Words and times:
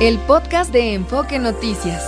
el 0.00 0.18
podcast 0.18 0.70
de 0.74 0.92
Enfoque 0.92 1.38
Noticias. 1.38 2.04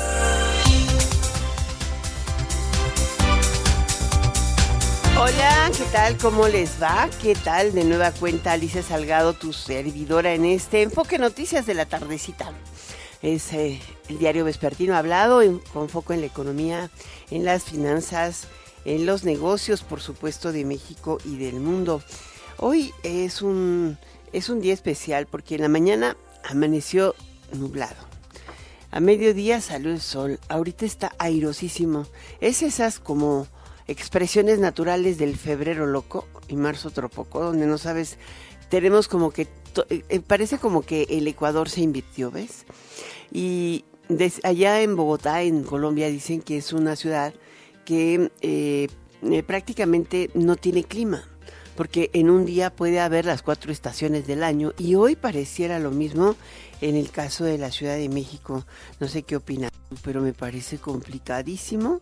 Hola, 5.19 5.71
¿qué 5.75 5.85
tal? 5.91 6.19
¿Cómo 6.19 6.49
les 6.49 6.83
va? 6.83 7.09
¿Qué 7.23 7.35
tal? 7.35 7.73
De 7.73 7.85
nueva 7.85 8.13
cuenta, 8.13 8.53
Alicia 8.53 8.83
Salgado, 8.83 9.33
tu 9.33 9.55
servidora 9.55 10.35
en 10.35 10.45
este 10.45 10.83
Enfoque 10.83 11.19
Noticias 11.19 11.65
de 11.65 11.73
la 11.73 11.87
tardecita. 11.87 12.53
Es 13.23 13.55
eh, 13.55 13.81
el 14.11 14.19
diario 14.19 14.45
vespertino 14.45 14.95
hablado 14.95 15.41
con 15.73 15.89
foco 15.89 16.13
en 16.13 16.21
la 16.21 16.27
economía, 16.27 16.91
en 17.31 17.47
las 17.47 17.65
finanzas, 17.65 18.49
en 18.85 19.07
los 19.07 19.25
negocios, 19.25 19.83
por 19.83 20.03
supuesto, 20.03 20.53
de 20.53 20.67
México 20.67 21.19
y 21.25 21.39
del 21.39 21.59
mundo. 21.59 22.03
Hoy 22.59 22.93
es 23.03 23.41
un, 23.41 23.97
es 24.35 24.51
un 24.51 24.61
día 24.61 24.75
especial 24.75 25.27
porque 25.27 25.55
en 25.55 25.63
la 25.63 25.69
mañana 25.69 26.19
amaneció 26.45 27.15
nublado. 27.53 28.09
A 28.91 29.01
mediodía 29.01 29.61
salió 29.61 29.91
el 29.91 30.01
sol, 30.01 30.41
ahorita 30.49 30.87
está 30.87 31.13
airosísimo. 31.19 32.07
Es 32.41 32.63
esas 32.63 33.01
como 33.01 33.47
expresiones 33.87 34.59
naturales 34.59 35.19
del 35.19 35.37
febrero 35.37 35.87
loco 35.87 36.27
y 36.49 36.57
marzo 36.57 36.91
tropoco, 36.91 37.43
donde 37.43 37.67
no 37.67 37.79
sabes, 37.79 38.19
tenemos 38.71 39.09
como 39.09 39.31
que, 39.31 39.43
eh, 39.91 40.03
eh, 40.09 40.21
parece 40.21 40.59
como 40.59 40.83
que 40.83 41.07
el 41.11 41.27
Ecuador 41.27 41.69
se 41.69 41.83
invirtió, 41.83 42.31
¿ves? 42.31 42.65
Y 43.33 43.85
allá 44.43 44.81
en 44.83 44.97
Bogotá, 44.97 45.43
en 45.43 45.65
Colombia, 45.65 46.09
dicen 46.09 46.41
que 46.41 46.59
es 46.59 46.73
una 46.73 46.97
ciudad 46.97 47.35
que 47.85 48.31
eh, 48.41 48.89
prácticamente 49.47 50.31
no 50.35 50.57
tiene 50.57 50.85
clima, 50.85 51.27
porque 51.79 52.11
en 52.13 52.29
un 52.29 52.45
día 52.45 52.71
puede 52.71 52.99
haber 52.99 53.25
las 53.25 53.43
cuatro 53.43 53.71
estaciones 53.71 54.27
del 54.27 54.43
año 54.43 54.73
y 54.79 54.97
hoy 54.97 55.15
pareciera 55.15 55.79
lo 55.79 55.93
mismo 55.93 56.35
en 56.81 56.97
el 56.97 57.13
caso 57.13 57.45
de 57.45 57.57
la 57.57 57.71
Ciudad 57.71 57.97
de 57.97 58.09
México. 58.09 58.67
No 58.99 59.07
sé 59.07 59.23
qué 59.23 59.37
opinas, 59.37 59.71
pero 60.03 60.21
me 60.21 60.33
parece 60.33 60.79
complicadísimo 60.79 62.01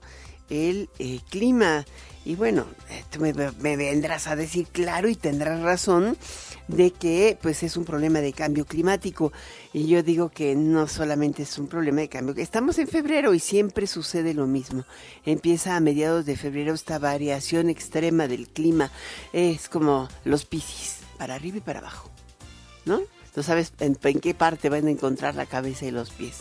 el 0.48 0.88
eh, 0.98 1.20
clima. 1.28 1.84
Y 2.26 2.34
bueno, 2.34 2.66
tú 3.12 3.20
me, 3.20 3.32
me, 3.32 3.76
vendrás 3.76 4.26
a 4.26 4.34
decir 4.34 4.66
claro 4.66 5.08
y 5.08 5.14
tendrás 5.14 5.60
razón 5.60 6.16
de 6.66 6.90
que 6.90 7.38
pues 7.40 7.62
es 7.62 7.76
un 7.76 7.84
problema 7.84 8.18
de 8.18 8.32
cambio 8.32 8.64
climático. 8.64 9.32
Y 9.72 9.86
yo 9.86 10.02
digo 10.02 10.30
que 10.30 10.56
no 10.56 10.88
solamente 10.88 11.44
es 11.44 11.56
un 11.56 11.68
problema 11.68 12.00
de 12.00 12.08
cambio, 12.08 12.34
estamos 12.36 12.78
en 12.78 12.88
febrero 12.88 13.32
y 13.32 13.38
siempre 13.38 13.86
sucede 13.86 14.34
lo 14.34 14.48
mismo. 14.48 14.84
Empieza 15.24 15.76
a 15.76 15.80
mediados 15.80 16.26
de 16.26 16.36
febrero 16.36 16.74
esta 16.74 16.98
variación 16.98 17.70
extrema 17.70 18.26
del 18.26 18.48
clima. 18.48 18.90
Es 19.32 19.68
como 19.68 20.08
los 20.24 20.46
piscis, 20.46 20.96
para 21.18 21.36
arriba 21.36 21.58
y 21.58 21.60
para 21.60 21.78
abajo. 21.78 22.10
¿No? 22.86 23.02
No 23.36 23.42
sabes 23.44 23.72
en 23.78 23.94
qué 23.94 24.34
parte 24.34 24.68
van 24.68 24.88
a 24.88 24.90
encontrar 24.90 25.36
la 25.36 25.46
cabeza 25.46 25.86
y 25.86 25.92
los 25.92 26.10
pies. 26.10 26.38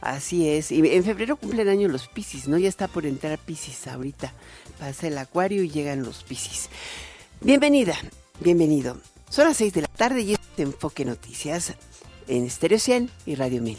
Así 0.00 0.48
es. 0.48 0.70
Y 0.70 0.80
en 0.86 1.04
febrero 1.04 1.36
cumplen 1.36 1.68
año 1.68 1.88
los 1.88 2.08
Piscis, 2.08 2.48
¿no? 2.48 2.58
Ya 2.58 2.68
está 2.68 2.88
por 2.88 3.06
entrar 3.06 3.38
Piscis 3.38 3.86
ahorita. 3.86 4.32
Pasa 4.78 5.08
el 5.08 5.18
acuario 5.18 5.62
y 5.62 5.70
llegan 5.70 6.02
los 6.02 6.22
Piscis. 6.22 6.68
Bienvenida, 7.40 7.94
bienvenido. 8.40 8.96
Son 9.28 9.46
las 9.46 9.56
6 9.56 9.74
de 9.74 9.82
la 9.82 9.88
tarde 9.88 10.22
y 10.22 10.32
este 10.32 10.62
Enfoque 10.62 11.04
Noticias 11.04 11.74
en 12.28 12.48
Stereo 12.48 12.78
100 12.78 13.10
y 13.26 13.34
Radio 13.34 13.62
1000. 13.62 13.78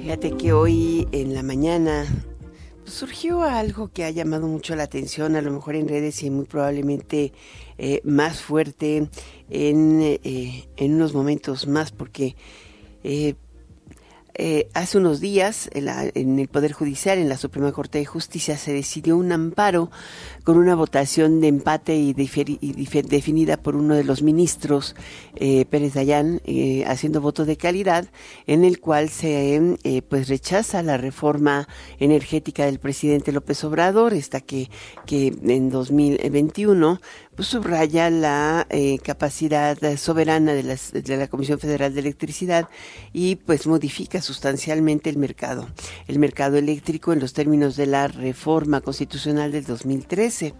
Fíjate 0.00 0.36
que 0.36 0.52
hoy 0.52 1.08
en 1.12 1.34
la 1.34 1.42
mañana 1.42 2.06
pues, 2.82 2.94
surgió 2.94 3.42
algo 3.42 3.88
que 3.88 4.04
ha 4.04 4.10
llamado 4.10 4.46
mucho 4.46 4.76
la 4.76 4.84
atención, 4.84 5.36
a 5.36 5.42
lo 5.42 5.50
mejor 5.50 5.76
en 5.76 5.88
redes 5.88 6.22
y 6.22 6.30
muy 6.30 6.44
probablemente 6.44 7.32
eh, 7.78 8.00
más 8.04 8.40
fuerte 8.40 9.08
en, 9.50 10.00
eh, 10.02 10.68
en 10.76 10.94
unos 10.94 11.14
momentos 11.14 11.66
más, 11.66 11.92
porque 11.92 12.36
eh, 13.04 13.34
eh, 14.34 14.70
hace 14.72 14.96
unos 14.96 15.20
días 15.20 15.68
en, 15.74 16.38
el 16.38 16.48
Poder 16.48 16.72
Judicial, 16.72 17.18
en 17.18 17.28
la 17.28 17.36
Suprema 17.36 17.70
Corte 17.70 17.98
de 17.98 18.06
Justicia, 18.06 18.56
se 18.56 18.72
decidió 18.72 19.18
un 19.18 19.30
amparo 19.30 19.90
con 20.42 20.56
una 20.56 20.74
votación 20.74 21.42
de 21.42 21.48
empate 21.48 21.96
y, 21.96 22.14
definida 22.14 23.58
por 23.58 23.76
uno 23.76 23.94
de 23.94 24.04
los 24.04 24.22
ministros, 24.22 24.96
eh, 25.36 25.66
Pérez 25.66 25.92
Dayán, 25.92 26.40
haciendo 26.86 27.20
voto 27.20 27.44
de 27.44 27.58
calidad, 27.58 28.06
en 28.46 28.64
el 28.64 28.80
cual 28.80 29.10
se 29.10 29.76
pues 30.08 30.28
rechaza 30.28 30.82
la 30.82 30.96
reforma 30.96 31.68
energética 31.98 32.64
del 32.64 32.78
presidente 32.78 33.32
López 33.32 33.62
Obrador, 33.64 34.14
esta 34.14 34.40
que, 34.40 34.70
que 35.04 35.26
en 35.42 35.68
2021 35.68 37.00
pues 37.31 37.31
subraya 37.38 38.10
la 38.10 38.66
eh, 38.70 38.98
capacidad 38.98 39.78
soberana 39.96 40.52
de, 40.52 40.62
de 40.62 41.16
la 41.16 41.28
Comisión 41.28 41.58
Federal 41.58 41.94
de 41.94 42.00
Electricidad 42.00 42.68
y 43.12 43.36
pues 43.36 43.66
modifica 43.66 44.20
sustancialmente 44.20 45.08
el 45.08 45.16
mercado, 45.16 45.68
el 46.08 46.18
mercado 46.18 46.58
eléctrico 46.58 47.12
en 47.12 47.20
los 47.20 47.32
términos 47.32 47.76
de 47.76 47.86
la 47.86 48.08
reforma 48.08 48.80
constitucional 48.80 49.52
del 49.52 49.64
2013. 49.64 50.54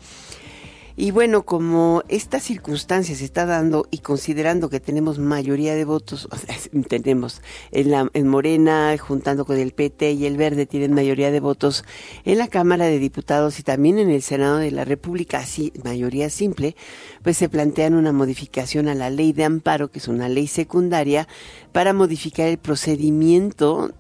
Y 0.96 1.10
bueno, 1.10 1.44
como 1.44 2.02
esta 2.08 2.38
circunstancia 2.38 3.16
se 3.16 3.24
está 3.24 3.46
dando 3.46 3.86
y 3.90 3.98
considerando 3.98 4.68
que 4.68 4.80
tenemos 4.80 5.18
mayoría 5.18 5.74
de 5.74 5.84
votos, 5.84 6.28
tenemos 6.88 7.40
en, 7.70 7.90
la, 7.90 8.10
en 8.12 8.28
Morena, 8.28 8.94
juntando 8.98 9.44
con 9.44 9.58
el 9.58 9.72
PT 9.72 10.12
y 10.12 10.26
el 10.26 10.36
Verde, 10.36 10.66
tienen 10.66 10.92
mayoría 10.92 11.30
de 11.30 11.40
votos 11.40 11.84
en 12.24 12.38
la 12.38 12.48
Cámara 12.48 12.86
de 12.86 12.98
Diputados 12.98 13.58
y 13.58 13.62
también 13.62 13.98
en 13.98 14.10
el 14.10 14.22
Senado 14.22 14.58
de 14.58 14.70
la 14.70 14.84
República, 14.84 15.38
así, 15.38 15.72
mayoría 15.82 16.28
simple, 16.28 16.76
pues 17.22 17.36
se 17.36 17.48
plantean 17.48 17.94
una 17.94 18.12
modificación 18.12 18.88
a 18.88 18.94
la 18.94 19.10
ley 19.10 19.32
de 19.32 19.44
amparo, 19.44 19.90
que 19.90 19.98
es 19.98 20.08
una 20.08 20.28
ley 20.28 20.46
secundaria, 20.46 21.26
para 21.72 21.92
modificar 21.92 22.48
el 22.48 22.58
procedimiento 22.58 23.92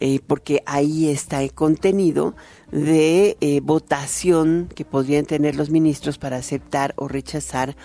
eh, 0.00 0.20
porque 0.26 0.62
ahí 0.66 1.08
está 1.08 1.42
el 1.42 1.52
contenido 1.52 2.34
de 2.70 3.36
eh, 3.40 3.60
votación 3.60 4.68
que 4.74 4.84
podrían 4.84 5.26
tener 5.26 5.56
los 5.56 5.70
ministros 5.70 6.18
para 6.18 6.36
aceptar 6.36 6.94
o 6.96 7.08
rechazar 7.08 7.76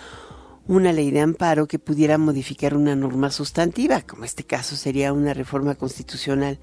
una 0.68 0.92
ley 0.92 1.10
de 1.10 1.20
amparo 1.20 1.66
que 1.66 1.78
pudiera 1.78 2.18
modificar 2.18 2.74
una 2.74 2.96
norma 2.96 3.30
sustantiva, 3.30 4.02
como 4.02 4.24
este 4.24 4.44
caso 4.44 4.76
sería 4.76 5.12
una 5.12 5.32
reforma 5.32 5.74
constitucional. 5.74 6.58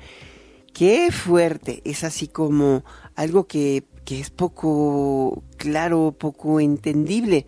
Qué 0.73 1.11
fuerte, 1.11 1.81
es 1.85 2.03
así 2.03 2.27
como 2.27 2.83
algo 3.15 3.45
que, 3.47 3.83
que 4.05 4.19
es 4.19 4.29
poco 4.29 5.43
claro, 5.57 6.15
poco 6.17 6.59
entendible. 6.59 7.45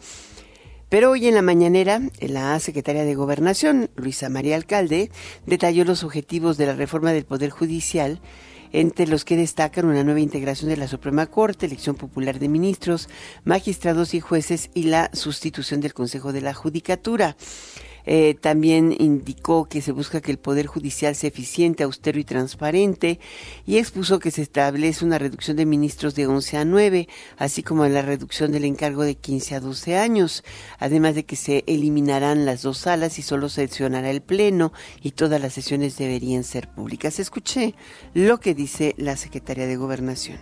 Pero 0.95 1.11
hoy 1.11 1.27
en 1.27 1.35
la 1.35 1.41
mañanera, 1.41 1.99
la 2.21 2.57
secretaria 2.61 3.03
de 3.03 3.15
Gobernación, 3.15 3.89
Luisa 3.97 4.29
María 4.29 4.55
Alcalde, 4.55 5.11
detalló 5.45 5.83
los 5.83 6.05
objetivos 6.05 6.55
de 6.55 6.67
la 6.67 6.73
reforma 6.73 7.11
del 7.11 7.25
Poder 7.25 7.49
Judicial, 7.49 8.21
entre 8.71 9.05
los 9.05 9.25
que 9.25 9.35
destacan 9.35 9.87
una 9.87 10.05
nueva 10.05 10.21
integración 10.21 10.69
de 10.69 10.77
la 10.77 10.87
Suprema 10.87 11.25
Corte, 11.25 11.65
elección 11.65 11.97
popular 11.97 12.39
de 12.39 12.47
ministros, 12.47 13.09
magistrados 13.43 14.13
y 14.13 14.21
jueces 14.21 14.69
y 14.73 14.83
la 14.83 15.09
sustitución 15.11 15.81
del 15.81 15.93
Consejo 15.93 16.31
de 16.31 16.39
la 16.39 16.53
Judicatura. 16.53 17.35
Eh, 18.05 18.35
también 18.39 18.95
indicó 18.97 19.65
que 19.65 19.81
se 19.81 19.91
busca 19.91 20.21
que 20.21 20.31
el 20.31 20.37
Poder 20.37 20.67
Judicial 20.67 21.15
sea 21.15 21.27
eficiente, 21.27 21.83
austero 21.83 22.19
y 22.19 22.23
transparente 22.23 23.19
y 23.65 23.77
expuso 23.77 24.19
que 24.19 24.31
se 24.31 24.41
establece 24.41 25.05
una 25.05 25.17
reducción 25.17 25.57
de 25.57 25.65
ministros 25.65 26.15
de 26.15 26.27
11 26.27 26.57
a 26.57 26.65
9, 26.65 27.07
así 27.37 27.63
como 27.63 27.85
la 27.87 28.01
reducción 28.01 28.51
del 28.51 28.65
encargo 28.65 29.03
de 29.03 29.15
15 29.15 29.55
a 29.55 29.59
12 29.59 29.97
años, 29.97 30.43
además 30.79 31.15
de 31.15 31.25
que 31.25 31.35
se 31.35 31.63
eliminarán 31.67 32.45
las 32.45 32.61
dos 32.61 32.79
salas 32.79 33.19
y 33.19 33.21
solo 33.21 33.49
se 33.49 33.67
sesionará 33.67 34.09
el 34.09 34.21
Pleno 34.21 34.71
y 35.01 35.11
todas 35.11 35.41
las 35.41 35.53
sesiones 35.53 35.97
deberían 35.97 36.43
ser 36.43 36.69
públicas. 36.69 37.19
Escuché 37.19 37.75
lo 38.13 38.39
que 38.39 38.53
dice 38.53 38.95
la 38.97 39.17
Secretaria 39.17 39.67
de 39.67 39.75
Gobernación. 39.75 40.37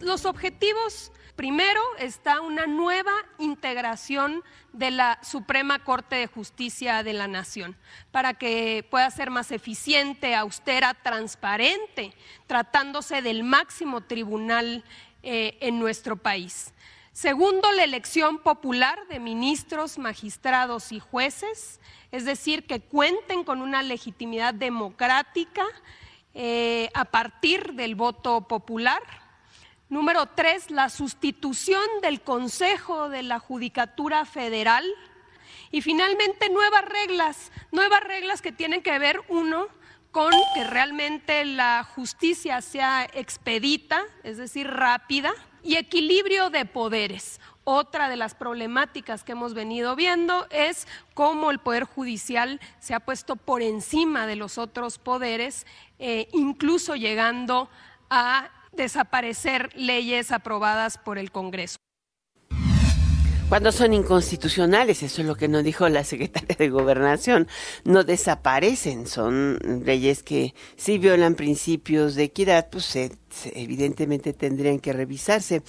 Los 0.00 0.24
objetivos 0.24 1.12
Primero 1.40 1.80
está 1.98 2.42
una 2.42 2.66
nueva 2.66 3.14
integración 3.38 4.44
de 4.74 4.90
la 4.90 5.18
Suprema 5.22 5.78
Corte 5.78 6.16
de 6.16 6.26
Justicia 6.26 7.02
de 7.02 7.14
la 7.14 7.28
Nación 7.28 7.78
para 8.10 8.34
que 8.34 8.86
pueda 8.90 9.10
ser 9.10 9.30
más 9.30 9.50
eficiente, 9.50 10.34
austera, 10.34 10.92
transparente, 10.92 12.12
tratándose 12.46 13.22
del 13.22 13.42
máximo 13.42 14.02
tribunal 14.02 14.84
eh, 15.22 15.56
en 15.62 15.78
nuestro 15.78 16.16
país. 16.16 16.74
Segundo, 17.12 17.72
la 17.72 17.84
elección 17.84 18.40
popular 18.40 19.06
de 19.08 19.18
ministros, 19.18 19.96
magistrados 19.96 20.92
y 20.92 21.00
jueces, 21.00 21.80
es 22.12 22.26
decir, 22.26 22.66
que 22.66 22.80
cuenten 22.80 23.44
con 23.44 23.62
una 23.62 23.82
legitimidad 23.82 24.52
democrática 24.52 25.64
eh, 26.34 26.90
a 26.92 27.06
partir 27.06 27.72
del 27.72 27.94
voto 27.94 28.46
popular. 28.46 29.29
Número 29.90 30.26
tres, 30.26 30.70
la 30.70 30.88
sustitución 30.88 31.82
del 32.00 32.20
Consejo 32.20 33.08
de 33.08 33.24
la 33.24 33.40
Judicatura 33.40 34.24
Federal. 34.24 34.84
Y 35.72 35.82
finalmente, 35.82 36.48
nuevas 36.48 36.84
reglas, 36.84 37.50
nuevas 37.72 38.00
reglas 38.04 38.40
que 38.40 38.52
tienen 38.52 38.82
que 38.82 38.96
ver, 39.00 39.20
uno, 39.26 39.66
con 40.12 40.32
que 40.54 40.62
realmente 40.62 41.44
la 41.44 41.82
justicia 41.82 42.62
sea 42.62 43.04
expedita, 43.14 44.04
es 44.22 44.36
decir, 44.36 44.68
rápida, 44.68 45.32
y 45.64 45.74
equilibrio 45.74 46.50
de 46.50 46.66
poderes. 46.66 47.40
Otra 47.64 48.08
de 48.08 48.16
las 48.16 48.36
problemáticas 48.36 49.24
que 49.24 49.32
hemos 49.32 49.54
venido 49.54 49.96
viendo 49.96 50.46
es 50.50 50.86
cómo 51.14 51.50
el 51.50 51.58
Poder 51.58 51.82
Judicial 51.82 52.60
se 52.78 52.94
ha 52.94 53.00
puesto 53.00 53.34
por 53.34 53.60
encima 53.60 54.28
de 54.28 54.36
los 54.36 54.56
otros 54.56 54.98
poderes, 54.98 55.66
eh, 55.98 56.28
incluso 56.32 56.94
llegando 56.94 57.68
a 58.08 58.50
desaparecer 58.72 59.70
leyes 59.74 60.32
aprobadas 60.32 60.98
por 60.98 61.18
el 61.18 61.30
Congreso. 61.30 61.76
Cuando 63.50 63.72
son 63.72 63.92
inconstitucionales, 63.94 65.02
eso 65.02 65.22
es 65.22 65.26
lo 65.26 65.34
que 65.34 65.48
nos 65.48 65.64
dijo 65.64 65.88
la 65.88 66.04
secretaria 66.04 66.54
de 66.56 66.68
Gobernación, 66.68 67.48
no 67.82 68.04
desaparecen, 68.04 69.08
son 69.08 69.58
leyes 69.84 70.22
que 70.22 70.54
si 70.76 70.98
violan 70.98 71.34
principios 71.34 72.14
de 72.14 72.22
equidad, 72.22 72.70
pues 72.70 72.96
evidentemente 73.52 74.34
tendrían 74.34 74.78
que 74.78 74.92
revisarse. 74.92 75.64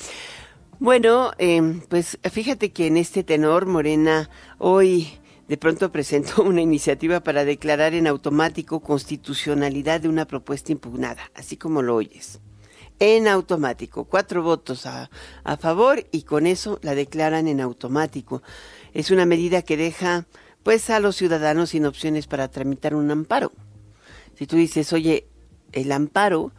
Bueno, 0.77 1.31
em, 1.39 1.81
pues 1.81 2.19
fíjate 2.31 2.71
que 2.71 2.85
en 2.85 2.97
este 2.97 3.23
tenor 3.23 3.65
Morena 3.65 4.29
hoy 4.59 5.17
de 5.47 5.57
pronto 5.57 5.91
presentó 5.91 6.43
una 6.43 6.61
iniciativa 6.61 7.21
para 7.21 7.45
declarar 7.45 7.95
en 7.95 8.05
automático 8.05 8.81
constitucionalidad 8.81 10.01
de 10.01 10.09
una 10.09 10.25
propuesta 10.25 10.71
impugnada, 10.71 11.31
así 11.33 11.57
como 11.57 11.81
lo 11.81 11.95
oyes 11.95 12.41
en 13.01 13.27
automático. 13.27 14.05
Cuatro 14.05 14.43
votos 14.43 14.85
a, 14.85 15.09
a, 15.43 15.57
favor 15.57 16.05
y 16.11 16.21
con 16.21 16.45
eso 16.45 16.79
la 16.83 16.93
declaran 16.93 17.47
en 17.47 17.59
automático. 17.59 18.43
Es 18.93 19.09
una 19.09 19.25
medida 19.25 19.63
que 19.63 19.75
deja 19.75 20.27
pues 20.61 20.91
a 20.91 20.99
los 20.99 21.15
ciudadanos 21.15 21.71
sin 21.71 21.87
opciones 21.87 22.27
para 22.27 22.47
tramitar 22.49 22.93
un 22.93 23.09
amparo. 23.09 23.51
Si 24.37 24.45
tú 24.45 24.55
dices, 24.55 24.93
oye, 24.93 25.25
el 25.71 25.91
amparo 25.91 26.51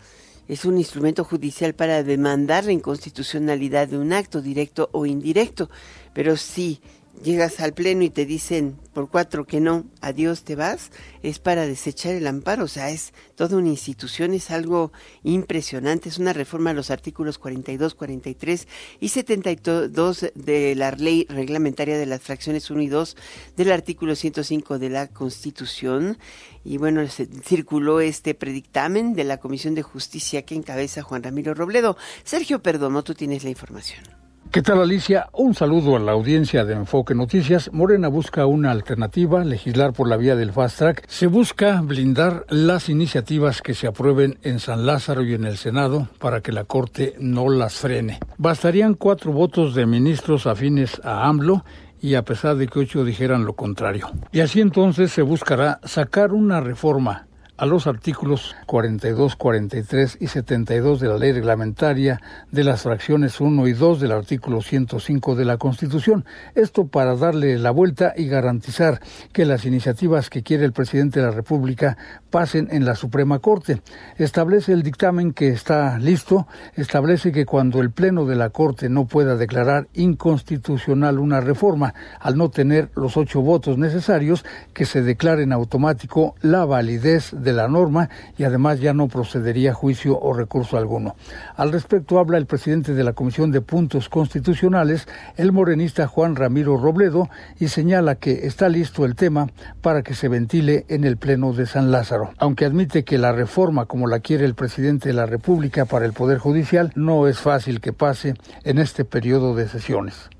es 0.48 0.64
un 0.64 0.78
instrumento 0.78 1.22
judicial 1.22 1.74
para 1.74 2.02
demandar 2.02 2.64
la 2.64 2.72
inconstitucionalidad 2.72 3.86
de 3.86 3.98
un 3.98 4.12
acto 4.12 4.42
directo 4.42 4.90
o 4.90 5.06
indirecto, 5.06 5.70
pero 6.12 6.36
si 6.36 6.80
llegas 7.22 7.60
al 7.60 7.72
pleno 7.72 8.02
y 8.02 8.10
te 8.10 8.26
dicen 8.26 8.78
por 8.92 9.08
cuatro 9.08 9.46
que 9.46 9.60
no, 9.60 9.84
adiós 10.00 10.42
te 10.42 10.54
vas, 10.54 10.90
es 11.22 11.38
para 11.38 11.66
desechar 11.66 12.14
el 12.14 12.26
amparo, 12.26 12.64
o 12.64 12.68
sea, 12.68 12.90
es 12.90 13.12
toda 13.36 13.56
una 13.56 13.68
institución, 13.68 14.34
es 14.34 14.50
algo 14.50 14.92
impresionante, 15.22 16.08
es 16.08 16.18
una 16.18 16.32
reforma 16.32 16.70
a 16.70 16.74
los 16.74 16.90
artículos 16.90 17.38
42, 17.38 17.94
43 17.94 18.68
y 19.00 19.08
72 19.08 20.26
de 20.34 20.74
la 20.74 20.90
ley 20.92 21.26
reglamentaria 21.28 21.96
de 21.96 22.06
las 22.06 22.20
fracciones 22.20 22.70
1 22.70 22.82
y 22.82 22.88
2 22.88 23.16
del 23.56 23.72
artículo 23.72 24.14
105 24.14 24.78
de 24.78 24.90
la 24.90 25.08
Constitución. 25.08 26.18
Y 26.64 26.76
bueno, 26.76 27.06
se 27.08 27.26
circuló 27.26 28.00
este 28.00 28.34
predictamen 28.34 29.14
de 29.14 29.24
la 29.24 29.38
Comisión 29.38 29.74
de 29.74 29.82
Justicia 29.82 30.42
que 30.42 30.54
encabeza 30.54 31.02
Juan 31.02 31.22
Ramiro 31.22 31.54
Robledo. 31.54 31.96
Sergio 32.24 32.62
Perdomo, 32.62 33.02
tú 33.02 33.14
tienes 33.14 33.42
la 33.42 33.50
información. 33.50 34.21
¿Qué 34.52 34.60
tal 34.60 34.82
Alicia? 34.82 35.30
Un 35.32 35.54
saludo 35.54 35.96
a 35.96 35.98
la 35.98 36.12
audiencia 36.12 36.66
de 36.66 36.74
Enfoque 36.74 37.14
Noticias. 37.14 37.72
Morena 37.72 38.08
busca 38.08 38.44
una 38.44 38.70
alternativa, 38.70 39.42
legislar 39.44 39.94
por 39.94 40.06
la 40.06 40.18
vía 40.18 40.36
del 40.36 40.52
fast 40.52 40.76
track. 40.76 41.06
Se 41.08 41.26
busca 41.26 41.80
blindar 41.80 42.44
las 42.50 42.90
iniciativas 42.90 43.62
que 43.62 43.72
se 43.72 43.86
aprueben 43.86 44.38
en 44.42 44.60
San 44.60 44.84
Lázaro 44.84 45.24
y 45.24 45.32
en 45.32 45.46
el 45.46 45.56
Senado 45.56 46.06
para 46.18 46.42
que 46.42 46.52
la 46.52 46.64
Corte 46.64 47.14
no 47.18 47.48
las 47.48 47.76
frene. 47.76 48.20
Bastarían 48.36 48.92
cuatro 48.92 49.32
votos 49.32 49.74
de 49.74 49.86
ministros 49.86 50.46
afines 50.46 51.00
a 51.02 51.26
AMLO 51.28 51.64
y 52.02 52.16
a 52.16 52.22
pesar 52.22 52.56
de 52.56 52.68
que 52.68 52.80
ocho 52.80 53.06
dijeran 53.06 53.46
lo 53.46 53.54
contrario. 53.54 54.10
Y 54.32 54.40
así 54.40 54.60
entonces 54.60 55.12
se 55.12 55.22
buscará 55.22 55.80
sacar 55.84 56.34
una 56.34 56.60
reforma 56.60 57.26
a 57.62 57.66
los 57.66 57.86
artículos 57.86 58.56
42, 58.66 59.36
43 59.36 60.18
y 60.18 60.26
72 60.26 60.98
de 60.98 61.06
la 61.06 61.16
ley 61.16 61.30
reglamentaria 61.30 62.20
de 62.50 62.64
las 62.64 62.82
fracciones 62.82 63.40
1 63.40 63.68
y 63.68 63.72
2 63.72 64.00
del 64.00 64.10
artículo 64.10 64.62
105 64.62 65.36
de 65.36 65.44
la 65.44 65.58
Constitución. 65.58 66.24
Esto 66.56 66.88
para 66.88 67.14
darle 67.14 67.60
la 67.60 67.70
vuelta 67.70 68.14
y 68.16 68.26
garantizar 68.26 69.00
que 69.32 69.44
las 69.44 69.64
iniciativas 69.64 70.28
que 70.28 70.42
quiere 70.42 70.64
el 70.64 70.72
presidente 70.72 71.20
de 71.20 71.26
la 71.26 71.30
República 71.30 71.96
pasen 72.30 72.66
en 72.72 72.84
la 72.84 72.96
Suprema 72.96 73.38
Corte. 73.38 73.80
Establece 74.16 74.72
el 74.72 74.82
dictamen 74.82 75.32
que 75.32 75.50
está 75.50 76.00
listo, 76.00 76.48
establece 76.74 77.30
que 77.30 77.46
cuando 77.46 77.80
el 77.80 77.92
Pleno 77.92 78.24
de 78.24 78.34
la 78.34 78.50
Corte 78.50 78.88
no 78.88 79.04
pueda 79.04 79.36
declarar 79.36 79.86
inconstitucional 79.94 81.20
una 81.20 81.40
reforma 81.40 81.94
al 82.18 82.36
no 82.36 82.50
tener 82.50 82.90
los 82.96 83.16
ocho 83.16 83.40
votos 83.40 83.78
necesarios, 83.78 84.44
que 84.74 84.84
se 84.84 85.02
declare 85.02 85.44
en 85.44 85.52
automático 85.52 86.34
la 86.40 86.64
validez 86.64 87.30
de 87.30 87.51
la 87.52 87.68
norma 87.68 88.08
y 88.36 88.44
además 88.44 88.80
ya 88.80 88.92
no 88.92 89.08
procedería 89.08 89.74
juicio 89.74 90.18
o 90.18 90.32
recurso 90.32 90.76
alguno. 90.76 91.16
Al 91.56 91.72
respecto 91.72 92.18
habla 92.18 92.38
el 92.38 92.46
presidente 92.46 92.94
de 92.94 93.04
la 93.04 93.12
Comisión 93.12 93.50
de 93.50 93.60
Puntos 93.60 94.08
Constitucionales, 94.08 95.06
el 95.36 95.52
morenista 95.52 96.06
Juan 96.06 96.36
Ramiro 96.36 96.76
Robledo, 96.76 97.28
y 97.58 97.68
señala 97.68 98.16
que 98.16 98.46
está 98.46 98.68
listo 98.68 99.04
el 99.04 99.14
tema 99.14 99.48
para 99.80 100.02
que 100.02 100.14
se 100.14 100.28
ventile 100.28 100.84
en 100.88 101.04
el 101.04 101.16
Pleno 101.16 101.52
de 101.52 101.66
San 101.66 101.90
Lázaro, 101.90 102.30
aunque 102.38 102.64
admite 102.64 103.04
que 103.04 103.18
la 103.18 103.32
reforma 103.32 103.86
como 103.86 104.06
la 104.06 104.20
quiere 104.20 104.44
el 104.44 104.54
presidente 104.54 105.08
de 105.08 105.14
la 105.14 105.26
República 105.26 105.84
para 105.84 106.06
el 106.06 106.12
Poder 106.12 106.38
Judicial 106.38 106.92
no 106.94 107.26
es 107.28 107.38
fácil 107.38 107.80
que 107.80 107.92
pase 107.92 108.34
en 108.64 108.78
este 108.78 109.04
periodo 109.04 109.54
de 109.54 109.68
sesiones. 109.68 110.30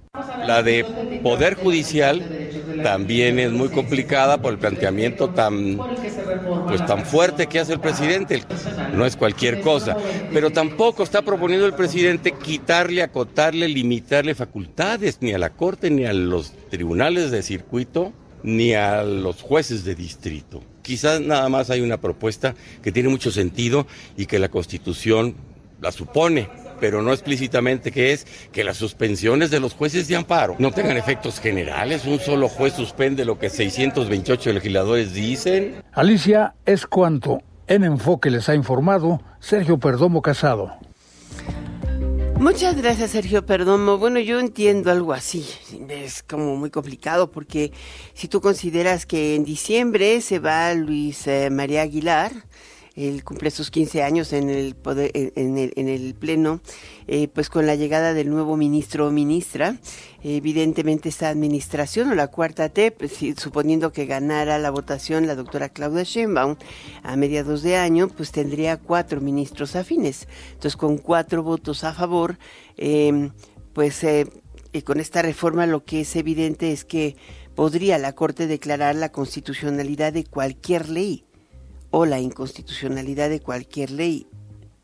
La 0.46 0.62
de 0.62 1.20
Poder 1.22 1.54
Judicial 1.54 2.22
también 2.82 3.38
es 3.38 3.50
muy 3.50 3.70
complicada 3.70 4.42
por 4.42 4.52
el 4.52 4.58
planteamiento 4.58 5.30
tan, 5.30 5.78
pues, 6.66 6.84
tan 6.84 7.06
fuerte 7.06 7.46
que 7.46 7.58
hace 7.58 7.72
el 7.72 7.80
presidente. 7.80 8.42
No 8.92 9.06
es 9.06 9.16
cualquier 9.16 9.62
cosa. 9.62 9.96
Pero 10.30 10.50
tampoco 10.50 11.02
está 11.02 11.22
proponiendo 11.22 11.64
el 11.64 11.72
presidente 11.72 12.32
quitarle, 12.32 13.02
acotarle, 13.02 13.68
limitarle 13.68 14.34
facultades 14.34 15.16
ni 15.22 15.32
a 15.32 15.38
la 15.38 15.48
Corte, 15.48 15.88
ni 15.88 16.04
a 16.04 16.12
los 16.12 16.52
tribunales 16.68 17.30
de 17.30 17.42
circuito, 17.42 18.12
ni 18.42 18.74
a 18.74 19.04
los 19.04 19.40
jueces 19.40 19.82
de 19.82 19.94
distrito. 19.94 20.62
Quizás 20.82 21.22
nada 21.22 21.48
más 21.48 21.70
hay 21.70 21.80
una 21.80 22.02
propuesta 22.02 22.54
que 22.82 22.92
tiene 22.92 23.08
mucho 23.08 23.30
sentido 23.30 23.86
y 24.18 24.26
que 24.26 24.38
la 24.38 24.50
Constitución 24.50 25.36
la 25.80 25.90
supone 25.90 26.50
pero 26.82 27.00
no 27.00 27.12
explícitamente, 27.12 27.92
que 27.92 28.12
es 28.12 28.26
que 28.50 28.64
las 28.64 28.76
suspensiones 28.76 29.52
de 29.52 29.60
los 29.60 29.72
jueces 29.72 30.08
de 30.08 30.16
amparo 30.16 30.56
no 30.58 30.72
tengan 30.72 30.96
efectos 30.96 31.38
generales. 31.38 32.04
Un 32.06 32.18
solo 32.18 32.48
juez 32.48 32.72
suspende 32.74 33.24
lo 33.24 33.38
que 33.38 33.50
628 33.50 34.52
legisladores 34.52 35.14
dicen. 35.14 35.76
Alicia, 35.92 36.56
es 36.66 36.88
cuanto 36.88 37.38
en 37.68 37.84
enfoque 37.84 38.30
les 38.30 38.48
ha 38.48 38.56
informado 38.56 39.22
Sergio 39.38 39.78
Perdomo 39.78 40.22
Casado. 40.22 40.72
Muchas 42.40 42.76
gracias, 42.76 43.12
Sergio 43.12 43.46
Perdomo. 43.46 43.98
Bueno, 43.98 44.18
yo 44.18 44.40
entiendo 44.40 44.90
algo 44.90 45.12
así. 45.12 45.46
Es 45.88 46.24
como 46.24 46.56
muy 46.56 46.70
complicado 46.70 47.30
porque 47.30 47.70
si 48.12 48.26
tú 48.26 48.40
consideras 48.40 49.06
que 49.06 49.36
en 49.36 49.44
diciembre 49.44 50.20
se 50.20 50.40
va 50.40 50.74
Luis 50.74 51.28
eh, 51.28 51.48
María 51.48 51.82
Aguilar, 51.82 52.32
él 52.94 53.24
cumple 53.24 53.50
sus 53.50 53.70
15 53.70 54.02
años 54.02 54.32
en 54.32 54.50
el, 54.50 54.74
poder, 54.74 55.10
en, 55.14 55.56
el, 55.56 55.72
en 55.76 55.88
el 55.88 56.14
Pleno, 56.14 56.60
eh, 57.06 57.28
pues 57.28 57.48
con 57.48 57.66
la 57.66 57.74
llegada 57.74 58.12
del 58.12 58.28
nuevo 58.28 58.56
ministro 58.56 59.08
o 59.08 59.10
ministra, 59.10 59.78
evidentemente 60.22 61.08
esta 61.08 61.28
administración 61.28 62.10
o 62.10 62.14
la 62.14 62.28
cuarta 62.28 62.68
T, 62.68 62.90
pues, 62.90 63.18
suponiendo 63.38 63.92
que 63.92 64.06
ganara 64.06 64.58
la 64.58 64.70
votación 64.70 65.26
la 65.26 65.34
doctora 65.34 65.70
Claudia 65.70 66.02
Sheinbaum 66.02 66.56
a 67.02 67.16
mediados 67.16 67.62
de 67.62 67.76
año, 67.76 68.08
pues 68.08 68.30
tendría 68.30 68.76
cuatro 68.76 69.20
ministros 69.20 69.74
afines. 69.74 70.28
Entonces, 70.48 70.76
con 70.76 70.98
cuatro 70.98 71.42
votos 71.42 71.84
a 71.84 71.94
favor, 71.94 72.38
em, 72.76 73.30
pues 73.72 74.04
eh, 74.04 74.26
con 74.84 75.00
esta 75.00 75.22
reforma 75.22 75.66
lo 75.66 75.84
que 75.84 76.02
es 76.02 76.14
evidente 76.16 76.72
es 76.72 76.84
que 76.84 77.16
podría 77.54 77.98
la 77.98 78.12
Corte 78.12 78.46
declarar 78.46 78.96
la 78.96 79.12
constitucionalidad 79.12 80.12
de 80.12 80.24
cualquier 80.24 80.88
ley 80.88 81.24
o 81.92 82.04
la 82.04 82.18
inconstitucionalidad 82.18 83.30
de 83.30 83.38
cualquier 83.38 83.92
ley. 83.92 84.26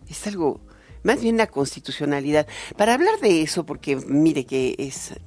Es 0.09 0.29
algo, 0.29 0.61
más 1.03 1.21
bien 1.21 1.37
la 1.37 1.49
constitucionalidad. 1.49 2.47
Para 2.77 2.95
hablar 2.95 3.19
de 3.21 3.43
eso, 3.43 3.67
porque 3.67 3.97
mire 3.97 4.45
que 4.45 4.77
es 4.79 5.19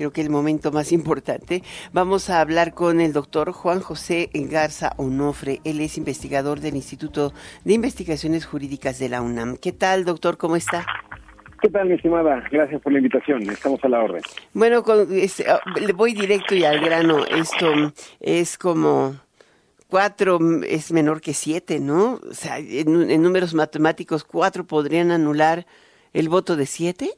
creo 0.00 0.12
que 0.14 0.22
el 0.22 0.30
momento 0.30 0.72
más 0.72 0.92
importante, 1.00 1.62
vamos 1.92 2.30
a 2.30 2.40
hablar 2.40 2.72
con 2.72 3.02
el 3.02 3.12
doctor 3.12 3.52
Juan 3.52 3.80
José 3.80 4.30
Garza 4.32 4.94
Onofre. 4.96 5.60
Él 5.64 5.78
es 5.82 5.98
investigador 5.98 6.60
del 6.60 6.74
Instituto 6.76 7.34
de 7.66 7.74
Investigaciones 7.74 8.46
Jurídicas 8.46 8.98
de 8.98 9.10
la 9.10 9.20
UNAM. 9.20 9.58
¿Qué 9.58 9.72
tal, 9.72 10.06
doctor? 10.06 10.38
¿Cómo 10.38 10.56
está? 10.56 10.86
¿Qué 11.60 11.68
tal, 11.68 11.88
mi 11.88 11.96
estimada? 11.96 12.42
Gracias 12.50 12.80
por 12.80 12.92
la 12.92 12.98
invitación. 13.00 13.42
Estamos 13.50 13.84
a 13.84 13.88
la 13.88 14.02
orden. 14.02 14.22
Bueno, 14.54 14.82
ah, 14.86 15.60
le 15.78 15.92
voy 15.92 16.14
directo 16.14 16.54
y 16.54 16.64
al 16.64 16.80
grano. 16.80 17.26
Esto 17.26 17.92
es 18.20 18.56
como 18.56 19.16
cuatro 19.90 20.38
es 20.66 20.92
menor 20.92 21.20
que 21.20 21.34
siete, 21.34 21.80
¿no? 21.80 22.20
O 22.28 22.34
sea, 22.34 22.58
en, 22.58 23.22
números 23.22 23.52
matemáticos, 23.52 24.24
cuatro 24.24 24.64
podrían 24.64 25.10
anular 25.10 25.66
el 26.12 26.28
voto 26.28 26.56
de 26.56 26.66
siete. 26.66 27.10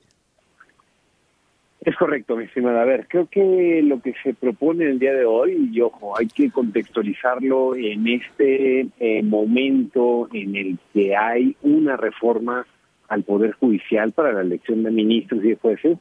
Es 1.82 1.96
correcto, 1.96 2.36
mi 2.36 2.44
estimada. 2.44 2.82
A 2.82 2.84
ver, 2.84 3.06
creo 3.08 3.26
que 3.26 3.82
lo 3.84 4.00
que 4.00 4.14
se 4.22 4.34
propone 4.34 4.84
el 4.86 4.98
día 4.98 5.12
de 5.12 5.24
hoy, 5.24 5.70
y 5.72 5.80
ojo, 5.80 6.16
hay 6.16 6.28
que 6.28 6.50
contextualizarlo 6.50 7.74
en 7.74 8.06
este 8.06 8.86
eh, 9.00 9.22
momento 9.22 10.28
en 10.32 10.56
el 10.56 10.78
que 10.92 11.16
hay 11.16 11.56
una 11.62 11.96
reforma 11.96 12.66
al 13.12 13.24
Poder 13.24 13.52
Judicial 13.52 14.12
para 14.12 14.32
la 14.32 14.40
elección 14.40 14.82
de 14.84 14.90
ministros 14.90 15.44
y 15.44 15.48
de 15.50 15.56
jueces, 15.56 15.98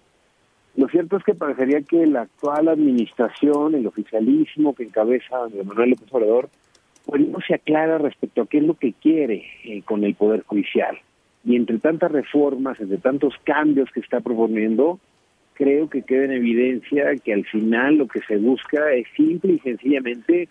Lo 0.77 0.87
cierto 0.87 1.17
es 1.17 1.23
que 1.25 1.33
parecería 1.33 1.81
que 1.81 2.05
la 2.07 2.21
actual 2.21 2.69
administración, 2.69 3.75
el 3.75 3.85
oficialismo 3.85 4.73
que 4.73 4.83
encabeza 4.83 5.35
Manuel 5.65 5.89
López 5.89 6.07
Obrador, 6.11 6.49
pues 7.05 7.27
no 7.27 7.39
se 7.46 7.55
aclara 7.55 7.98
respecto 7.98 8.41
a 8.41 8.48
qué 8.48 8.60
es 8.60 8.63
lo 8.63 8.75
que 8.75 8.93
quiere 8.93 9.46
eh, 9.63 9.81
con 9.84 10.03
el 10.03 10.15
Poder 10.15 10.43
Judicial. 10.43 10.98
Y 11.43 11.55
entre 11.55 11.79
tantas 11.79 12.12
reformas, 12.12 12.79
entre 12.79 12.98
tantos 12.98 13.34
cambios 13.43 13.89
que 13.91 14.00
está 14.00 14.20
proponiendo, 14.20 15.00
creo 15.53 15.89
que 15.89 16.03
queda 16.03 16.25
en 16.25 16.31
evidencia 16.31 17.15
que 17.24 17.34
al 17.34 17.46
final 17.46 17.96
lo 17.96 18.08
que 18.08 18.22
se 18.22 18.38
busca 18.38 18.93
es 18.93 19.08
simple 19.15 19.53
y 19.53 19.60
sencillamente 19.60 20.48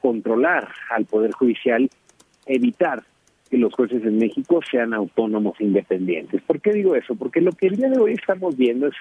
controlar 0.00 0.68
al 0.90 1.06
Poder 1.06 1.32
Judicial, 1.32 1.88
evitar 2.46 3.02
que 3.50 3.56
los 3.56 3.72
jueces 3.72 4.04
en 4.04 4.18
México 4.18 4.60
sean 4.70 4.92
autónomos 4.92 5.58
e 5.60 5.64
independientes. 5.64 6.42
¿Por 6.42 6.60
qué 6.60 6.72
digo 6.72 6.94
eso? 6.94 7.14
Porque 7.14 7.40
lo 7.40 7.52
que 7.52 7.68
el 7.68 7.76
día 7.76 7.88
de 7.88 7.98
hoy 7.98 8.12
estamos 8.12 8.56
viendo 8.56 8.88
es, 8.88 8.94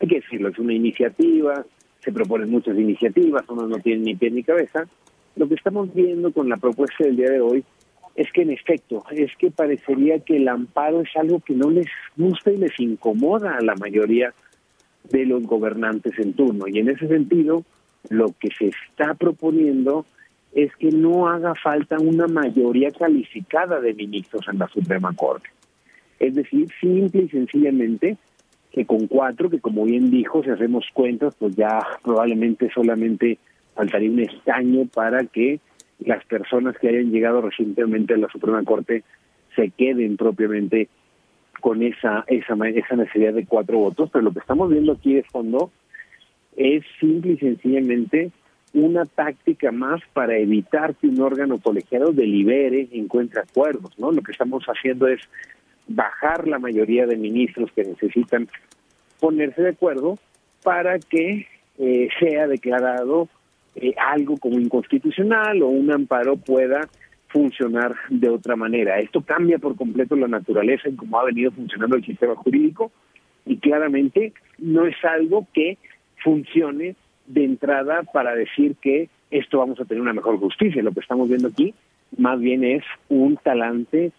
hay 0.00 0.08
que 0.08 0.20
decirlo, 0.20 0.48
es 0.48 0.58
una 0.58 0.74
iniciativa, 0.74 1.64
se 2.00 2.12
proponen 2.12 2.50
muchas 2.50 2.76
iniciativas, 2.78 3.44
uno 3.48 3.66
no 3.66 3.78
tiene 3.78 4.02
ni 4.02 4.14
pie 4.14 4.30
ni 4.30 4.42
cabeza. 4.42 4.86
Lo 5.38 5.48
que 5.48 5.54
estamos 5.54 5.94
viendo 5.94 6.32
con 6.32 6.48
la 6.48 6.56
propuesta 6.56 7.04
del 7.04 7.16
día 7.16 7.30
de 7.30 7.40
hoy 7.40 7.64
es 8.16 8.30
que 8.32 8.42
en 8.42 8.50
efecto, 8.50 9.04
es 9.12 9.30
que 9.36 9.52
parecería 9.52 10.18
que 10.18 10.36
el 10.36 10.48
amparo 10.48 11.02
es 11.02 11.10
algo 11.14 11.38
que 11.38 11.54
no 11.54 11.70
les 11.70 11.86
gusta 12.16 12.50
y 12.50 12.56
les 12.56 12.72
incomoda 12.80 13.56
a 13.56 13.60
la 13.60 13.76
mayoría 13.76 14.34
de 15.08 15.24
los 15.26 15.44
gobernantes 15.44 16.18
en 16.18 16.32
turno. 16.32 16.66
Y 16.66 16.80
en 16.80 16.88
ese 16.88 17.06
sentido, 17.06 17.62
lo 18.08 18.34
que 18.40 18.48
se 18.50 18.70
está 18.70 19.14
proponiendo 19.14 20.06
es 20.52 20.74
que 20.74 20.90
no 20.90 21.28
haga 21.28 21.54
falta 21.54 22.00
una 22.00 22.26
mayoría 22.26 22.90
calificada 22.90 23.80
de 23.80 23.94
ministros 23.94 24.44
en 24.48 24.58
la 24.58 24.66
Suprema 24.66 25.14
Corte. 25.14 25.50
Es 26.18 26.34
decir, 26.34 26.66
simple 26.80 27.22
y 27.22 27.28
sencillamente 27.28 28.16
que 28.72 28.84
con 28.84 29.06
cuatro, 29.06 29.48
que 29.48 29.60
como 29.60 29.84
bien 29.84 30.10
dijo, 30.10 30.42
si 30.42 30.50
hacemos 30.50 30.84
cuentas, 30.92 31.36
pues 31.38 31.54
ya 31.54 31.78
probablemente 32.02 32.68
solamente 32.74 33.38
faltaría 33.78 34.10
un 34.10 34.18
escaño 34.18 34.88
para 34.92 35.24
que 35.26 35.60
las 36.00 36.24
personas 36.24 36.76
que 36.78 36.88
hayan 36.88 37.12
llegado 37.12 37.40
recientemente 37.40 38.14
a 38.14 38.16
la 38.16 38.28
Suprema 38.28 38.64
Corte 38.64 39.04
se 39.54 39.70
queden 39.70 40.16
propiamente 40.16 40.88
con 41.60 41.84
esa, 41.84 42.24
esa, 42.26 42.54
esa 42.74 42.96
necesidad 42.96 43.34
de 43.34 43.46
cuatro 43.46 43.78
votos, 43.78 44.10
pero 44.12 44.24
lo 44.24 44.32
que 44.32 44.40
estamos 44.40 44.68
viendo 44.68 44.92
aquí 44.92 45.14
de 45.14 45.22
fondo 45.22 45.70
es 46.56 46.82
simple 46.98 47.34
y 47.34 47.38
sencillamente 47.38 48.32
una 48.74 49.04
táctica 49.04 49.70
más 49.70 50.00
para 50.12 50.36
evitar 50.36 50.96
que 50.96 51.06
un 51.06 51.20
órgano 51.20 51.58
colegiado 51.58 52.12
delibere 52.12 52.88
encuentre 52.90 53.42
acuerdos, 53.42 53.96
¿no? 53.96 54.10
Lo 54.10 54.22
que 54.22 54.32
estamos 54.32 54.64
haciendo 54.64 55.06
es 55.06 55.20
bajar 55.86 56.48
la 56.48 56.58
mayoría 56.58 57.06
de 57.06 57.16
ministros 57.16 57.70
que 57.72 57.84
necesitan 57.84 58.48
ponerse 59.20 59.62
de 59.62 59.70
acuerdo 59.70 60.18
para 60.64 60.98
que 60.98 61.46
eh, 61.78 62.08
sea 62.18 62.48
declarado 62.48 63.28
eh, 63.80 63.94
algo 63.96 64.36
como 64.36 64.58
inconstitucional 64.58 65.62
o 65.62 65.68
un 65.68 65.92
amparo 65.92 66.36
pueda 66.36 66.88
funcionar 67.28 67.94
de 68.08 68.28
otra 68.28 68.56
manera. 68.56 68.98
Esto 68.98 69.20
cambia 69.20 69.58
por 69.58 69.76
completo 69.76 70.16
la 70.16 70.28
naturaleza 70.28 70.88
en 70.88 70.96
cómo 70.96 71.20
ha 71.20 71.24
venido 71.24 71.50
funcionando 71.50 71.96
el 71.96 72.04
sistema 72.04 72.34
jurídico 72.34 72.90
y 73.44 73.58
claramente 73.58 74.32
no 74.58 74.86
es 74.86 74.96
algo 75.04 75.46
que 75.52 75.78
funcione 76.22 76.96
de 77.26 77.44
entrada 77.44 78.02
para 78.12 78.34
decir 78.34 78.76
que 78.80 79.08
esto 79.30 79.58
vamos 79.58 79.78
a 79.80 79.84
tener 79.84 80.00
una 80.00 80.14
mejor 80.14 80.38
justicia. 80.38 80.82
Lo 80.82 80.92
que 80.92 81.00
estamos 81.00 81.28
viendo 81.28 81.48
aquí 81.48 81.74
más 82.16 82.40
bien 82.40 82.64
es 82.64 82.84
un 83.08 83.36
talante 83.36 84.12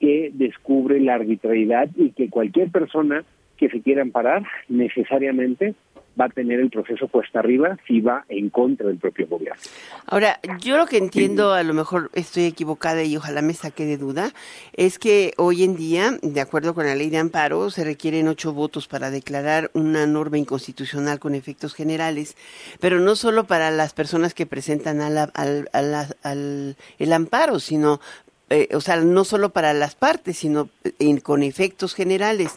que 0.00 0.30
descubre 0.34 1.00
la 1.00 1.14
arbitrariedad 1.14 1.88
y 1.96 2.10
que 2.10 2.28
cualquier 2.28 2.70
persona 2.70 3.24
que 3.56 3.70
se 3.70 3.80
quiera 3.80 4.02
amparar 4.02 4.44
necesariamente 4.68 5.74
va 6.18 6.26
a 6.26 6.28
tener 6.28 6.60
el 6.60 6.70
proceso 6.70 7.08
puesta 7.08 7.40
arriba 7.40 7.76
si 7.86 8.00
va 8.00 8.24
en 8.28 8.50
contra 8.50 8.86
del 8.88 8.98
propio 8.98 9.26
gobierno. 9.26 9.60
Ahora, 10.06 10.40
yo 10.60 10.76
lo 10.76 10.86
que 10.86 10.98
entiendo, 10.98 11.52
a 11.52 11.62
lo 11.62 11.74
mejor 11.74 12.10
estoy 12.14 12.44
equivocada 12.44 13.02
y 13.02 13.16
ojalá 13.16 13.42
me 13.42 13.54
saque 13.54 13.84
de 13.84 13.98
duda, 13.98 14.32
es 14.72 14.98
que 14.98 15.32
hoy 15.36 15.64
en 15.64 15.76
día, 15.76 16.18
de 16.22 16.40
acuerdo 16.40 16.74
con 16.74 16.86
la 16.86 16.94
ley 16.94 17.10
de 17.10 17.18
amparo, 17.18 17.70
se 17.70 17.84
requieren 17.84 18.28
ocho 18.28 18.52
votos 18.52 18.88
para 18.88 19.10
declarar 19.10 19.70
una 19.74 20.06
norma 20.06 20.38
inconstitucional 20.38 21.18
con 21.18 21.34
efectos 21.34 21.74
generales, 21.74 22.36
pero 22.80 23.00
no 23.00 23.16
solo 23.16 23.44
para 23.44 23.70
las 23.70 23.92
personas 23.92 24.34
que 24.34 24.46
presentan 24.46 25.00
al, 25.00 25.30
al, 25.34 25.68
al, 25.72 26.76
el 26.98 27.12
amparo, 27.12 27.60
sino 27.60 28.00
eh, 28.48 28.68
o 28.74 28.80
sea, 28.80 28.96
no 28.96 29.24
solo 29.24 29.50
para 29.50 29.74
las 29.74 29.96
partes, 29.96 30.38
sino 30.38 30.68
eh, 30.84 31.20
con 31.20 31.42
efectos 31.42 31.94
generales. 31.94 32.52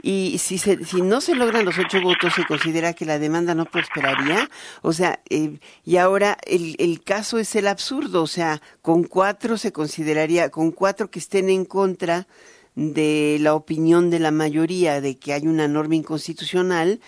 Y 0.00 0.38
si, 0.38 0.58
se, 0.58 0.84
si 0.84 1.02
no 1.02 1.20
se 1.20 1.34
logran 1.34 1.64
los 1.64 1.78
ocho 1.78 2.00
votos, 2.00 2.34
se 2.34 2.44
considera 2.44 2.92
que 2.92 3.04
la 3.04 3.18
demanda 3.18 3.54
no 3.54 3.64
prosperaría. 3.64 4.48
O 4.82 4.92
sea, 4.92 5.20
eh, 5.30 5.58
y 5.84 5.96
ahora 5.96 6.38
el, 6.46 6.76
el 6.78 7.02
caso 7.02 7.38
es 7.38 7.56
el 7.56 7.66
absurdo. 7.66 8.22
O 8.22 8.28
sea, 8.28 8.62
con 8.82 9.02
cuatro 9.04 9.58
se 9.58 9.72
consideraría, 9.72 10.50
con 10.50 10.70
cuatro 10.70 11.10
que 11.10 11.18
estén 11.18 11.50
en 11.50 11.64
contra 11.64 12.28
de 12.74 13.38
la 13.40 13.54
opinión 13.54 14.10
de 14.10 14.20
la 14.20 14.30
mayoría 14.30 15.00
de 15.00 15.18
que 15.18 15.32
hay 15.32 15.46
una 15.46 15.68
norma 15.68 15.96
inconstitucional, 15.96 17.00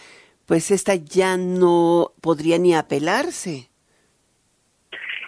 pues 0.47 0.71
esta 0.71 0.95
ya 0.97 1.37
no 1.37 2.13
podría 2.21 2.59
ni 2.59 2.75
apelarse. 2.75 3.71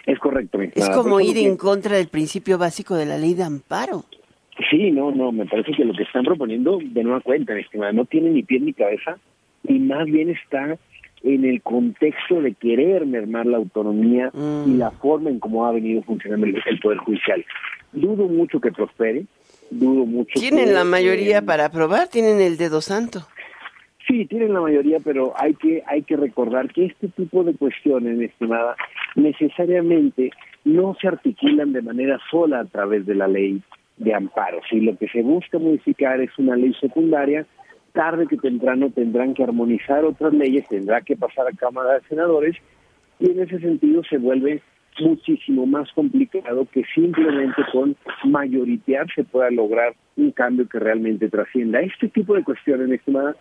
Es 0.07 0.19
correcto. 0.19 0.59
Es 0.61 0.89
como 0.89 1.19
ir 1.19 1.37
en 1.37 1.57
contra 1.57 1.97
del 1.97 2.07
principio 2.07 2.57
básico 2.57 2.95
de 2.95 3.05
la 3.05 3.17
ley 3.17 3.33
de 3.33 3.43
amparo. 3.43 4.05
Sí, 4.71 4.89
no, 4.89 5.11
no, 5.11 5.33
me 5.33 5.45
parece 5.45 5.73
que 5.73 5.83
lo 5.83 5.93
que 5.93 6.03
están 6.03 6.23
proponiendo, 6.23 6.79
de 6.81 7.03
nueva 7.03 7.19
cuenta, 7.19 7.57
estimada, 7.59 7.91
no 7.91 8.05
tiene 8.05 8.29
ni 8.29 8.41
pie 8.41 8.61
ni 8.61 8.73
cabeza 8.73 9.17
y 9.67 9.79
más 9.79 10.05
bien 10.05 10.29
está 10.29 10.77
en 11.23 11.43
el 11.43 11.61
contexto 11.61 12.41
de 12.41 12.53
querer 12.53 13.05
mermar 13.05 13.45
la 13.45 13.57
autonomía 13.57 14.31
y 14.33 14.69
mm. 14.69 14.77
la 14.77 14.91
forma 14.91 15.29
en 15.29 15.39
cómo 15.39 15.65
ha 15.65 15.73
venido 15.73 16.01
funcionando 16.03 16.47
el, 16.47 16.79
Poder 16.79 16.99
Judicial. 16.99 17.45
Dudo 17.91 18.27
mucho 18.27 18.61
que 18.61 18.71
prospere, 18.71 19.25
dudo 19.69 20.05
mucho. 20.05 20.39
Tienen 20.39 20.73
la 20.73 20.85
mayoría 20.85 21.41
para 21.41 21.65
aprobar, 21.65 22.07
tienen 22.07 22.39
el 22.39 22.57
dedo 22.57 22.81
santo. 22.81 23.27
Sí, 24.17 24.25
tienen 24.25 24.55
la 24.55 24.61
mayoría, 24.61 24.97
pero 25.03 25.33
hay 25.37 25.53
que 25.53 25.83
hay 25.85 26.01
que 26.01 26.17
recordar 26.17 26.73
que 26.73 26.85
este 26.85 27.07
tipo 27.09 27.43
de 27.43 27.53
cuestiones, 27.53 28.19
estimada, 28.19 28.75
necesariamente 29.13 30.31
no 30.65 30.95
se 30.99 31.07
articulan 31.07 31.71
de 31.71 31.83
manera 31.83 32.17
sola 32.31 32.61
a 32.61 32.65
través 32.65 33.05
de 33.05 33.13
la 33.13 33.27
ley 33.27 33.61
de 33.97 34.15
amparo. 34.15 34.59
Si 34.67 34.81
lo 34.81 34.97
que 34.97 35.07
se 35.07 35.21
busca 35.21 35.59
modificar 35.59 36.19
es 36.19 36.31
una 36.39 36.55
ley 36.55 36.73
secundaria, 36.81 37.45
tarde 37.93 38.25
que 38.25 38.37
temprano 38.37 38.89
tendrán 38.89 39.35
que 39.35 39.43
armonizar 39.43 40.03
otras 40.03 40.33
leyes, 40.33 40.67
tendrá 40.67 41.01
que 41.01 41.15
pasar 41.15 41.45
a 41.47 41.55
Cámara 41.55 41.99
de 41.99 42.07
Senadores 42.07 42.55
y 43.19 43.29
en 43.29 43.39
ese 43.43 43.59
sentido 43.59 44.01
se 44.03 44.17
vuelve 44.17 44.63
muchísimo 44.99 45.67
más 45.67 45.91
complicado 45.91 46.65
que 46.73 46.83
simplemente 46.95 47.61
con 47.71 47.95
mayoritear 48.23 49.05
se 49.13 49.23
pueda 49.23 49.51
lograr 49.51 49.93
un 50.15 50.31
cambio 50.31 50.67
que 50.67 50.79
realmente 50.79 51.29
trascienda. 51.29 51.81
Este 51.81 52.07
tipo 52.07 52.33
de 52.33 52.43
cuestiones, 52.43 52.89
estimada, 52.89 53.35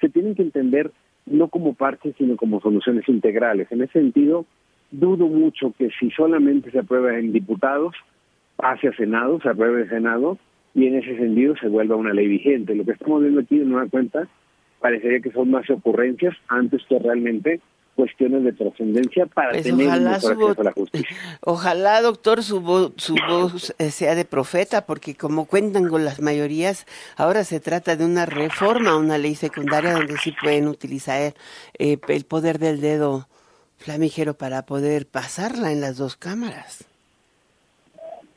se 0.00 0.08
tienen 0.08 0.34
que 0.34 0.42
entender 0.42 0.90
no 1.26 1.48
como 1.48 1.74
partes, 1.74 2.14
sino 2.16 2.36
como 2.36 2.60
soluciones 2.60 3.08
integrales. 3.08 3.70
En 3.70 3.82
ese 3.82 3.92
sentido, 3.92 4.46
dudo 4.90 5.26
mucho 5.28 5.72
que 5.78 5.90
si 5.98 6.10
solamente 6.10 6.70
se 6.70 6.80
aprueba 6.80 7.18
en 7.18 7.32
diputados, 7.32 7.94
pase 8.56 8.88
a 8.88 8.92
Senado, 8.92 9.40
se 9.40 9.48
apruebe 9.48 9.82
en 9.82 9.88
Senado, 9.88 10.38
y 10.74 10.86
en 10.86 10.96
ese 10.96 11.16
sentido 11.16 11.54
se 11.56 11.68
vuelva 11.68 11.96
una 11.96 12.12
ley 12.12 12.28
vigente. 12.28 12.74
Lo 12.74 12.84
que 12.84 12.92
estamos 12.92 13.22
viendo 13.22 13.40
aquí, 13.40 13.58
de 13.58 13.64
nueva 13.64 13.88
cuenta, 13.88 14.28
parecería 14.80 15.20
que 15.20 15.32
son 15.32 15.50
más 15.50 15.68
ocurrencias 15.70 16.34
antes 16.48 16.82
que 16.88 16.98
realmente 16.98 17.60
cuestiones 18.00 18.44
de 18.44 18.52
trascendencia 18.54 19.26
para 19.26 19.50
pues 19.50 19.64
tener 19.64 19.86
ojalá 19.86 20.14
a 20.16 20.62
la 20.64 20.72
justicia. 20.72 21.16
Ojalá, 21.42 22.00
doctor, 22.00 22.42
su 22.42 22.62
voz, 22.62 22.94
su 22.96 23.14
voz 23.28 23.74
eh, 23.78 23.90
sea 23.90 24.14
de 24.14 24.24
profeta, 24.24 24.86
porque 24.86 25.14
como 25.14 25.44
cuentan 25.44 25.86
con 25.88 26.06
las 26.06 26.18
mayorías, 26.18 26.86
ahora 27.18 27.44
se 27.44 27.60
trata 27.60 27.96
de 27.96 28.06
una 28.06 28.24
reforma, 28.24 28.96
una 28.96 29.18
ley 29.18 29.34
secundaria 29.34 29.92
donde 29.92 30.16
sí 30.16 30.32
pueden 30.40 30.66
utilizar 30.66 31.34
eh, 31.78 31.98
el 32.08 32.24
poder 32.24 32.58
del 32.58 32.80
dedo 32.80 33.28
flamígero 33.76 34.32
para 34.32 34.64
poder 34.64 35.06
pasarla 35.06 35.70
en 35.70 35.82
las 35.82 35.98
dos 35.98 36.16
cámaras. 36.16 36.88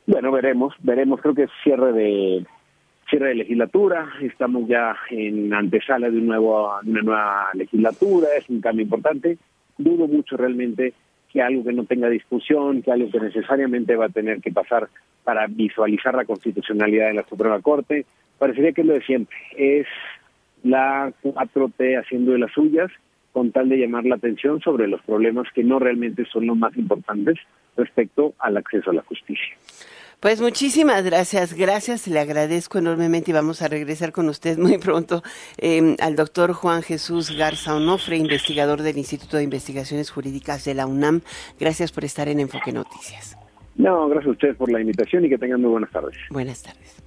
Bueno, 0.06 0.30
veremos, 0.30 0.74
veremos, 0.80 1.22
creo 1.22 1.34
que 1.34 1.44
es 1.44 1.50
cierre 1.62 1.94
de 1.94 2.46
cierre 3.08 3.28
de 3.28 3.34
legislatura, 3.36 4.10
estamos 4.20 4.68
ya 4.68 4.94
en 5.08 5.54
antesala 5.54 6.10
de, 6.10 6.18
un 6.18 6.26
nuevo, 6.26 6.70
de 6.82 6.90
una 6.90 7.02
nueva 7.02 7.48
legislatura, 7.54 8.28
es 8.36 8.48
un 8.50 8.60
cambio 8.60 8.82
importante 8.82 9.38
dudo 9.78 10.06
mucho 10.06 10.36
realmente 10.36 10.92
que 11.32 11.42
algo 11.42 11.64
que 11.64 11.72
no 11.72 11.84
tenga 11.84 12.08
discusión, 12.08 12.82
que 12.82 12.92
algo 12.92 13.10
que 13.10 13.20
necesariamente 13.20 13.96
va 13.96 14.06
a 14.06 14.10
tener 14.10 14.40
que 14.40 14.52
pasar 14.52 14.88
para 15.24 15.46
visualizar 15.48 16.14
la 16.14 16.24
constitucionalidad 16.24 17.08
de 17.08 17.14
la 17.14 17.26
Suprema 17.26 17.60
Corte, 17.60 18.06
parecería 18.38 18.72
que 18.72 18.82
es 18.82 18.86
lo 18.86 18.94
de 18.94 19.02
siempre, 19.02 19.36
es 19.56 19.86
la 20.62 21.12
4T 21.22 21.98
haciendo 21.98 22.32
de 22.32 22.38
las 22.38 22.52
suyas 22.52 22.90
con 23.32 23.50
tal 23.50 23.68
de 23.68 23.78
llamar 23.78 24.04
la 24.04 24.14
atención 24.14 24.60
sobre 24.60 24.86
los 24.86 25.02
problemas 25.02 25.48
que 25.52 25.64
no 25.64 25.80
realmente 25.80 26.24
son 26.26 26.46
los 26.46 26.56
más 26.56 26.76
importantes 26.76 27.36
respecto 27.76 28.32
al 28.38 28.56
acceso 28.56 28.90
a 28.90 28.94
la 28.94 29.02
justicia. 29.02 29.56
Pues 30.24 30.40
muchísimas 30.40 31.04
gracias, 31.04 31.52
gracias, 31.52 32.08
le 32.08 32.18
agradezco 32.18 32.78
enormemente 32.78 33.30
y 33.30 33.34
vamos 33.34 33.60
a 33.60 33.68
regresar 33.68 34.10
con 34.10 34.30
usted 34.30 34.56
muy 34.56 34.78
pronto 34.78 35.22
em, 35.58 35.96
al 36.00 36.16
doctor 36.16 36.54
Juan 36.54 36.80
Jesús 36.80 37.36
Garza 37.36 37.76
Onofre, 37.76 38.16
investigador 38.16 38.80
del 38.80 38.96
Instituto 38.96 39.36
de 39.36 39.42
Investigaciones 39.42 40.10
Jurídicas 40.10 40.64
de 40.64 40.72
la 40.72 40.86
UNAM. 40.86 41.20
Gracias 41.60 41.92
por 41.92 42.06
estar 42.06 42.26
en 42.28 42.40
Enfoque 42.40 42.72
Noticias. 42.72 43.36
No, 43.74 44.08
gracias 44.08 44.28
a 44.28 44.30
ustedes 44.30 44.56
por 44.56 44.72
la 44.72 44.80
invitación 44.80 45.26
y 45.26 45.28
que 45.28 45.36
tengan 45.36 45.60
muy 45.60 45.72
buenas 45.72 45.90
tardes. 45.90 46.16
Buenas 46.30 46.62
tardes. 46.62 47.02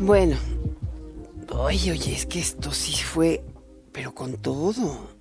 Bueno, 0.00 0.36
oye, 1.48 1.92
oye, 1.92 2.12
es 2.12 2.26
que 2.26 2.40
esto 2.40 2.72
sí 2.72 3.02
fue, 3.02 3.40
pero 3.90 4.12
con 4.12 4.36
todo. 4.36 5.16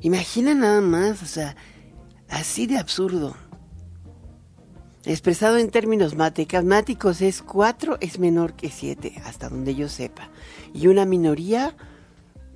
Imagina 0.00 0.54
nada 0.54 0.80
más, 0.80 1.22
o 1.22 1.26
sea, 1.26 1.56
así 2.30 2.66
de 2.66 2.78
absurdo. 2.78 3.36
Expresado 5.04 5.58
en 5.58 5.70
términos 5.70 6.14
matemáticos 6.14 7.22
es 7.22 7.42
4 7.42 7.98
es 8.00 8.20
menor 8.20 8.54
que 8.54 8.70
7, 8.70 9.20
hasta 9.24 9.48
donde 9.48 9.74
yo 9.74 9.88
sepa. 9.88 10.30
Y 10.72 10.86
una 10.86 11.04
minoría 11.04 11.76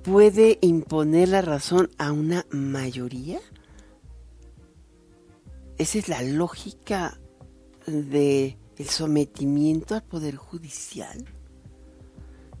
puede 0.03 0.57
imponer 0.61 1.27
la 1.29 1.41
razón 1.41 1.89
a 1.97 2.13
una 2.13 2.45
mayoría. 2.49 3.39
Esa 5.77 5.97
es 5.97 6.07
la 6.07 6.21
lógica 6.21 7.19
de 7.85 8.57
sometimiento 8.87 9.95
al 9.95 10.03
poder 10.03 10.37
judicial 10.37 11.25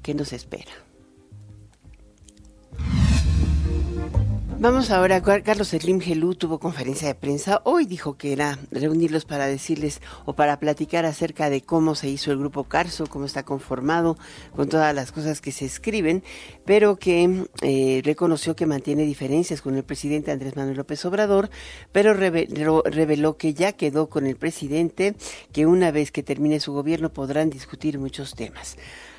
que 0.01 0.13
nos 0.13 0.33
espera. 0.33 0.71
Vamos 4.59 4.89
ahora, 4.89 5.21
Carlos 5.21 5.67
Slim 5.67 6.01
Gelú 6.01 6.33
tuvo 6.33 6.57
conferencia 6.57 7.07
de 7.07 7.13
prensa. 7.13 7.61
Hoy 7.63 7.85
dijo 7.85 8.17
que 8.17 8.33
era 8.33 8.57
reunirlos 8.71 9.23
para 9.23 9.45
decirles 9.45 10.01
o 10.25 10.33
para 10.33 10.57
platicar 10.57 11.05
acerca 11.05 11.51
de 11.51 11.61
cómo 11.61 11.93
se 11.93 12.09
hizo 12.09 12.31
el 12.31 12.39
grupo 12.39 12.63
Carso, 12.63 13.05
cómo 13.05 13.25
está 13.25 13.43
conformado, 13.43 14.17
con 14.55 14.67
todas 14.67 14.95
las 14.95 15.11
cosas 15.11 15.41
que 15.41 15.51
se 15.51 15.65
escriben, 15.65 16.23
pero 16.65 16.95
que 16.95 17.45
eh, 17.61 18.01
reconoció 18.03 18.55
que 18.55 18.65
mantiene 18.65 19.03
diferencias 19.03 19.61
con 19.61 19.75
el 19.75 19.83
presidente 19.83 20.31
Andrés 20.31 20.55
Manuel 20.55 20.77
López 20.77 21.05
Obrador, 21.05 21.51
pero 21.91 22.15
reveló, 22.15 22.81
reveló 22.83 23.37
que 23.37 23.53
ya 23.53 23.73
quedó 23.73 24.09
con 24.09 24.25
el 24.25 24.37
presidente, 24.37 25.15
que 25.53 25.67
una 25.67 25.91
vez 25.91 26.11
que 26.11 26.23
termine 26.23 26.59
su 26.59 26.73
gobierno 26.73 27.13
podrán 27.13 27.51
discutir 27.51 27.99
muchos 27.99 28.33
temas 28.33 28.75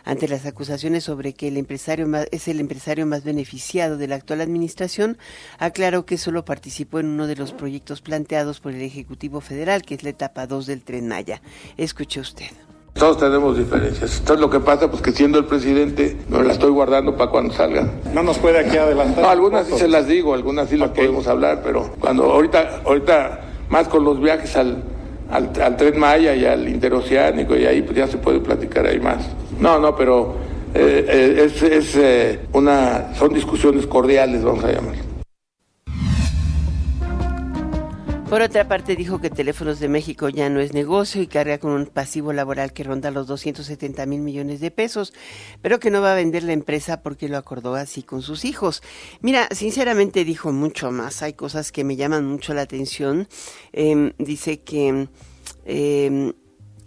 ante 0.08 0.26
las 0.26 0.46
acusaciones 0.46 1.04
sobre 1.04 1.34
que 1.34 1.48
el 1.48 1.58
empresario 1.58 2.08
es 2.30 2.48
el 2.48 2.60
empresario 2.60 3.04
más 3.04 3.24
beneficiado 3.24 3.98
de 3.98 4.08
la 4.08 4.14
actual 4.14 4.40
administración, 4.40 5.18
aclaró 5.58 6.06
que 6.06 6.16
solo 6.16 6.46
participó 6.46 6.98
en 6.98 7.08
uno 7.08 7.26
de 7.26 7.36
los 7.36 7.52
proyectos 7.52 8.00
planteados 8.00 8.58
por 8.58 8.72
el 8.72 8.80
Ejecutivo 8.80 9.42
Federal, 9.42 9.82
que 9.82 9.94
es 9.94 10.02
la 10.02 10.08
etapa 10.08 10.46
2 10.46 10.64
del 10.64 10.82
Tren 10.82 11.08
Maya. 11.08 11.42
Escuche 11.76 12.20
usted. 12.20 12.46
Todos 12.94 13.18
tenemos 13.18 13.58
diferencias. 13.58 14.20
Entonces 14.20 14.40
lo 14.40 14.48
que 14.48 14.60
pasa, 14.60 14.90
pues 14.90 15.02
que 15.02 15.12
siendo 15.12 15.38
el 15.38 15.44
presidente, 15.44 16.16
me 16.30 16.42
la 16.42 16.54
estoy 16.54 16.70
guardando 16.70 17.14
para 17.14 17.30
cuando 17.30 17.52
salga. 17.52 17.86
No 18.14 18.22
nos 18.22 18.38
puede 18.38 18.60
aquí 18.60 18.78
adelantar. 18.78 19.24
No, 19.24 19.28
algunas 19.28 19.66
sí 19.66 19.74
se 19.76 19.88
las 19.88 20.06
digo, 20.06 20.32
algunas 20.32 20.70
sí 20.70 20.78
las 20.78 20.88
podemos 20.88 21.26
hablar, 21.26 21.60
pero 21.62 21.92
cuando 22.00 22.24
ahorita, 22.24 22.80
ahorita 22.86 23.40
más 23.68 23.88
con 23.88 24.04
los 24.04 24.18
viajes 24.22 24.56
al, 24.56 24.82
al, 25.30 25.50
al 25.62 25.76
Tren 25.76 25.98
Maya 25.98 26.34
y 26.34 26.44
al 26.44 26.68
Interoceánico 26.68 27.56
y 27.56 27.66
ahí 27.66 27.86
ya 27.94 28.06
se 28.06 28.18
puede 28.18 28.40
platicar 28.40 28.86
ahí 28.86 29.00
más. 29.00 29.28
No, 29.60 29.78
no, 29.78 29.94
pero 29.96 30.36
eh, 30.74 31.06
eh, 31.08 31.44
es, 31.44 31.62
es 31.62 31.96
eh, 31.96 32.40
una, 32.52 33.14
son 33.14 33.32
discusiones 33.32 33.86
cordiales, 33.86 34.42
vamos 34.42 34.64
a 34.64 34.72
llamar. 34.72 35.07
Por 38.28 38.42
otra 38.42 38.68
parte, 38.68 38.94
dijo 38.94 39.22
que 39.22 39.30
Teléfonos 39.30 39.80
de 39.80 39.88
México 39.88 40.28
ya 40.28 40.50
no 40.50 40.60
es 40.60 40.74
negocio 40.74 41.22
y 41.22 41.26
carga 41.26 41.56
con 41.56 41.72
un 41.72 41.86
pasivo 41.86 42.34
laboral 42.34 42.74
que 42.74 42.84
ronda 42.84 43.10
los 43.10 43.26
270 43.26 44.04
mil 44.04 44.20
millones 44.20 44.60
de 44.60 44.70
pesos, 44.70 45.14
pero 45.62 45.80
que 45.80 45.90
no 45.90 46.02
va 46.02 46.12
a 46.12 46.16
vender 46.16 46.42
la 46.42 46.52
empresa 46.52 47.00
porque 47.00 47.30
lo 47.30 47.38
acordó 47.38 47.74
así 47.74 48.02
con 48.02 48.20
sus 48.20 48.44
hijos. 48.44 48.82
Mira, 49.22 49.48
sinceramente 49.52 50.26
dijo 50.26 50.52
mucho 50.52 50.90
más. 50.90 51.22
Hay 51.22 51.32
cosas 51.32 51.72
que 51.72 51.84
me 51.84 51.96
llaman 51.96 52.26
mucho 52.26 52.52
la 52.52 52.60
atención. 52.60 53.28
Em, 53.72 54.12
dice 54.18 54.60
que 54.60 55.08
em, 55.64 56.32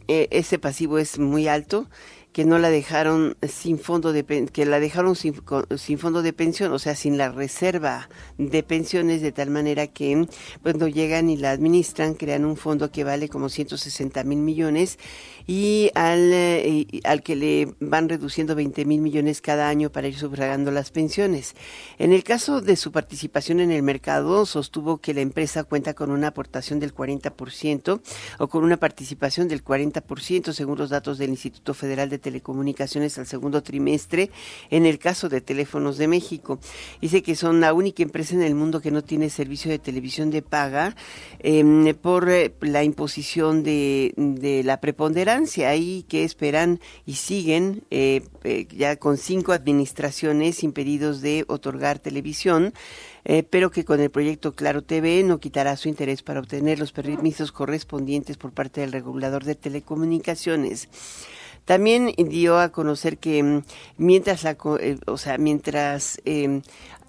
e, 0.07 0.27
ese 0.29 0.59
pasivo 0.59 0.99
es 0.99 1.17
muy 1.17 1.47
alto 1.47 1.89
que 2.33 2.45
no 2.45 2.59
la 2.59 2.69
dejaron 2.69 3.35
sin 3.47 3.77
fondo 3.77 4.13
de 4.13 4.23
que 4.23 4.65
la 4.65 4.79
dejaron 4.79 5.15
sin, 5.15 5.35
sin, 5.77 5.99
fondo 5.99 6.21
de 6.21 6.33
pensión, 6.33 6.71
o 6.71 6.79
sea, 6.79 6.95
sin 6.95 7.17
la 7.17 7.29
reserva 7.29 8.09
de 8.37 8.63
pensiones 8.63 9.21
de 9.21 9.31
tal 9.31 9.49
manera 9.49 9.87
que 9.87 10.27
cuando 10.61 10.87
llegan 10.87 11.29
y 11.29 11.37
la 11.37 11.51
administran 11.51 12.13
crean 12.13 12.45
un 12.45 12.55
fondo 12.55 12.91
que 12.91 13.03
vale 13.03 13.27
como 13.27 13.49
160 13.49 14.23
mil 14.23 14.39
millones 14.39 14.97
y 15.51 15.91
al, 15.95 16.31
eh, 16.31 16.87
al 17.03 17.23
que 17.23 17.35
le 17.35 17.75
van 17.81 18.07
reduciendo 18.07 18.55
20 18.55 18.85
mil 18.85 19.01
millones 19.01 19.41
cada 19.41 19.67
año 19.67 19.91
para 19.91 20.07
ir 20.07 20.15
subrogando 20.15 20.71
las 20.71 20.91
pensiones. 20.91 21.55
En 21.99 22.13
el 22.13 22.23
caso 22.23 22.61
de 22.61 22.77
su 22.77 22.93
participación 22.93 23.59
en 23.59 23.69
el 23.69 23.83
mercado, 23.83 24.45
sostuvo 24.45 24.99
que 24.99 25.13
la 25.13 25.19
empresa 25.19 25.65
cuenta 25.65 25.93
con 25.93 26.09
una 26.09 26.27
aportación 26.27 26.79
del 26.79 26.95
40% 26.95 27.99
o 28.39 28.47
con 28.47 28.63
una 28.63 28.77
participación 28.77 29.49
del 29.49 29.61
40% 29.61 30.53
según 30.53 30.77
los 30.77 30.89
datos 30.89 31.17
del 31.17 31.31
Instituto 31.31 31.73
Federal 31.73 32.09
de 32.09 32.17
Telecomunicaciones 32.17 33.17
al 33.17 33.27
segundo 33.27 33.61
trimestre 33.61 34.31
en 34.69 34.85
el 34.85 34.99
caso 34.99 35.27
de 35.27 35.41
Teléfonos 35.41 35.97
de 35.97 36.07
México. 36.07 36.59
Dice 37.01 37.23
que 37.23 37.35
son 37.35 37.59
la 37.59 37.73
única 37.73 38.03
empresa 38.03 38.35
en 38.35 38.43
el 38.43 38.55
mundo 38.55 38.79
que 38.79 38.91
no 38.91 39.03
tiene 39.03 39.29
servicio 39.29 39.69
de 39.69 39.79
televisión 39.79 40.31
de 40.31 40.43
paga 40.43 40.95
em, 41.39 41.93
por 41.95 42.29
eh, 42.29 42.53
la 42.61 42.85
imposición 42.85 43.63
de, 43.63 44.13
de 44.15 44.63
la 44.63 44.79
preponderancia 44.79 45.40
ahí 45.65 46.05
que 46.07 46.23
esperan 46.23 46.79
y 47.05 47.15
siguen 47.15 47.83
eh, 47.91 48.21
eh, 48.43 48.67
ya 48.71 48.95
con 48.95 49.17
cinco 49.17 49.51
administraciones 49.51 50.63
impedidos 50.63 51.21
de 51.21 51.45
otorgar 51.47 51.99
televisión. 51.99 52.73
Eh, 53.23 53.43
pero 53.43 53.69
que 53.69 53.85
con 53.85 53.99
el 53.99 54.09
proyecto 54.09 54.53
Claro 54.53 54.81
TV 54.81 55.21
no 55.23 55.39
quitará 55.39 55.77
su 55.77 55.87
interés 55.87 56.23
para 56.23 56.39
obtener 56.39 56.79
los 56.79 56.91
permisos 56.91 57.51
correspondientes 57.51 58.37
por 58.37 58.51
parte 58.51 58.81
del 58.81 58.91
regulador 58.91 59.43
de 59.43 59.53
telecomunicaciones. 59.53 60.89
También 61.65 62.15
dio 62.17 62.57
a 62.57 62.69
conocer 62.69 63.19
que 63.19 63.43
mm, 63.43 63.63
mientras 63.97 64.43
la, 64.43 64.57
o 65.05 65.17
sea, 65.17 65.37
mientras 65.37 66.19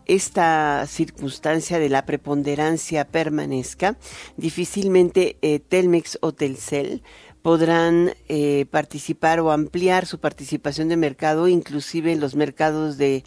esta 0.05 0.87
circunstancia 0.87 1.79
de 1.79 1.89
la 1.89 2.05
preponderancia 2.05 3.07
permanezca, 3.07 3.97
difícilmente 4.37 5.39
Telmex 5.71 6.19
o 6.21 6.33
Telcel 6.33 7.03
podrán 7.43 8.15
eh, 8.29 8.67
participar 8.71 9.41
o 9.41 9.51
ampliar 9.51 10.07
su 10.07 10.19
participación 10.21 10.89
de 10.89 10.97
mercado, 10.97 11.49
inclusive 11.49 12.13
en 12.13 12.21
los 12.21 12.37
mercados 12.37 12.97
de, 12.97 13.25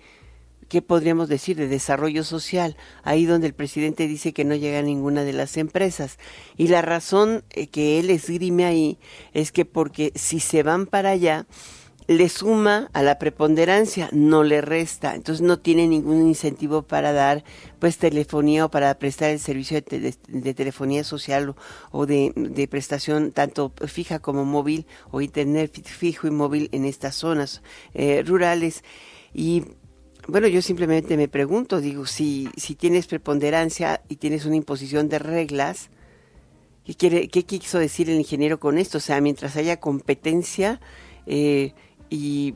¿qué 0.69 0.81
podríamos 0.81 1.27
decir?, 1.27 1.57
de 1.57 1.67
desarrollo 1.67 2.23
social, 2.23 2.77
ahí 3.03 3.25
donde 3.25 3.47
el 3.47 3.53
presidente 3.53 4.07
dice 4.07 4.33
que 4.33 4.45
no 4.45 4.55
llega 4.55 4.79
a 4.79 4.83
ninguna 4.83 5.23
de 5.23 5.33
las 5.33 5.57
empresas. 5.57 6.17
Y 6.55 6.69
la 6.69 6.81
razón 6.81 7.43
eh, 7.51 7.67
que 7.67 7.99
él 7.99 8.09
esgrime 8.09 8.65
ahí 8.65 8.97
es 9.33 9.51
que 9.51 9.65
porque 9.65 10.11
si 10.15 10.39
se 10.39 10.63
van 10.63 10.85
para 10.85 11.11
allá, 11.11 11.45
le 12.07 12.29
suma 12.29 12.89
a 12.93 13.01
la 13.01 13.17
preponderancia, 13.17 14.09
no 14.11 14.43
le 14.43 14.61
resta. 14.61 15.15
Entonces 15.15 15.41
no 15.41 15.57
tiene 15.59 15.87
ningún 15.87 16.27
incentivo 16.27 16.83
para 16.83 17.13
dar 17.13 17.43
pues 17.79 17.97
telefonía 17.97 18.65
o 18.65 18.71
para 18.71 18.93
prestar 18.99 19.31
el 19.31 19.39
servicio 19.39 19.81
de, 19.81 20.53
telefonía 20.53 21.03
social 21.03 21.55
o, 21.91 22.05
de, 22.05 22.67
prestación 22.69 23.31
tanto 23.31 23.71
fija 23.87 24.19
como 24.19 24.45
móvil 24.45 24.85
o 25.11 25.21
internet 25.21 25.81
fijo 25.83 26.27
y 26.27 26.31
móvil 26.31 26.69
en 26.71 26.85
estas 26.85 27.15
zonas 27.15 27.61
eh, 27.93 28.23
rurales. 28.25 28.83
Y 29.33 29.63
bueno, 30.27 30.47
yo 30.47 30.61
simplemente 30.61 31.17
me 31.17 31.27
pregunto, 31.27 31.81
digo, 31.81 32.05
si, 32.05 32.49
si 32.55 32.75
tienes 32.75 33.07
preponderancia 33.07 34.01
y 34.09 34.15
tienes 34.15 34.45
una 34.45 34.55
imposición 34.55 35.09
de 35.09 35.19
reglas, 35.19 35.89
¿qué, 36.83 36.95
quiere, 36.95 37.27
qué 37.29 37.43
quiso 37.43 37.79
decir 37.79 38.09
el 38.09 38.17
ingeniero 38.17 38.59
con 38.59 38.77
esto? 38.77 38.97
O 38.99 39.01
sea, 39.01 39.21
mientras 39.21 39.55
haya 39.55 39.79
competencia, 39.79 40.79
eh, 41.27 41.73
y 42.09 42.55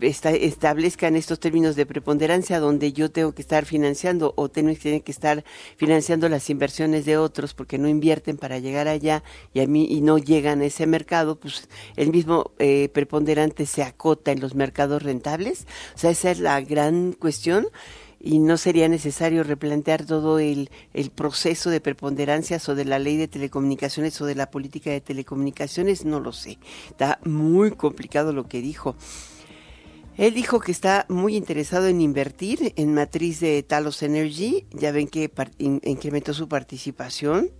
establezcan 0.00 1.16
estos 1.16 1.40
términos 1.40 1.74
de 1.74 1.86
preponderancia 1.86 2.60
donde 2.60 2.92
yo 2.92 3.10
tengo 3.10 3.32
que 3.32 3.42
estar 3.42 3.64
financiando 3.64 4.32
o 4.36 4.48
tengo 4.48 4.72
que 4.78 5.02
estar 5.06 5.44
financiando 5.76 6.28
las 6.28 6.50
inversiones 6.50 7.04
de 7.04 7.16
otros 7.16 7.54
porque 7.54 7.78
no 7.78 7.88
invierten 7.88 8.36
para 8.36 8.58
llegar 8.58 8.86
allá 8.86 9.22
y 9.52 9.60
a 9.60 9.66
mí 9.66 9.86
y 9.90 10.00
no 10.00 10.18
llegan 10.18 10.60
a 10.60 10.66
ese 10.66 10.86
mercado, 10.86 11.40
pues 11.40 11.68
el 11.96 12.10
mismo 12.10 12.52
eh, 12.58 12.88
preponderante 12.92 13.66
se 13.66 13.82
acota 13.82 14.30
en 14.30 14.40
los 14.40 14.54
mercados 14.54 15.02
rentables. 15.02 15.66
O 15.96 15.98
sea, 15.98 16.10
esa 16.10 16.30
es 16.30 16.38
la 16.38 16.60
gran 16.60 17.12
cuestión 17.12 17.66
y 18.20 18.38
no 18.38 18.56
sería 18.56 18.88
necesario 18.88 19.44
replantear 19.44 20.04
todo 20.04 20.38
el, 20.38 20.70
el, 20.92 21.10
proceso 21.10 21.70
de 21.70 21.80
preponderancias 21.80 22.68
o 22.68 22.74
de 22.74 22.84
la 22.84 22.98
ley 22.98 23.16
de 23.16 23.28
telecomunicaciones 23.28 24.20
o 24.20 24.26
de 24.26 24.34
la 24.34 24.50
política 24.50 24.90
de 24.90 25.00
telecomunicaciones, 25.00 26.04
no 26.04 26.20
lo 26.20 26.32
sé. 26.32 26.58
Está 26.90 27.20
muy 27.24 27.70
complicado 27.72 28.32
lo 28.32 28.48
que 28.48 28.60
dijo. 28.60 28.96
Él 30.16 30.34
dijo 30.34 30.58
que 30.58 30.72
está 30.72 31.06
muy 31.08 31.36
interesado 31.36 31.86
en 31.86 32.00
invertir 32.00 32.72
en 32.74 32.92
matriz 32.92 33.38
de 33.38 33.62
Talos 33.62 34.02
Energy. 34.02 34.66
Ya 34.72 34.90
ven 34.90 35.06
que 35.06 35.30
incrementó 35.58 36.34
su 36.34 36.48
participación 36.48 37.52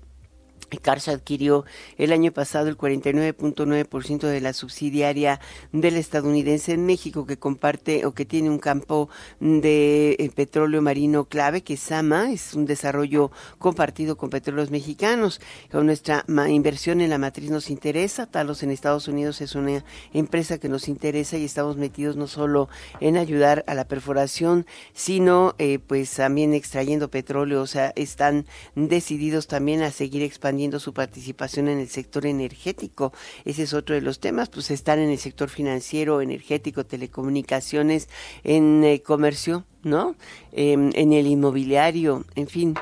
Carso 0.77 1.11
adquirió 1.11 1.65
el 1.97 2.13
año 2.13 2.33
pasado 2.33 2.69
el 2.69 2.77
49.9% 2.77 4.27
de 4.27 4.41
la 4.43 4.53
subsidiaria 4.53 5.41
del 5.73 5.97
estadounidense 5.97 6.73
en 6.73 6.85
México 6.85 7.25
que 7.25 7.39
comparte 7.39 8.05
o 8.05 8.13
que 8.13 8.27
tiene 8.27 8.51
un 8.51 8.59
campo 8.59 9.09
de 9.41 10.17
eh, 10.19 10.31
petróleo 10.35 10.83
marino 10.83 11.25
clave 11.25 11.63
que 11.63 11.75
es 11.75 11.81
Sama, 11.81 12.31
es 12.31 12.53
un 12.55 12.67
desarrollo 12.67 13.31
compartido 13.59 14.17
con 14.17 14.29
petróleos 14.29 14.71
mexicanos. 14.71 15.41
Con 15.71 15.87
nuestra 15.87 16.25
inversión 16.49 17.01
en 17.01 17.11
la 17.11 17.19
matriz 17.19 17.51
nos 17.51 17.71
interesa, 17.71 18.27
Talos 18.27 18.63
en 18.63 18.71
Estados 18.71 19.09
Unidos 19.09 19.41
es 19.41 19.55
una 19.55 19.85
empresa 20.13 20.59
que 20.59 20.69
nos 20.69 20.89
interesa 20.89 21.39
y 21.39 21.45
estamos 21.45 21.77
metidos 21.77 22.17
no 22.17 22.27
solo 22.27 22.69
en 23.01 23.17
ayudar 23.17 23.65
a 23.67 23.75
la 23.75 23.87
perforación, 23.87 24.67
sino 24.93 25.55
eh, 25.59 25.79
pues 25.79 26.13
también 26.15 26.53
extrayendo 26.53 27.11
petróleo, 27.11 27.63
o 27.63 27.67
sea, 27.67 27.93
están 27.97 28.47
decididos 28.75 29.47
también 29.47 29.83
a 29.83 29.91
seguir 29.91 30.23
expandiendo 30.23 30.58
su 30.79 30.92
participación 30.92 31.68
en 31.68 31.79
el 31.79 31.88
sector 31.88 32.27
energético. 32.27 33.12
Ese 33.44 33.62
es 33.62 33.73
otro 33.73 33.94
de 33.94 34.01
los 34.01 34.21
temas, 34.21 34.49
pues 34.49 34.71
están 34.71 34.99
en 34.99 35.11
el 35.11 35.18
sector 35.18 35.49
financiero, 35.49 36.21
energético, 36.21 36.85
telecomunicaciones, 36.85 38.09
en 38.44 38.85
eh, 38.85 39.03
comercio, 39.03 39.64
¿no? 39.83 40.16
Em, 40.53 40.90
en 40.94 41.12
el 41.12 41.27
inmobiliario, 41.27 42.25
en 42.35 42.49
fin, 42.49 42.75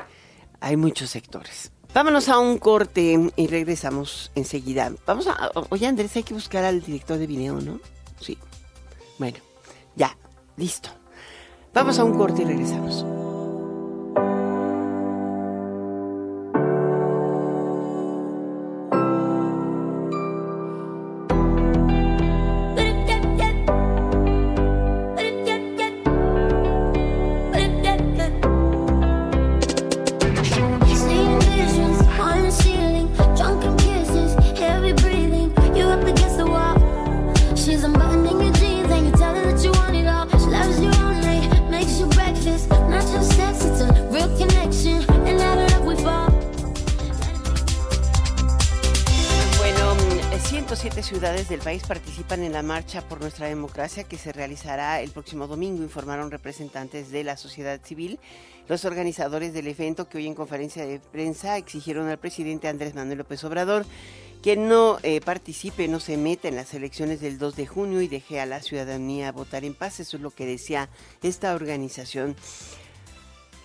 hay 0.59 0.77
muchos 0.77 1.09
sectores. 1.09 1.71
Vámonos 1.93 2.29
a 2.29 2.37
un 2.37 2.57
corte 2.57 3.31
y 3.35 3.47
regresamos 3.47 4.31
enseguida. 4.35 4.91
Vamos 5.05 5.27
a. 5.27 5.51
Oye, 5.69 5.87
Andrés, 5.87 6.15
hay 6.15 6.23
que 6.23 6.33
buscar 6.33 6.63
al 6.63 6.81
director 6.81 7.17
de 7.17 7.27
video, 7.27 7.59
¿no? 7.61 7.79
Sí. 8.19 8.37
Bueno, 9.17 9.37
ya, 9.95 10.15
listo. 10.57 10.89
Vamos 11.73 11.97
a 11.99 12.03
un 12.03 12.17
corte 12.17 12.41
y 12.41 12.45
regresamos. 12.45 13.16
Marcha 52.67 53.01
por 53.07 53.21
nuestra 53.21 53.47
democracia 53.47 54.03
que 54.03 54.17
se 54.17 54.33
realizará 54.33 55.01
el 55.01 55.11
próximo 55.11 55.47
domingo, 55.47 55.81
informaron 55.81 56.29
representantes 56.29 57.09
de 57.09 57.23
la 57.23 57.37
sociedad 57.37 57.79
civil. 57.81 58.19
Los 58.67 58.83
organizadores 58.83 59.53
del 59.53 59.67
evento 59.67 60.09
que 60.09 60.17
hoy 60.17 60.27
en 60.27 60.35
conferencia 60.35 60.85
de 60.85 60.99
prensa 60.99 61.57
exigieron 61.57 62.09
al 62.09 62.19
presidente 62.19 62.67
Andrés 62.67 62.93
Manuel 62.93 63.19
López 63.19 63.43
Obrador 63.45 63.85
que 64.43 64.57
no 64.57 64.99
eh, 65.01 65.21
participe, 65.21 65.87
no 65.87 65.99
se 65.99 66.17
meta 66.17 66.47
en 66.47 66.57
las 66.57 66.73
elecciones 66.73 67.21
del 67.21 67.37
2 67.37 67.55
de 67.55 67.67
junio 67.67 68.01
y 68.01 68.07
deje 68.07 68.39
a 68.39 68.45
la 68.45 68.61
ciudadanía 68.61 69.31
votar 69.31 69.63
en 69.63 69.73
paz. 69.73 69.99
Eso 70.01 70.17
es 70.17 70.23
lo 70.23 70.31
que 70.31 70.45
decía 70.45 70.89
esta 71.23 71.55
organización. 71.55 72.35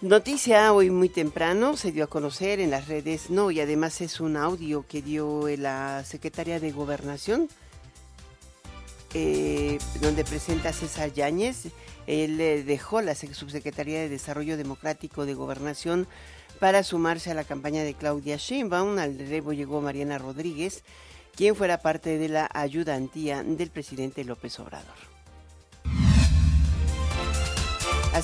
Noticia 0.01 0.73
hoy 0.73 0.91
muy 0.91 1.09
temprano, 1.09 1.77
se 1.77 1.93
dio 1.93 2.05
a 2.05 2.09
conocer 2.09 2.59
en 2.59 2.71
las 2.71 2.88
redes, 2.88 3.31
no, 3.31 3.51
y 3.51 3.61
además 3.61 4.01
es 4.01 4.21
un 4.21 4.37
audio 4.37 4.85
que 4.88 5.03
dio 5.03 5.47
la 5.57 6.03
secretaria 6.05 6.59
de 6.59 6.73
Gobernación, 6.73 7.49
eh, 9.14 9.79
donde 10.01 10.25
presenta 10.25 10.72
César 10.72 11.12
Yáñez. 11.12 11.68
Él 12.07 12.38
dejó 12.66 13.01
la 13.01 13.14
subsecretaría 13.14 14.01
de 14.01 14.09
Desarrollo 14.09 14.57
Democrático 14.57 15.27
de 15.27 15.35
Gobernación 15.35 16.07
para 16.59 16.83
sumarse 16.83 17.31
a 17.31 17.35
la 17.35 17.44
campaña 17.44 17.85
de 17.85 17.94
Claudia 17.94 18.37
Sheinbaum. 18.37 18.98
Al 18.98 19.18
relevo 19.18 19.53
llegó 19.53 19.81
Mariana 19.81 20.18
Rodríguez, 20.18 20.85
quien 21.35 21.55
fuera 21.55 21.79
parte 21.79 22.18
de 22.18 22.29
la 22.29 22.48
ayudantía 22.53 23.42
del 23.42 23.70
presidente 23.70 24.25
López 24.25 24.59
Obrador. 24.61 25.12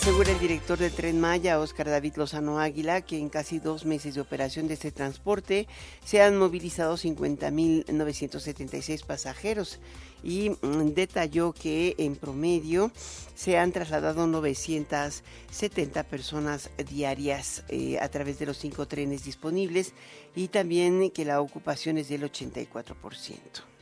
Asegura 0.01 0.31
el 0.31 0.39
director 0.39 0.79
del 0.79 0.93
Tren 0.93 1.21
Maya, 1.21 1.59
Oscar 1.59 1.89
David 1.89 2.13
Lozano 2.15 2.61
Águila, 2.61 3.01
que 3.01 3.19
en 3.19 3.29
casi 3.29 3.59
dos 3.59 3.85
meses 3.85 4.15
de 4.15 4.21
operación 4.21 4.69
de 4.69 4.75
este 4.75 4.93
transporte 4.93 5.67
se 6.05 6.23
han 6.23 6.39
movilizado 6.39 6.97
50.976 6.97 9.05
pasajeros 9.05 9.81
y 10.23 10.51
mm, 10.51 10.95
detalló 10.95 11.53
que 11.53 11.97
en 11.99 12.15
promedio 12.15 12.93
se 13.35 13.59
han 13.59 13.73
trasladado 13.73 14.29
970 14.29 16.05
personas 16.05 16.71
diarias 16.89 17.65
eh, 17.69 17.99
a 17.99 18.09
través 18.09 18.39
de 18.39 18.47
los 18.47 18.57
cinco 18.57 18.87
trenes 18.87 19.25
disponibles 19.25 19.95
y 20.37 20.47
también 20.47 21.11
que 21.11 21.25
la 21.25 21.41
ocupación 21.41 21.99
es 21.99 22.09
del 22.09 22.23
84%. 22.23 23.78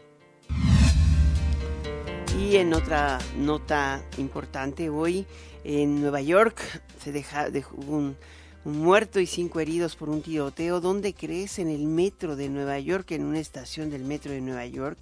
Y 2.38 2.56
en 2.56 2.74
otra 2.74 3.18
nota 3.38 4.02
importante 4.18 4.90
hoy, 4.90 5.26
en 5.64 6.00
Nueva 6.02 6.20
York 6.20 6.60
se 7.02 7.10
deja, 7.10 7.48
dejó 7.50 7.76
un, 7.76 8.16
muerto 8.64 9.20
y 9.20 9.26
cinco 9.26 9.60
heridos 9.60 9.96
por 9.96 10.10
un 10.10 10.22
tiroteo. 10.22 10.80
¿Dónde 10.80 11.14
crees? 11.14 11.58
En 11.58 11.68
el 11.68 11.86
metro 11.86 12.36
de 12.36 12.48
Nueva 12.48 12.78
York, 12.78 13.12
en 13.12 13.24
una 13.24 13.38
estación 13.38 13.90
del 13.90 14.04
metro 14.04 14.32
de 14.32 14.40
Nueva 14.40 14.66
York. 14.66 14.98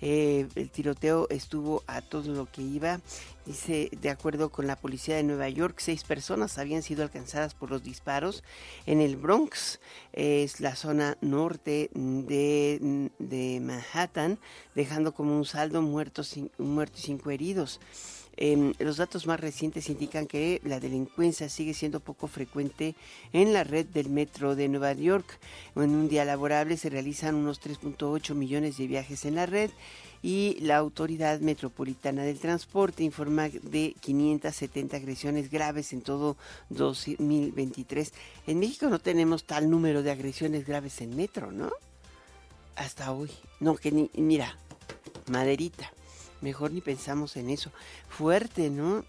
Eh, 0.00 0.46
el 0.54 0.70
tiroteo 0.70 1.26
estuvo 1.30 1.82
a 1.86 2.02
todo 2.02 2.32
lo 2.32 2.50
que 2.50 2.62
iba. 2.62 3.00
Dice, 3.46 3.90
de 4.00 4.08
acuerdo 4.08 4.48
con 4.48 4.66
la 4.66 4.76
policía 4.76 5.16
de 5.16 5.22
Nueva 5.22 5.48
York, 5.50 5.76
seis 5.78 6.02
personas 6.02 6.56
habían 6.56 6.82
sido 6.82 7.02
alcanzadas 7.02 7.54
por 7.54 7.70
los 7.70 7.82
disparos 7.82 8.42
en 8.86 9.02
el 9.02 9.16
Bronx, 9.16 9.80
es 10.14 10.60
la 10.60 10.76
zona 10.76 11.18
norte 11.20 11.90
de, 11.92 13.10
de 13.18 13.60
Manhattan, 13.60 14.38
dejando 14.74 15.12
como 15.12 15.36
un 15.36 15.44
saldo 15.44 15.82
muertos, 15.82 16.34
muertos 16.56 17.00
y 17.00 17.02
cinco 17.02 17.30
heridos. 17.30 17.80
Em, 18.36 18.74
los 18.78 18.96
datos 18.96 19.26
más 19.26 19.38
recientes 19.38 19.88
indican 19.88 20.26
que 20.26 20.60
la 20.64 20.80
delincuencia 20.80 21.48
sigue 21.48 21.74
siendo 21.74 22.00
poco 22.00 22.26
frecuente 22.26 22.94
en 23.32 23.52
la 23.52 23.64
red 23.64 23.86
del 23.86 24.08
metro 24.08 24.56
de 24.56 24.68
Nueva 24.68 24.92
York. 24.92 25.38
En 25.76 25.90
un 25.90 26.08
día 26.08 26.24
laborable 26.24 26.76
se 26.76 26.90
realizan 26.90 27.36
unos 27.36 27.60
3.8 27.60 28.34
millones 28.34 28.76
de 28.76 28.86
viajes 28.86 29.24
en 29.24 29.36
la 29.36 29.46
red 29.46 29.70
y 30.22 30.56
la 30.60 30.78
Autoridad 30.78 31.40
Metropolitana 31.40 32.24
del 32.24 32.38
Transporte 32.38 33.04
informa 33.04 33.48
de 33.48 33.94
570 34.00 34.96
agresiones 34.96 35.50
graves 35.50 35.92
en 35.92 36.00
todo 36.00 36.36
2023. 36.70 38.12
En 38.46 38.58
México 38.58 38.88
no 38.88 38.98
tenemos 38.98 39.44
tal 39.44 39.70
número 39.70 40.02
de 40.02 40.10
agresiones 40.10 40.66
graves 40.66 41.00
en 41.02 41.14
metro, 41.14 41.52
¿no? 41.52 41.70
Hasta 42.74 43.12
hoy. 43.12 43.30
No, 43.60 43.76
que 43.76 43.92
ni, 43.92 44.10
mira, 44.14 44.58
maderita 45.28 45.92
mejor 46.44 46.70
ni 46.70 46.80
pensamos 46.80 47.36
en 47.36 47.50
eso. 47.50 47.72
Fuerte, 48.08 48.70
¿no? 48.70 49.04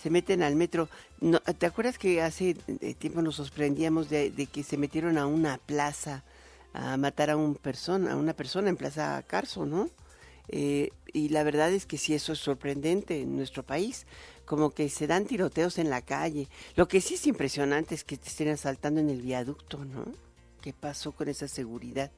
Se 0.00 0.10
meten 0.10 0.42
al 0.42 0.54
metro. 0.54 0.88
No, 1.20 1.40
¿Te 1.40 1.66
acuerdas 1.66 1.98
que 1.98 2.22
hace 2.22 2.56
eh, 2.80 2.94
tiempo 2.94 3.22
nos 3.22 3.36
sorprendíamos 3.36 4.10
de, 4.10 4.48
que 4.52 4.62
se 4.62 4.76
metieron 4.76 5.18
a 5.18 5.26
una 5.26 5.58
plaza 5.58 6.22
a 6.74 6.96
matar 6.96 7.30
a, 7.30 7.36
un 7.36 7.54
persona, 7.54 8.12
a 8.12 8.16
una 8.16 8.34
persona 8.34 8.68
en 8.68 8.76
Plaza 8.76 9.22
Carso, 9.26 9.64
¿no? 9.64 9.88
Eh, 10.48 10.90
y 11.12 11.30
la 11.30 11.42
verdad 11.42 11.72
es 11.72 11.86
que 11.86 11.96
sí, 11.96 12.12
eso 12.12 12.32
es 12.32 12.40
sorprendente 12.40 13.22
en 13.22 13.36
nuestro 13.36 13.62
país, 13.62 14.06
como 14.44 14.70
que 14.70 14.88
se 14.90 15.06
dan 15.06 15.24
tiroteos 15.24 15.78
en 15.78 15.88
la 15.88 16.02
calle. 16.02 16.48
Lo 16.76 16.86
que 16.86 17.00
sí 17.00 17.14
es 17.14 17.26
impresionante 17.26 17.94
es 17.94 18.04
que 18.04 18.16
te 18.18 18.28
estén 18.28 18.48
asaltando 18.48 19.00
en 19.00 19.08
el 19.08 19.22
viaducto, 19.22 19.84
¿no? 19.84 20.04
¿Qué 20.60 20.72
pasó 20.72 21.12
con 21.12 21.28
esa 21.28 21.48
seguridad? 21.48 22.10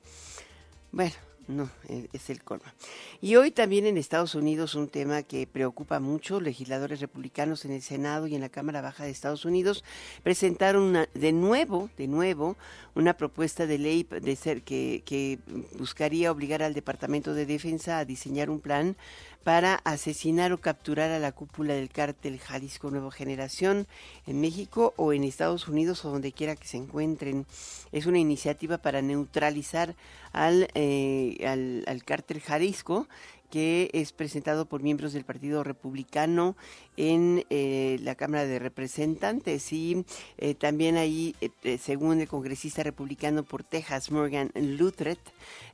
Bueno, 0.91 1.15
no, 1.49 1.71
es 2.13 2.31
el 2.31 2.43
colmo. 2.43 2.65
Y 3.21 3.37
hoy 3.37 3.51
también 3.51 3.87
en 3.87 3.99
Estados 3.99 4.35
Unidos 4.35 4.75
un 4.75 4.89
tema 4.89 5.23
que 5.23 5.47
preocupa 5.47 6.01
mucho, 6.01 6.41
legisladores 6.41 7.01
republicanos 7.01 7.65
en 7.65 7.73
el 7.73 7.83
Senado 7.83 8.27
y 8.27 8.35
en 8.35 8.41
la 8.41 8.49
Cámara 8.49 8.81
Baja 8.81 9.05
de 9.05 9.11
Estados 9.11 9.45
Unidos 9.45 9.85
presentaron 10.23 11.07
de 11.15 11.33
nuevo, 11.33 11.89
de 11.97 12.09
nuevo, 12.09 12.57
una 12.95 13.17
propuesta 13.17 13.67
de 13.67 13.79
ley 13.79 14.03
de 14.05 14.37
ser 14.37 14.63
que, 14.63 15.03
que 15.05 15.39
buscaría 15.79 16.33
obligar 16.33 16.63
al 16.63 16.75
Departamento 16.75 17.35
de 17.35 17.47
Defensa 17.47 17.99
a 17.99 18.05
diseñar 18.05 18.51
un 18.51 18.61
plan 18.61 18.97
para 19.47 19.79
asesinar 19.85 20.51
o 20.53 20.59
capturar 20.59 21.13
a 21.13 21.21
la 21.21 21.31
cúpula 21.31 21.75
del 21.75 21.89
cártel 21.89 22.41
Jalisco 22.41 22.91
Nueva 22.91 23.13
Generación 23.13 23.87
en 24.27 24.41
México 24.41 24.93
o 24.97 25.13
en 25.13 25.23
Estados 25.23 25.69
Unidos 25.69 26.05
o 26.05 26.11
donde 26.11 26.33
quiera 26.33 26.57
que 26.57 26.67
se 26.67 26.79
encuentren. 26.79 27.47
Es 27.93 28.07
una 28.07 28.19
iniciativa 28.19 28.79
para 28.79 29.03
neutralizar 29.03 29.95
al, 30.33 30.67
eh, 30.75 31.47
al, 31.47 31.85
al 31.87 32.03
cártel 32.03 32.41
Jalisco 32.41 33.07
que 33.57 33.89
es 33.95 34.13
presentado 34.13 34.67
por 34.67 34.83
miembros 34.83 35.15
del 35.15 35.25
Partido 35.25 35.65
Republicano 35.65 36.57
en 36.99 37.47
eh, 37.49 37.99
la 38.03 38.15
Cámara 38.15 38.45
de 38.45 38.59
Representantes 38.59 39.73
y 39.73 40.05
eh, 40.37 40.55
también 40.55 40.99
ahí, 40.99 41.35
eh, 41.41 41.79
según 41.79 42.21
el 42.21 42.29
congresista 42.29 42.83
republicano 42.83 43.45
por 43.45 43.65
Texas, 43.65 44.11
Morgan 44.11 44.51
Luthret, 44.55 45.19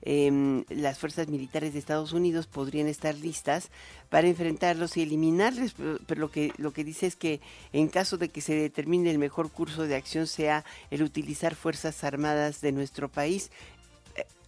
em, 0.03 0.63
las 0.69 0.97
fuerzas 1.01 1.27
militares 1.27 1.73
de 1.73 1.81
Estados 1.81 2.13
Unidos 2.13 2.47
podrían 2.47 2.87
estar 2.87 3.17
listas 3.17 3.71
para 4.11 4.29
enfrentarlos 4.29 4.97
y 4.97 5.03
eliminarles, 5.03 5.75
pero, 6.07 6.21
lo 6.21 6.31
que 6.31 6.53
lo 6.59 6.73
que 6.73 6.85
dice 6.85 7.09
es 7.09 7.17
que 7.17 7.41
en 7.73 7.89
caso 7.89 8.17
de 8.17 8.29
que 8.29 8.43
se 8.43 8.55
determine 8.55 9.11
el 9.11 9.19
mejor 9.19 9.51
curso 9.51 9.89
de 9.89 9.97
acción 9.97 10.29
sea 10.29 10.65
el 10.93 11.03
utilizar 11.03 11.57
fuerzas 11.57 12.05
armadas 12.05 12.61
de 12.61 12.71
nuestro 12.71 13.09
país, 13.09 13.51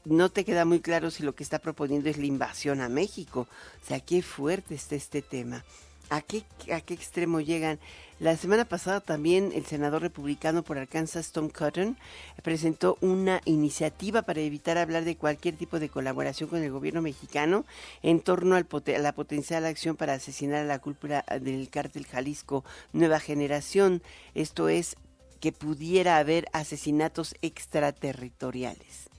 no 0.04 0.28
te 0.28 0.44
queda 0.44 0.64
muy 0.64 0.80
claro 0.80 1.10
si 1.10 1.22
lo 1.22 1.34
que 1.34 1.42
está 1.42 1.58
proponiendo 1.58 2.08
es 2.08 2.18
la 2.18 2.26
invasión 2.26 2.80
a 2.80 2.88
México. 2.88 3.48
O 3.82 3.86
sea, 3.86 4.00
qué 4.00 4.22
fuerte 4.22 4.74
está 4.74 4.94
este 4.96 5.22
tema. 5.22 5.64
¿A 6.10 6.20
qué, 6.20 6.44
¿A 6.72 6.82
qué 6.82 6.92
extremo 6.92 7.40
llegan? 7.40 7.78
La 8.20 8.36
semana 8.36 8.66
pasada 8.66 9.00
también 9.00 9.52
el 9.54 9.64
senador 9.64 10.02
republicano 10.02 10.62
por 10.62 10.78
Arkansas, 10.78 11.32
Tom 11.32 11.48
Cotton, 11.48 11.96
presentó 12.42 12.98
una 13.00 13.40
iniciativa 13.46 14.22
para 14.22 14.40
evitar 14.40 14.76
hablar 14.76 15.04
de 15.04 15.16
cualquier 15.16 15.56
tipo 15.56 15.80
de 15.80 15.88
colaboración 15.88 16.48
con 16.50 16.62
el 16.62 16.70
gobierno 16.70 17.00
mexicano 17.00 17.64
en 18.02 18.20
torno 18.20 18.54
al 18.54 18.66
a 18.70 18.98
la 18.98 19.12
potencial 19.12 19.64
acción 19.64 19.96
para 19.96 20.12
asesinar 20.12 20.60
a 20.60 20.64
la 20.64 20.78
cúpula 20.78 21.24
del 21.40 21.70
cártel 21.70 22.06
Jalisco 22.06 22.64
Nueva 22.92 23.18
Generación. 23.18 24.02
Esto 24.34 24.68
es 24.68 24.96
que 25.40 25.52
pudiera 25.52 26.18
haber 26.18 26.46
asesinatos 26.52 27.34
extraterritoriales. 27.42 29.13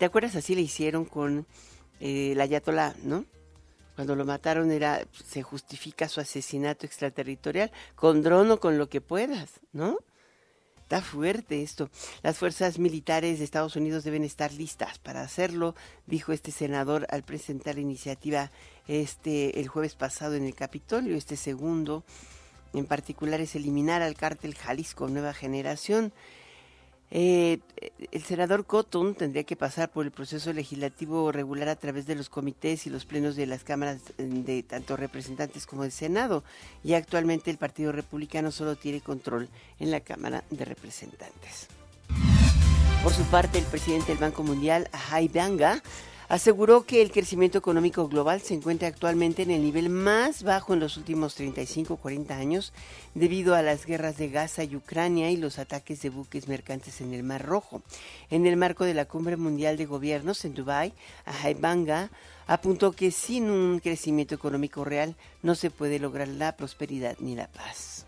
¿Te 0.00 0.06
acuerdas 0.06 0.34
así 0.34 0.54
le 0.54 0.62
hicieron 0.62 1.04
con 1.04 1.46
eh, 2.00 2.32
la 2.34 2.44
Ayatollah, 2.44 2.94
no? 3.02 3.26
Cuando 3.96 4.16
lo 4.16 4.24
mataron 4.24 4.70
era 4.70 5.06
se 5.12 5.42
justifica 5.42 6.08
su 6.08 6.20
asesinato 6.20 6.86
extraterritorial 6.86 7.70
con 7.96 8.22
dron 8.22 8.50
o 8.50 8.58
con 8.58 8.78
lo 8.78 8.88
que 8.88 9.02
puedas, 9.02 9.60
¿no? 9.74 9.98
Está 10.78 11.02
fuerte 11.02 11.62
esto. 11.62 11.90
Las 12.22 12.38
fuerzas 12.38 12.78
militares 12.78 13.40
de 13.40 13.44
Estados 13.44 13.76
Unidos 13.76 14.02
deben 14.02 14.24
estar 14.24 14.54
listas 14.54 14.98
para 14.98 15.20
hacerlo, 15.20 15.74
dijo 16.06 16.32
este 16.32 16.50
senador 16.50 17.06
al 17.10 17.22
presentar 17.22 17.74
la 17.74 17.82
iniciativa 17.82 18.50
este 18.88 19.60
el 19.60 19.68
jueves 19.68 19.96
pasado 19.96 20.32
en 20.34 20.46
el 20.46 20.54
Capitolio. 20.54 21.14
Este 21.14 21.36
segundo, 21.36 22.04
en 22.72 22.86
particular, 22.86 23.42
es 23.42 23.54
eliminar 23.54 24.00
al 24.00 24.14
cártel 24.14 24.54
Jalisco 24.54 25.08
Nueva 25.08 25.34
Generación 25.34 26.14
eh, 27.10 27.58
el 28.12 28.22
senador 28.22 28.66
Cotton 28.66 29.14
tendría 29.14 29.44
que 29.44 29.56
pasar 29.56 29.90
por 29.90 30.04
el 30.04 30.12
proceso 30.12 30.52
legislativo 30.52 31.32
regular 31.32 31.68
a 31.68 31.76
través 31.76 32.06
de 32.06 32.14
los 32.14 32.28
comités 32.28 32.86
y 32.86 32.90
los 32.90 33.04
plenos 33.04 33.34
de 33.34 33.46
las 33.46 33.64
cámaras 33.64 34.00
de 34.16 34.62
tanto 34.62 34.96
representantes 34.96 35.66
como 35.66 35.82
del 35.82 35.92
Senado. 35.92 36.44
Y 36.84 36.94
actualmente 36.94 37.50
el 37.50 37.58
Partido 37.58 37.90
Republicano 37.92 38.52
solo 38.52 38.76
tiene 38.76 39.00
control 39.00 39.48
en 39.80 39.90
la 39.90 40.00
Cámara 40.00 40.44
de 40.50 40.64
Representantes. 40.64 41.68
Por 43.02 43.12
su 43.12 43.24
parte, 43.24 43.58
el 43.58 43.64
presidente 43.64 44.08
del 44.08 44.18
Banco 44.18 44.42
Mundial, 44.42 44.88
Jai 44.92 45.28
Banga, 45.28 45.82
aseguró 46.30 46.86
que 46.86 47.02
el 47.02 47.10
crecimiento 47.10 47.58
económico 47.58 48.06
global 48.06 48.40
se 48.40 48.54
encuentra 48.54 48.86
actualmente 48.86 49.42
en 49.42 49.50
el 49.50 49.62
nivel 49.62 49.90
más 49.90 50.44
bajo 50.44 50.72
en 50.72 50.78
los 50.78 50.96
últimos 50.96 51.38
35-40 51.38 52.30
años 52.30 52.72
debido 53.14 53.56
a 53.56 53.62
las 53.62 53.84
guerras 53.84 54.16
de 54.16 54.28
Gaza 54.28 54.62
y 54.62 54.76
Ucrania 54.76 55.32
y 55.32 55.36
los 55.36 55.58
ataques 55.58 56.00
de 56.02 56.10
buques 56.10 56.46
mercantes 56.46 57.00
en 57.00 57.12
el 57.14 57.24
Mar 57.24 57.44
Rojo. 57.44 57.82
En 58.30 58.46
el 58.46 58.56
marco 58.56 58.84
de 58.84 58.94
la 58.94 59.06
Cumbre 59.06 59.36
Mundial 59.36 59.76
de 59.76 59.86
Gobiernos 59.86 60.44
en 60.44 60.54
Dubái, 60.54 60.92
Banga 61.58 62.10
apuntó 62.46 62.92
que 62.92 63.10
sin 63.10 63.50
un 63.50 63.80
crecimiento 63.80 64.36
económico 64.36 64.84
real 64.84 65.16
no 65.42 65.56
se 65.56 65.72
puede 65.72 65.98
lograr 65.98 66.28
la 66.28 66.56
prosperidad 66.56 67.16
ni 67.18 67.34
la 67.34 67.48
paz. 67.48 68.06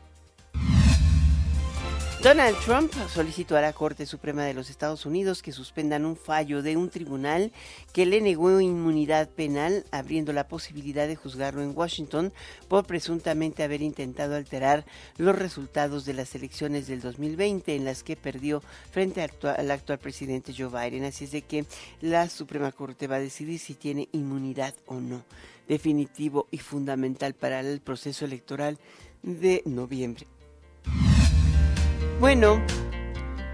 Donald 2.23 2.57
Trump 2.65 2.93
solicitó 3.13 3.57
a 3.57 3.61
la 3.61 3.73
Corte 3.73 4.07
Suprema 4.07 4.45
de 4.45 4.55
los 4.55 4.71
Estados 4.71 5.07
Unidos 5.07 5.43
que 5.43 5.51
suspendan 5.51 6.05
un 6.05 6.17
fallo 6.17 6.63
de 6.63 6.77
un 6.77 6.89
tribunal 6.89 7.51
que 7.93 8.07
le 8.07 8.21
negó 8.21 8.61
inmunidad 8.61 9.29
penal, 9.29 9.85
abriendo 9.91 10.33
la 10.33 10.47
posibilidad 10.47 11.09
de 11.09 11.17
juzgarlo 11.17 11.63
en 11.63 11.77
Washington 11.77 12.33
por 12.69 12.87
presuntamente 12.87 13.65
haber 13.65 13.83
intentado 13.83 14.37
alterar 14.37 14.85
los 15.17 15.37
resultados 15.37 16.05
de 16.05 16.15
las 16.15 16.33
elecciones 16.37 16.87
del 16.87 17.01
2020 17.01 17.75
en 17.75 17.85
las 17.85 18.05
que 18.05 18.15
perdió 18.15 18.63
frente 18.93 19.21
al 19.21 19.71
actual 19.73 19.99
presidente 19.99 20.55
Joe 20.57 20.69
Biden. 20.69 21.03
Así 21.03 21.25
es 21.25 21.33
de 21.33 21.43
que 21.43 21.67
la 22.01 22.29
Suprema 22.29 22.71
Corte 22.71 23.09
va 23.09 23.17
a 23.17 23.21
decidir 23.21 23.59
si 23.59 23.75
tiene 23.75 24.09
inmunidad 24.13 24.75
o 24.87 25.01
no. 25.01 25.25
Definitivo 25.67 26.47
y 26.53 26.59
fundamental 26.59 27.35
para 27.35 27.59
el 27.59 27.81
proceso 27.81 28.25
electoral 28.25 28.79
de 29.25 29.63
noviembre. 29.65 30.29
Bueno, 32.23 32.65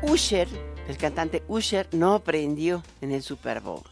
Usher, 0.03 0.47
el 0.89 0.99
cantante 0.99 1.43
Usher, 1.49 1.89
no 1.93 2.13
aprendió 2.13 2.83
en 3.01 3.13
el 3.13 3.23
Super 3.23 3.61
Bowl. 3.63 3.83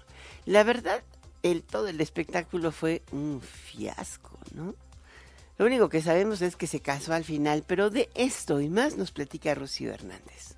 La 0.44 0.64
verdad, 0.64 1.02
el, 1.42 1.62
todo 1.62 1.88
el 1.88 1.98
espectáculo 2.02 2.70
fue 2.72 3.00
un 3.10 3.40
fiasco, 3.40 4.38
¿no? 4.54 4.74
Lo 5.56 5.64
único 5.64 5.88
que 5.88 6.02
sabemos 6.02 6.42
es 6.42 6.56
que 6.56 6.66
se 6.66 6.80
casó 6.80 7.14
al 7.14 7.24
final, 7.24 7.64
pero 7.66 7.88
de 7.88 8.10
esto 8.14 8.60
y 8.60 8.68
más 8.68 8.98
nos 8.98 9.12
platica 9.12 9.54
Rocío 9.54 9.94
Hernández. 9.94 10.56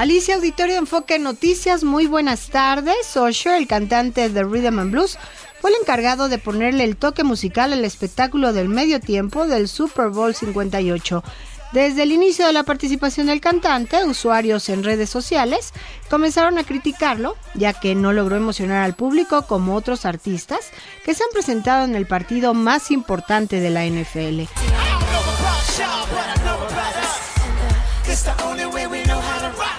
Alicia 0.00 0.36
Auditorio 0.36 0.78
Enfoque 0.78 1.18
Noticias, 1.18 1.84
muy 1.84 2.06
buenas 2.06 2.48
tardes. 2.48 3.18
Osher, 3.18 3.56
el 3.56 3.66
cantante 3.66 4.30
de 4.30 4.44
Rhythm 4.44 4.78
and 4.78 4.92
Blues, 4.92 5.18
fue 5.60 5.68
el 5.68 5.76
encargado 5.78 6.30
de 6.30 6.38
ponerle 6.38 6.84
el 6.84 6.96
toque 6.96 7.22
musical 7.22 7.74
al 7.74 7.84
espectáculo 7.84 8.54
del 8.54 8.70
medio 8.70 8.98
tiempo 8.98 9.46
del 9.46 9.68
Super 9.68 10.08
Bowl 10.08 10.34
58. 10.34 11.22
Desde 11.74 12.04
el 12.04 12.12
inicio 12.12 12.46
de 12.46 12.54
la 12.54 12.62
participación 12.62 13.26
del 13.26 13.42
cantante, 13.42 14.02
usuarios 14.06 14.70
en 14.70 14.84
redes 14.84 15.10
sociales 15.10 15.74
comenzaron 16.08 16.56
a 16.56 16.64
criticarlo, 16.64 17.36
ya 17.52 17.74
que 17.74 17.94
no 17.94 18.14
logró 18.14 18.36
emocionar 18.36 18.82
al 18.82 18.94
público 18.94 19.42
como 19.42 19.74
otros 19.74 20.06
artistas 20.06 20.70
que 21.04 21.12
se 21.12 21.24
han 21.24 21.30
presentado 21.30 21.84
en 21.84 21.94
el 21.94 22.06
partido 22.06 22.54
más 22.54 22.90
importante 22.90 23.60
de 23.60 23.68
la 23.68 23.84
NFL. 23.84 24.48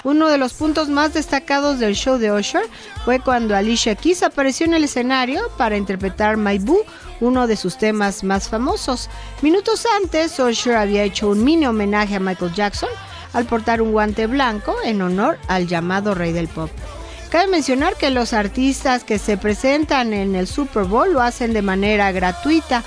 Uno 0.04 0.28
de 0.28 0.38
los 0.38 0.54
puntos 0.54 0.88
más 0.88 1.14
destacados 1.14 1.78
del 1.78 1.94
show 1.94 2.18
de 2.18 2.32
Usher 2.32 2.64
fue 3.04 3.20
cuando 3.20 3.54
Alicia 3.54 3.94
Keys 3.94 4.24
apareció 4.24 4.66
en 4.66 4.74
el 4.74 4.84
escenario 4.84 5.42
para 5.56 5.76
interpretar 5.76 6.36
My 6.36 6.58
Boo, 6.58 6.84
uno 7.20 7.46
de 7.46 7.56
sus 7.56 7.78
temas 7.78 8.24
más 8.24 8.48
famosos. 8.48 9.08
Minutos 9.42 9.86
antes, 10.02 10.38
Usher 10.40 10.74
había 10.74 11.04
hecho 11.04 11.28
un 11.28 11.44
mini 11.44 11.66
homenaje 11.66 12.16
a 12.16 12.20
Michael 12.20 12.52
Jackson 12.52 12.88
al 13.32 13.44
portar 13.44 13.80
un 13.80 13.92
guante 13.92 14.26
blanco 14.26 14.74
en 14.84 15.02
honor 15.02 15.38
al 15.46 15.68
llamado 15.68 16.14
rey 16.14 16.32
del 16.32 16.48
pop. 16.48 16.70
Cabe 17.30 17.46
mencionar 17.46 17.96
que 17.96 18.10
los 18.10 18.32
artistas 18.32 19.04
que 19.04 19.18
se 19.18 19.36
presentan 19.36 20.12
en 20.12 20.34
el 20.34 20.46
Super 20.46 20.84
Bowl 20.84 21.12
lo 21.12 21.22
hacen 21.22 21.54
de 21.54 21.62
manera 21.62 22.12
gratuita 22.12 22.82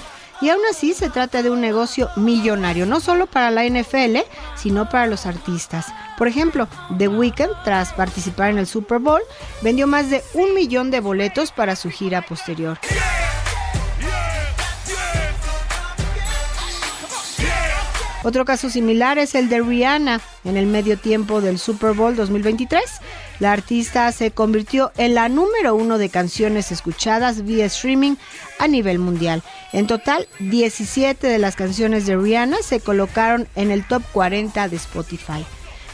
y 0.46 0.50
aún 0.52 0.62
así 0.70 0.94
se 0.94 1.10
trata 1.10 1.42
de 1.42 1.50
un 1.50 1.60
negocio 1.60 2.08
millonario, 2.16 2.86
no 2.86 3.00
solo 3.00 3.26
para 3.26 3.50
la 3.50 3.66
NFL, 3.66 4.18
sino 4.56 4.88
para 4.88 5.08
los 5.08 5.26
artistas. 5.26 5.88
Por 6.20 6.28
ejemplo, 6.28 6.68
The 7.00 7.08
Weeknd, 7.08 7.50
tras 7.64 7.94
participar 7.94 8.52
en 8.52 8.60
el 8.60 8.68
Super 8.68 9.00
Bowl, 9.00 9.22
vendió 9.64 9.88
más 9.88 10.12
de 10.12 10.24
un 10.36 10.54
millón 10.54 10.92
de 10.92 11.00
boletos 11.00 11.52
para 11.52 11.76
su 11.76 11.90
gira 11.90 12.22
posterior. 12.22 12.78
Otro 18.24 18.46
caso 18.46 18.70
similar 18.70 19.18
es 19.18 19.34
el 19.34 19.50
de 19.50 19.62
Rihanna 19.62 20.22
en 20.44 20.58
el 20.58 20.68
medio 20.68 21.00
tiempo 21.00 21.42
del 21.42 21.58
Super 21.58 21.94
Bowl 21.94 22.16
2023. 22.16 22.84
La 23.40 23.52
artista 23.52 24.12
se 24.12 24.32
convirtió 24.32 24.92
en 24.98 25.14
la 25.14 25.28
número 25.28 25.76
uno 25.76 25.98
de 25.98 26.10
canciones 26.10 26.72
escuchadas 26.72 27.44
vía 27.46 27.66
streaming 27.66 28.16
a 28.60 28.68
nivel 28.68 29.00
mundial. 29.00 29.44
En 29.74 29.88
total, 29.88 30.28
17 30.40 31.28
de 31.28 31.40
las 31.40 31.56
canciones 31.56 32.06
de 32.06 32.16
Rihanna 32.16 32.58
se 32.64 32.80
colocaron 32.80 33.48
en 33.56 33.72
el 33.72 33.86
top 33.86 34.04
40 34.14 34.70
de 34.70 34.76
Spotify. 34.78 35.46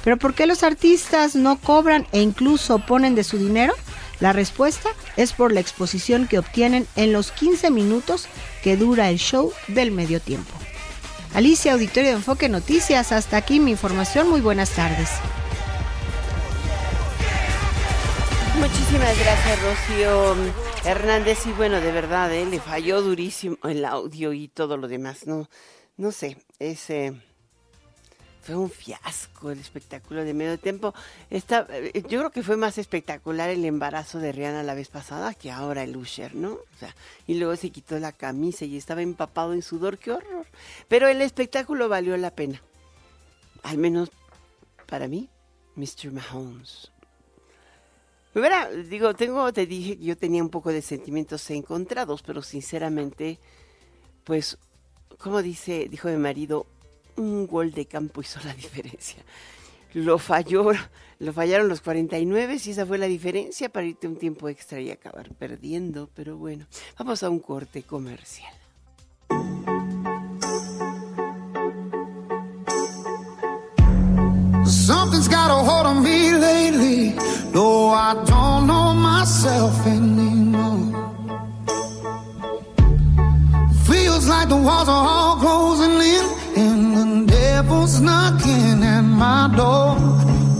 Pero 0.04 0.18
¿por 0.18 0.34
qué 0.34 0.46
los 0.46 0.64
artistas 0.64 1.36
no 1.36 1.58
cobran 1.60 2.08
e 2.12 2.22
incluso 2.22 2.80
ponen 2.80 3.16
de 3.16 3.24
su 3.24 3.38
dinero? 3.38 3.74
La 4.20 4.34
respuesta 4.34 4.90
es 5.18 5.34
por 5.34 5.52
la 5.52 5.60
exposición 5.60 6.28
que 6.28 6.38
obtienen 6.38 6.88
en 6.96 7.12
los 7.12 7.32
15 7.32 7.72
minutos 7.72 8.28
que 8.64 8.78
dura 8.78 9.10
el 9.10 9.18
show 9.18 9.52
del 9.68 9.92
medio 9.92 10.20
tiempo. 10.20 10.52
Alicia, 11.34 11.74
Auditorio 11.74 12.12
de 12.12 12.18
Enfoque 12.18 12.50
Noticias, 12.50 13.12
hasta 13.12 13.38
aquí 13.38 13.60
mi 13.60 13.72
información. 13.72 14.30
Muy 14.30 14.42
buenas 14.42 14.72
tardes. 14.72 15.10
Muchísimas 18.62 19.18
gracias, 19.18 19.60
Rocío 19.64 20.36
Hernández. 20.86 21.48
Y 21.48 21.52
bueno, 21.54 21.82
de 21.82 21.92
verdad, 21.92 22.32
¿eh? 22.32 22.46
le 22.46 22.60
falló 22.60 23.02
durísimo 23.02 23.58
el 23.64 23.84
audio 23.86 24.34
y 24.34 24.50
todo 24.50 24.78
lo 24.78 24.88
demás. 24.88 25.26
No, 25.26 25.50
no 25.98 26.12
sé, 26.12 26.38
es, 26.60 26.92
eh, 26.92 27.12
fue 28.44 28.56
un 28.56 28.70
fiasco 28.70 29.50
el 29.50 29.60
espectáculo 29.60 30.24
de 30.24 30.36
medio 30.36 30.60
tiempo. 30.60 30.94
Está, 31.32 31.66
eh, 31.72 32.04
yo 32.08 32.20
creo 32.20 32.30
que 32.30 32.44
fue 32.44 32.56
más 32.56 32.78
espectacular 32.78 33.50
el 33.50 33.66
embarazo 33.66 34.20
de 34.20 34.32
Rihanna 34.32 34.62
la 34.62 34.76
vez 34.76 34.90
pasada 34.90 35.34
que 35.34 35.50
ahora 35.50 35.82
el 35.82 35.98
Usher, 35.98 36.36
¿no? 36.36 36.52
O 36.52 36.78
sea, 36.80 36.96
y 37.26 37.40
luego 37.40 37.56
se 37.56 37.72
quitó 37.72 37.98
la 37.98 38.12
camisa 38.12 38.66
y 38.66 38.78
estaba 38.78 39.02
empapado 39.02 39.54
en 39.54 39.64
sudor, 39.64 39.98
qué 39.98 40.12
horror. 40.12 40.46
Pero 40.88 41.08
el 41.08 41.24
espectáculo 41.24 41.90
valió 41.90 42.16
la 42.16 42.30
pena. 42.30 42.62
Al 43.64 43.80
menos 43.80 44.12
para 44.86 45.08
mí, 45.08 45.32
Mr. 45.76 46.12
Mahomes. 46.12 46.91
Digo, 48.90 49.14
tengo, 49.14 49.52
te 49.52 49.66
dije 49.66 49.98
que 49.98 50.06
yo 50.06 50.18
tenía 50.18 50.42
un 50.42 50.50
poco 50.50 50.72
de 50.72 50.82
sentimientos 50.82 51.50
encontrados, 51.50 52.24
pero 52.24 52.42
sinceramente, 52.42 53.40
pues, 54.24 54.58
como 55.18 55.42
dice, 55.42 55.88
dijo 55.90 56.08
mi 56.08 56.18
marido, 56.18 56.66
un 57.18 57.48
gol 57.48 57.72
de 57.72 57.86
campo 57.86 58.22
hizo 58.22 58.40
la 58.44 58.54
diferencia. 58.56 59.24
Lo 59.94 60.18
falló, 60.18 60.72
lo 61.20 61.34
fallaron 61.34 61.68
los 61.68 61.82
49 61.82 62.58
y 62.64 62.70
esa 62.70 62.86
fue 62.86 62.98
la 62.98 63.08
diferencia 63.08 63.68
para 63.68 63.86
irte 63.86 64.08
un 64.08 64.16
tiempo 64.16 64.48
extra 64.48 64.80
y 64.80 64.90
acabar 64.90 65.34
perdiendo. 65.36 66.10
Pero 66.16 66.38
bueno, 66.38 66.66
vamos 66.98 67.24
a 67.24 67.30
un 67.30 67.40
corte 67.40 67.84
comercial. 67.84 68.54
No, 77.54 77.90
I 77.90 78.14
don't 78.26 78.66
know 78.66 78.94
myself 78.94 79.86
anymore. 79.86 80.88
Feels 83.86 84.30
like 84.30 84.48
the 84.48 84.56
walls 84.56 84.88
are 84.88 85.06
all 85.14 85.36
closing 85.36 86.00
in. 86.14 86.26
And 86.56 87.28
the 87.28 87.32
devil's 87.32 88.00
knocking 88.00 88.84
at 88.84 89.02
my 89.02 89.54
door. 89.56 89.96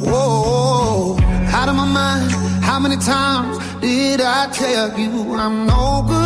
Whoa, 0.10 1.18
out 1.58 1.70
of 1.70 1.76
my 1.76 1.86
mind. 1.86 2.32
How 2.62 2.78
many 2.80 2.98
times 2.98 3.58
did 3.80 4.20
I 4.20 4.48
tell 4.52 5.00
you 5.00 5.34
I'm 5.36 5.66
no 5.68 6.04
good 6.08 6.21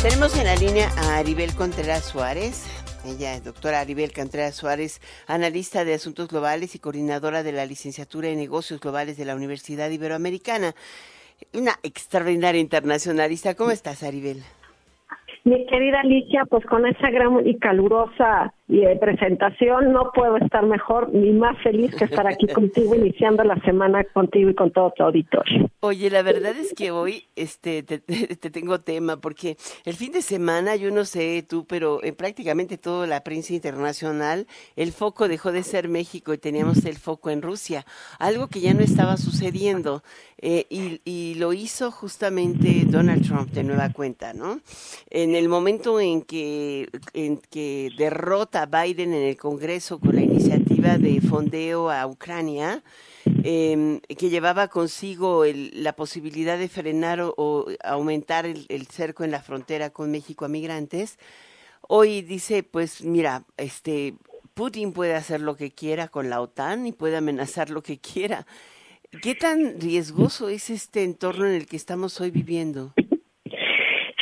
Tenemos 0.00 0.34
en 0.36 0.44
la 0.46 0.56
línea 0.56 0.90
a 0.96 1.18
Aribel 1.18 1.54
Contreras 1.54 2.04
Suárez. 2.06 2.62
Ella 3.04 3.34
es 3.34 3.44
doctora 3.44 3.80
Aribel 3.80 4.14
Contreras 4.14 4.54
Suárez, 4.54 5.02
analista 5.26 5.84
de 5.84 5.92
asuntos 5.92 6.28
globales 6.28 6.74
y 6.74 6.78
coordinadora 6.78 7.42
de 7.42 7.52
la 7.52 7.66
licenciatura 7.66 8.28
en 8.28 8.38
negocios 8.38 8.80
globales 8.80 9.18
de 9.18 9.26
la 9.26 9.36
Universidad 9.36 9.90
Iberoamericana. 9.90 10.74
Una 11.52 11.78
extraordinaria 11.82 12.62
internacionalista. 12.62 13.54
¿Cómo 13.54 13.72
estás, 13.72 14.02
Aribel? 14.02 14.42
Mi 15.44 15.66
querida 15.66 16.00
Alicia, 16.00 16.44
pues 16.48 16.64
con 16.66 16.86
esa 16.86 17.10
gran 17.10 17.46
y 17.46 17.58
calurosa 17.58 18.54
eh, 18.80 18.96
presentación 18.96 19.92
no 19.92 20.10
puedo 20.14 20.36
estar 20.38 20.64
mejor 20.64 21.12
ni 21.12 21.30
más 21.32 21.60
feliz 21.62 21.94
que 21.94 22.04
estar 22.04 22.26
aquí 22.26 22.46
contigo 22.54 22.94
iniciando 22.94 23.44
la 23.44 23.56
semana 23.62 24.04
contigo 24.04 24.50
y 24.50 24.54
con 24.54 24.70
todo 24.70 24.92
tu 24.96 25.02
auditorio. 25.02 25.68
Oye, 25.80 26.10
la 26.10 26.22
verdad 26.22 26.56
es 26.56 26.72
que 26.74 26.90
hoy 26.90 27.24
este 27.36 27.82
te, 27.82 27.98
tengo 28.50 28.80
tema 28.80 29.20
porque 29.20 29.56
el 29.84 29.94
fin 29.94 30.12
de 30.12 30.22
semana 30.22 30.76
yo 30.76 30.90
no 30.90 31.04
sé 31.04 31.44
tú, 31.46 31.66
pero 31.66 32.02
en 32.02 32.14
prácticamente 32.14 32.78
toda 32.78 33.06
la 33.06 33.22
prensa 33.22 33.52
internacional 33.52 34.46
el 34.76 34.92
foco 34.92 35.28
dejó 35.28 35.52
de 35.52 35.62
ser 35.62 35.88
México 35.88 36.32
y 36.32 36.38
teníamos 36.38 36.84
el 36.84 36.96
foco 36.96 37.30
en 37.30 37.42
Rusia, 37.42 37.84
algo 38.18 38.48
que 38.48 38.60
ya 38.60 38.74
no 38.74 38.80
estaba 38.80 39.16
sucediendo 39.16 40.02
eh, 40.38 40.66
y, 40.70 41.00
y 41.04 41.34
lo 41.34 41.52
hizo 41.52 41.90
justamente 41.90 42.84
Donald 42.86 43.26
Trump 43.26 43.50
de 43.50 43.64
nueva 43.64 43.90
cuenta, 43.90 44.32
¿no? 44.32 44.60
En 45.10 45.34
el 45.34 45.48
momento 45.48 46.00
en 46.00 46.22
que 46.22 46.88
en 47.14 47.38
que 47.50 47.90
derrota 47.96 48.61
Biden 48.66 49.12
en 49.14 49.22
el 49.22 49.36
Congreso 49.36 49.98
con 49.98 50.14
la 50.14 50.22
iniciativa 50.22 50.98
de 50.98 51.20
fondeo 51.20 51.90
a 51.90 52.06
Ucrania 52.06 52.82
eh, 53.44 54.00
que 54.18 54.30
llevaba 54.30 54.68
consigo 54.68 55.44
la 55.46 55.94
posibilidad 55.94 56.58
de 56.58 56.68
frenar 56.68 57.20
o, 57.20 57.66
aumentar 57.84 58.46
el, 58.46 58.86
cerco 58.86 59.24
en 59.24 59.30
la 59.30 59.40
frontera 59.40 59.90
con 59.90 60.10
México 60.10 60.44
a 60.44 60.48
migrantes, 60.48 61.18
hoy 61.88 62.22
dice, 62.22 62.62
pues 62.62 63.04
mira, 63.04 63.44
este 63.56 64.14
Putin 64.54 64.92
puede 64.92 65.14
hacer 65.14 65.40
lo 65.40 65.56
que 65.56 65.70
quiera 65.70 66.08
con 66.08 66.30
la 66.30 66.40
OTAN 66.40 66.86
y 66.86 66.92
puede 66.92 67.16
amenazar 67.16 67.70
lo 67.70 67.82
que 67.82 67.98
quiera. 67.98 68.46
¿Qué 69.22 69.34
tan 69.34 69.80
riesgoso 69.80 70.48
es 70.48 70.70
este 70.70 71.04
entorno 71.04 71.46
en 71.46 71.54
el 71.54 71.66
que 71.66 71.76
estamos 71.76 72.20
hoy 72.20 72.30
viviendo? 72.30 72.92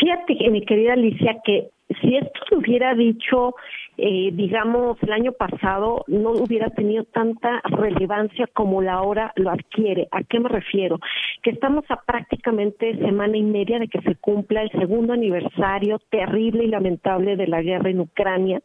Fíjate, 0.00 0.50
mi 0.50 0.64
querida 0.64 0.94
Alicia, 0.94 1.36
que 1.44 1.70
si 2.00 2.16
esto 2.16 2.40
lo 2.50 2.58
hubiera 2.58 2.94
dicho 2.94 3.54
eh, 4.02 4.30
digamos, 4.32 4.96
el 5.02 5.12
año 5.12 5.32
pasado 5.32 6.04
no 6.06 6.30
hubiera 6.30 6.70
tenido 6.70 7.04
tanta 7.04 7.60
relevancia 7.64 8.46
como 8.54 8.80
la 8.80 9.02
hora 9.02 9.30
lo 9.36 9.50
adquiere. 9.50 10.08
¿A 10.10 10.22
qué 10.22 10.40
me 10.40 10.48
refiero? 10.48 10.98
Que 11.42 11.50
estamos 11.50 11.84
a 11.90 12.00
prácticamente 12.00 12.96
semana 12.96 13.36
y 13.36 13.42
media 13.42 13.78
de 13.78 13.88
que 13.88 14.00
se 14.00 14.14
cumpla 14.14 14.62
el 14.62 14.70
segundo 14.70 15.12
aniversario 15.12 15.98
terrible 16.08 16.64
y 16.64 16.68
lamentable 16.68 17.36
de 17.36 17.46
la 17.46 17.60
guerra 17.60 17.90
en 17.90 18.00
Ucrania. 18.00 18.62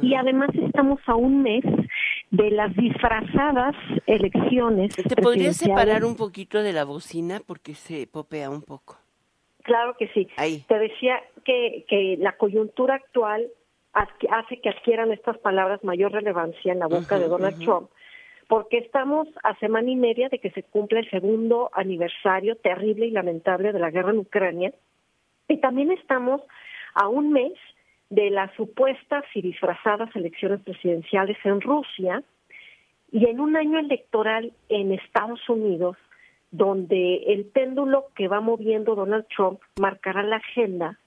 Y 0.00 0.14
además 0.14 0.48
estamos 0.54 1.00
a 1.04 1.16
un 1.16 1.42
mes 1.42 1.64
de 2.30 2.50
las 2.50 2.74
disfrazadas 2.74 3.74
elecciones. 4.06 4.96
¿Te 4.96 5.16
podrías 5.16 5.56
separar 5.56 6.02
un 6.02 6.16
poquito 6.16 6.62
de 6.62 6.72
la 6.72 6.84
bocina 6.84 7.40
porque 7.46 7.74
se 7.74 8.06
popea 8.06 8.48
un 8.48 8.62
poco? 8.62 9.01
Claro 9.62 9.96
que 9.96 10.08
sí. 10.08 10.28
Ahí. 10.36 10.64
Te 10.68 10.78
decía 10.78 11.22
que, 11.44 11.84
que 11.88 12.16
la 12.18 12.36
coyuntura 12.36 12.96
actual 12.96 13.48
hace 13.92 14.60
que 14.60 14.70
adquieran 14.70 15.12
estas 15.12 15.38
palabras 15.38 15.84
mayor 15.84 16.12
relevancia 16.12 16.72
en 16.72 16.78
la 16.78 16.86
boca 16.86 17.18
de 17.18 17.28
Donald 17.28 17.58
Trump, 17.62 17.90
porque 18.48 18.78
estamos 18.78 19.28
a 19.42 19.54
semana 19.58 19.90
y 19.90 19.96
media 19.96 20.28
de 20.30 20.38
que 20.38 20.50
se 20.50 20.62
cumple 20.62 21.00
el 21.00 21.10
segundo 21.10 21.70
aniversario 21.74 22.56
terrible 22.56 23.06
y 23.06 23.10
lamentable 23.10 23.72
de 23.72 23.78
la 23.78 23.90
guerra 23.90 24.10
en 24.10 24.18
Ucrania, 24.18 24.72
y 25.48 25.58
también 25.58 25.92
estamos 25.92 26.40
a 26.94 27.08
un 27.08 27.32
mes 27.32 27.52
de 28.08 28.30
las 28.30 28.52
supuestas 28.54 29.24
y 29.34 29.42
disfrazadas 29.42 30.14
elecciones 30.16 30.60
presidenciales 30.60 31.36
en 31.44 31.60
Rusia 31.60 32.22
y 33.10 33.26
en 33.26 33.40
un 33.40 33.56
año 33.56 33.78
electoral 33.78 34.52
en 34.68 34.92
Estados 34.92 35.46
Unidos 35.48 35.96
donde 36.52 37.24
el 37.28 37.46
péndulo 37.46 38.06
que 38.14 38.28
va 38.28 38.40
moviendo 38.40 38.94
Donald 38.94 39.26
Trump 39.34 39.60
marcará 39.80 40.22
la 40.22 40.36
agenda 40.36 40.98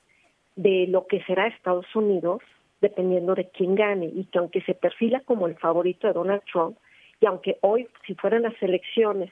de 0.55 0.88
lo 0.88 1.05
que 1.05 1.21
será 1.23 1.47
Estados 1.47 1.86
Unidos 1.95 2.41
dependiendo 2.81 3.36
de 3.36 3.47
quién 3.49 3.75
gane 3.75 4.08
y 4.08 4.25
que 4.25 4.39
aunque 4.39 4.62
se 4.62 4.73
perfila 4.73 5.21
como 5.21 5.47
el 5.47 5.55
favorito 5.55 6.08
de 6.08 6.13
Donald 6.13 6.41
Trump 6.51 6.77
y 7.21 7.27
aunque 7.27 7.58
hoy 7.62 7.88
si 8.05 8.15
fueran 8.15 8.41
las 8.41 8.60
elecciones 8.62 9.31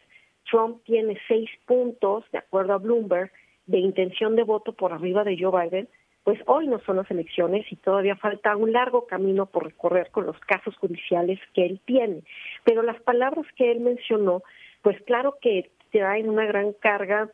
Trump 0.49 0.83
tiene 0.83 1.17
seis 1.27 1.49
puntos 1.65 2.23
de 2.31 2.37
acuerdo 2.37 2.73
a 2.73 2.77
Bloomberg 2.77 3.31
de 3.65 3.79
intención 3.79 4.35
de 4.35 4.43
voto 4.43 4.73
por 4.73 4.93
arriba 4.93 5.23
de 5.23 5.37
Joe 5.39 5.65
Biden 5.65 5.89
pues 6.23 6.39
hoy 6.45 6.67
no 6.67 6.79
son 6.85 6.97
las 6.97 7.09
elecciones 7.11 7.65
y 7.71 7.75
todavía 7.75 8.15
falta 8.15 8.55
un 8.55 8.71
largo 8.71 9.07
camino 9.07 9.45
por 9.45 9.65
recorrer 9.65 10.09
con 10.11 10.25
los 10.25 10.39
casos 10.41 10.75
judiciales 10.77 11.37
que 11.53 11.65
él 11.65 11.81
tiene. 11.85 12.23
Pero 12.63 12.81
las 12.81 13.01
palabras 13.01 13.45
que 13.57 13.71
él 13.71 13.81
mencionó, 13.81 14.41
pues 14.81 15.01
claro 15.01 15.37
que 15.41 15.69
traen 15.93 16.27
una 16.27 16.45
gran 16.45 16.73
carga 16.73 17.29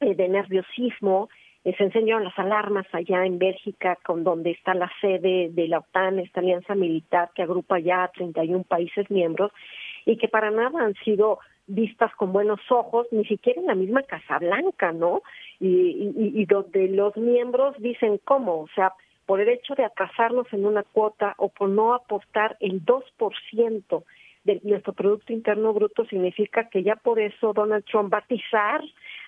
eh, 0.00 0.14
de 0.14 0.28
nerviosismo, 0.28 1.28
se 1.62 1.82
enseñaron 1.82 2.24
las 2.24 2.38
alarmas 2.38 2.86
allá 2.92 3.24
en 3.24 3.38
Bélgica, 3.38 3.96
con 4.04 4.22
donde 4.22 4.50
está 4.50 4.74
la 4.74 4.90
sede 5.00 5.48
de 5.50 5.68
la 5.68 5.78
OTAN, 5.78 6.18
esta 6.18 6.40
alianza 6.40 6.74
militar 6.74 7.30
que 7.34 7.42
agrupa 7.42 7.78
ya 7.78 8.04
a 8.04 8.08
31 8.08 8.64
países 8.64 9.10
miembros 9.10 9.50
y 10.04 10.18
que 10.18 10.28
para 10.28 10.50
nada 10.50 10.84
han 10.84 10.94
sido 10.96 11.38
vistas 11.66 12.14
con 12.16 12.34
buenos 12.34 12.60
ojos, 12.68 13.06
ni 13.12 13.24
siquiera 13.24 13.62
en 13.62 13.68
la 13.68 13.74
misma 13.74 14.02
Casa 14.02 14.38
Blanca, 14.38 14.92
¿no? 14.92 15.22
Y, 15.58 16.12
y, 16.34 16.44
donde 16.44 16.88
los 16.88 17.16
miembros 17.16 17.74
dicen 17.78 18.20
cómo, 18.22 18.60
o 18.60 18.68
sea, 18.74 18.92
por 19.24 19.40
el 19.40 19.48
hecho 19.48 19.74
de 19.74 19.84
atrasarnos 19.84 20.46
en 20.52 20.66
una 20.66 20.82
cuota 20.82 21.32
o 21.38 21.48
por 21.48 21.70
no 21.70 21.94
aportar 21.94 22.58
el 22.60 22.84
2% 22.84 24.04
de 24.44 24.60
nuestro 24.62 24.92
Producto 24.92 25.32
Interno 25.32 25.72
Bruto, 25.72 26.04
significa 26.06 26.68
que 26.68 26.82
ya 26.82 26.96
por 26.96 27.18
eso 27.18 27.52
Donald 27.52 27.84
Trump 27.84 28.12
va 28.12 28.18
a 28.18 28.80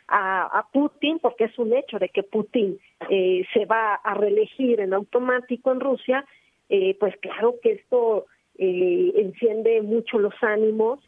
a, 0.09 0.67
Putin, 0.73 1.19
porque 1.19 1.45
es 1.45 1.59
un 1.59 1.75
hecho 1.75 1.99
de 1.99 2.09
que 2.11 2.23
Putin 2.23 2.79
eh, 3.11 3.45
se 3.53 3.65
va 3.65 3.95
a 3.95 4.15
reelegir 4.15 4.81
en 4.81 4.95
automático 4.95 5.73
en 5.73 5.81
Rusia, 5.81 6.25
eh, 6.69 6.97
pues 7.01 7.17
claro 7.17 7.57
que 7.63 7.73
esto 7.73 8.27
eh, 8.59 9.13
enciende 9.17 9.83
mucho 9.83 10.19
los 10.19 10.35
ánimos 10.43 11.01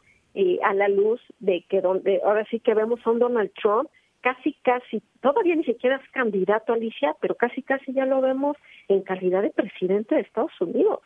a 0.63 0.73
la 0.73 0.87
luz 0.87 1.21
de 1.41 1.65
que 1.69 1.81
donde 1.81 2.21
ahora 2.25 2.47
sí 2.49 2.61
que 2.61 2.73
vemos 2.73 3.01
a 3.05 3.11
un 3.11 3.19
Donald 3.19 3.51
Trump 3.61 3.91
casi, 4.21 4.53
casi, 4.63 5.03
todavía 5.21 5.57
ni 5.57 5.65
siquiera 5.65 5.97
es 5.97 6.11
candidato 6.11 6.73
Alicia, 6.73 7.17
pero 7.21 7.35
casi, 7.35 7.63
casi 7.63 7.93
ya 7.93 8.07
lo 8.07 8.21
vemos 8.21 8.57
en 8.89 9.03
calidad 9.03 9.43
de 9.43 9.51
presidente 9.51 10.15
de 10.15 10.23
Estados 10.23 10.53
Unidos. 10.61 11.01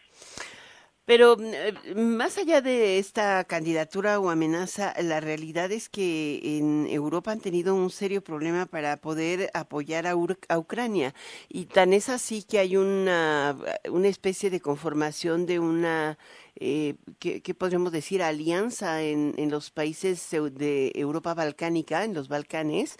Pero 1.05 1.37
eh, 1.41 1.75
más 1.97 2.39
allá 2.39 2.61
de 2.61 2.99
esta 2.99 3.43
candidatura 3.45 4.21
o 4.21 4.31
amenaza, 4.31 4.95
la 5.03 5.21
realidad 5.21 5.73
es 5.73 5.89
que 5.89 6.59
en 6.59 6.87
Europa 6.89 7.33
han 7.33 7.41
tenido 7.41 7.75
un 7.75 7.91
serio 7.91 8.23
problema 8.23 8.67
para 8.67 8.97
poder 8.99 9.51
apoyar 9.55 10.07
a, 10.07 10.17
Ucrania. 10.57 11.15
Y 11.49 11.67
tan 11.67 11.93
es 11.93 12.09
así 12.09 12.45
que 12.45 12.61
hay 12.61 12.77
una, 12.77 13.57
especie 14.05 14.49
de 14.51 14.61
conformación 14.61 15.45
de 15.47 15.59
una, 15.59 16.19
eh, 16.57 16.95
¿qué, 17.19 17.55
podríamos 17.55 17.93
decir?, 17.93 18.23
alianza 18.23 19.03
en, 19.03 19.35
en 19.39 19.51
los 19.51 19.71
países 19.71 20.31
de 20.31 20.93
Europa 20.95 21.35
balcánica, 21.35 22.05
en 22.05 22.15
los 22.15 22.29
Balcanes, 22.29 22.97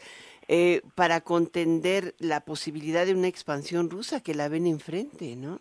eh, 0.49 0.83
para 0.97 1.21
contender 1.21 2.15
la 2.19 2.45
posibilidad 2.45 3.07
de 3.07 3.15
una 3.15 3.29
expansión 3.29 3.91
rusa 3.91 4.21
que 4.21 4.35
la 4.35 4.49
ven 4.49 4.67
enfrente, 4.67 5.37
¿no? 5.37 5.61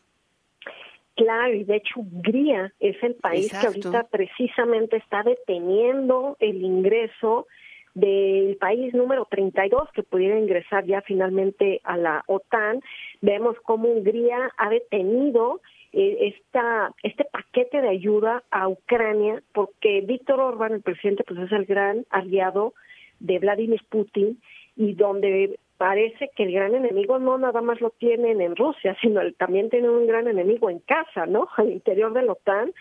Claro, 1.15 1.53
y 1.53 1.63
de 1.63 1.75
hecho 1.77 1.99
Hungría 1.99 2.73
es 2.79 3.01
el 3.03 3.15
país 3.15 3.51
que 3.51 3.67
ahorita 3.67 4.07
precisamente 4.09 4.97
está 4.97 5.23
deteniendo 5.23 6.37
el 6.39 6.61
ingreso 6.63 7.47
del 7.93 8.55
país 8.57 8.93
número 8.93 9.27
32 9.29 9.89
que 9.93 10.03
pudiera 10.03 10.39
ingresar 10.39 10.85
ya 10.85 11.01
finalmente 11.01 11.81
a 11.83 11.97
la 11.97 12.23
OTAN. 12.27 12.81
Vemos 13.19 13.57
cómo 13.63 13.89
Hungría 13.89 14.51
ha 14.57 14.69
detenido 14.69 15.61
eh, 15.91 16.33
esta, 16.33 16.93
este 17.03 17.25
paquete 17.25 17.81
de 17.81 17.89
ayuda 17.89 18.43
a 18.49 18.69
Ucrania 18.69 19.43
porque 19.53 20.01
Víctor 20.01 20.39
Orbán, 20.39 20.73
el 20.73 20.81
presidente, 20.81 21.25
pues 21.25 21.41
es 21.41 21.51
el 21.51 21.65
gran 21.65 22.05
aliado 22.09 22.73
de 23.19 23.39
Vladimir 23.39 23.81
Putin 23.89 24.41
y 24.77 24.93
donde 24.93 25.59
parece 25.81 26.29
que 26.35 26.43
el 26.43 26.51
gran 26.51 26.75
enemigo 26.75 27.17
no 27.17 27.39
nada 27.39 27.59
más 27.59 27.81
lo 27.81 27.89
tienen 27.89 28.39
en 28.39 28.55
Rusia, 28.55 28.95
sino 29.01 29.19
también 29.33 29.71
tienen 29.71 29.89
un 29.89 30.05
gran 30.05 30.27
enemigo 30.27 30.69
en 30.69 30.77
casa, 30.77 31.25
¿no? 31.25 31.47
Al 31.57 31.71
interior 31.71 32.13
de 32.13 32.21
la 32.21 32.33
OTAN 32.33 32.71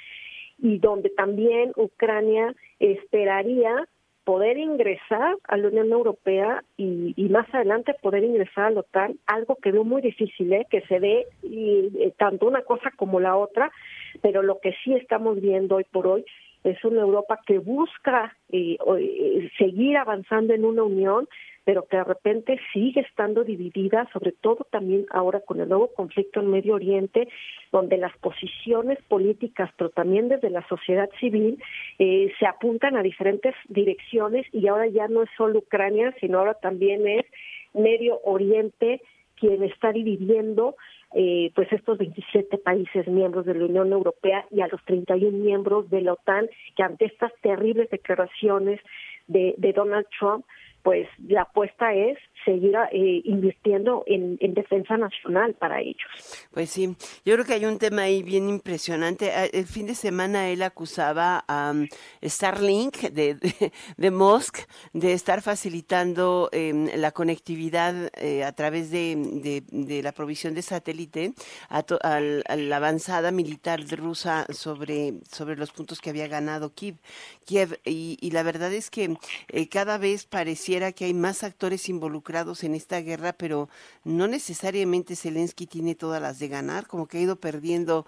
y 0.59 0.77
donde 0.77 1.09
también 1.09 1.73
Ucrania 1.77 2.55
esperaría 2.79 3.89
poder 4.25 4.59
ingresar 4.59 5.35
a 5.45 5.57
la 5.57 5.69
Unión 5.69 5.91
Europea 5.91 6.63
y, 6.77 7.15
más 7.31 7.47
adelante 7.55 7.95
poder 8.03 8.23
ingresar 8.23 8.67
a 8.67 8.71
la 8.71 8.81
OTAN, 8.81 9.19
algo 9.25 9.57
que 9.57 9.73
veo 9.73 9.83
muy 9.83 10.03
difícil, 10.03 10.53
¿eh? 10.53 10.67
que 10.71 10.83
se 10.83 11.01
dé 11.01 11.25
y, 11.43 12.13
tanto 12.19 12.47
una 12.47 12.61
cosa 12.61 12.91
como 12.99 13.19
la 13.19 13.35
otra, 13.35 13.73
pero 14.21 14.43
lo 14.43 14.61
que 14.61 14.75
sí 14.85 14.93
estamos 14.93 15.41
viendo 15.41 15.77
hoy 15.77 15.85
por 15.91 16.07
hoy 16.07 16.27
es 16.65 16.85
una 16.85 17.01
Europa 17.01 17.41
que 17.47 17.57
busca 17.57 18.37
eh, 18.51 18.77
eh, 18.99 19.51
seguir 19.57 19.97
avanzando 19.97 20.53
en 20.53 20.67
una 20.67 20.83
unión, 20.83 21.27
pero 21.71 21.87
que 21.87 21.99
de 21.99 22.03
repente 22.03 22.59
sigue 22.73 23.03
estando 23.03 23.45
dividida, 23.45 24.09
sobre 24.13 24.33
todo 24.33 24.67
también 24.73 25.07
ahora 25.13 25.39
con 25.39 25.61
el 25.61 25.69
nuevo 25.69 25.95
conflicto 25.95 26.41
en 26.41 26.51
Medio 26.51 26.75
Oriente, 26.75 27.29
donde 27.71 27.97
las 27.97 28.11
posiciones 28.19 28.99
políticas, 29.07 29.71
pero 29.77 29.91
también 29.91 30.29
desde 30.29 30.51
la 30.51 30.67
sociedad 30.67 31.09
civil, 31.21 31.63
eh, 32.01 32.33
se 32.41 32.47
apuntan 32.47 32.97
a 32.97 33.05
diferentes 33.05 33.55
direcciones 33.69 34.49
y 34.53 34.67
ahora 34.67 34.89
ya 34.89 35.07
no 35.07 35.23
es 35.23 35.31
solo 35.37 35.61
Ucrania, 35.61 36.13
sino 36.19 36.41
ahora 36.41 36.55
también 36.55 37.07
es 37.07 37.25
Medio 37.73 38.19
Oriente 38.25 39.01
quien 39.37 39.63
está 39.63 39.93
dividiendo 39.93 40.75
eh, 41.15 41.53
pues 41.55 41.73
estos 41.73 41.99
27 41.99 42.59
países 42.59 43.07
miembros 43.07 43.47
de 43.47 43.55
la 43.55 43.67
Unión 43.67 43.93
Europea 43.93 44.45
y 44.51 44.61
a 44.61 44.67
los 44.67 44.85
31 44.87 45.39
miembros 45.39 45.89
de 45.89 46.01
la 46.01 46.15
OTAN 46.15 46.51
que 46.77 46.83
ante 46.83 47.05
estas 47.05 47.33
terribles 47.43 47.89
declaraciones 47.91 48.81
de 49.29 49.73
Donald 49.73 50.09
Trump 50.19 50.45
pues 50.83 51.09
la 51.19 51.43
apuesta 51.43 51.93
es 51.95 52.19
seguir 52.45 52.75
eh, 52.93 53.23
invirtiendo 53.25 54.05
en, 54.07 54.39
defensa 54.55 54.97
nacional 54.97 55.55
para 55.55 55.81
ellos. 55.81 56.47
Pues 56.53 56.71
sí, 56.71 56.97
yo 57.25 57.35
creo 57.35 57.45
que 57.45 57.55
hay 57.55 57.65
un 57.65 57.79
tema 57.79 58.03
ahí 58.03 58.23
bien 58.23 58.49
impresionante. 58.49 59.31
Ah, 59.33 59.47
el 59.47 59.67
fin 59.67 59.87
de 59.87 59.95
semana 59.95 60.49
él 60.49 60.63
acusaba 60.63 61.45
a 61.47 61.73
um, 61.73 61.87
Starlink 62.23 62.97
de, 63.13 63.37
de, 63.97 64.11
Musk 64.11 64.59
de 64.93 65.13
estar 65.13 65.41
facilitando 65.43 66.49
em, 66.53 66.89
la 66.97 67.13
conectividad 67.13 68.11
eh, 68.17 68.45
a 68.45 68.53
través 68.53 68.91
de, 68.91 69.63
de, 69.71 70.03
la 70.03 70.13
provisión 70.13 70.55
de 70.55 70.63
satélite 70.63 71.33
a, 71.69 71.85
la 72.21 72.77
avanzada 72.77 73.31
militar 73.31 73.81
rusa 73.91 74.47
sobre, 74.51 75.15
sobre 75.31 75.57
los 75.57 75.73
puntos 75.73 76.01
que 76.01 76.11
había 76.11 76.29
ganado 76.29 76.75
Kiev. 76.75 76.97
Kiev 77.45 77.79
y, 77.85 78.19
y 78.21 78.31
la 78.31 78.43
verdad 78.43 78.73
es 78.73 78.91
que 78.91 79.17
eh, 79.49 79.69
cada 79.69 79.99
vez 79.99 80.27
pareciera 80.27 80.93
que 80.93 81.05
hay 81.05 81.15
más 81.15 81.45
actores 81.45 81.89
involucrados 81.89 82.30
en 82.63 82.75
esta 82.75 83.01
guerra, 83.01 83.33
pero 83.33 83.69
no 84.05 84.27
necesariamente 84.27 85.17
Zelensky 85.17 85.67
tiene 85.67 85.95
todas 85.95 86.23
las 86.23 86.39
de 86.39 86.49
ganar, 86.49 86.87
como 86.87 87.07
que 87.07 87.19
ha 87.19 87.21
ido 87.21 87.37
perdiendo 87.37 88.07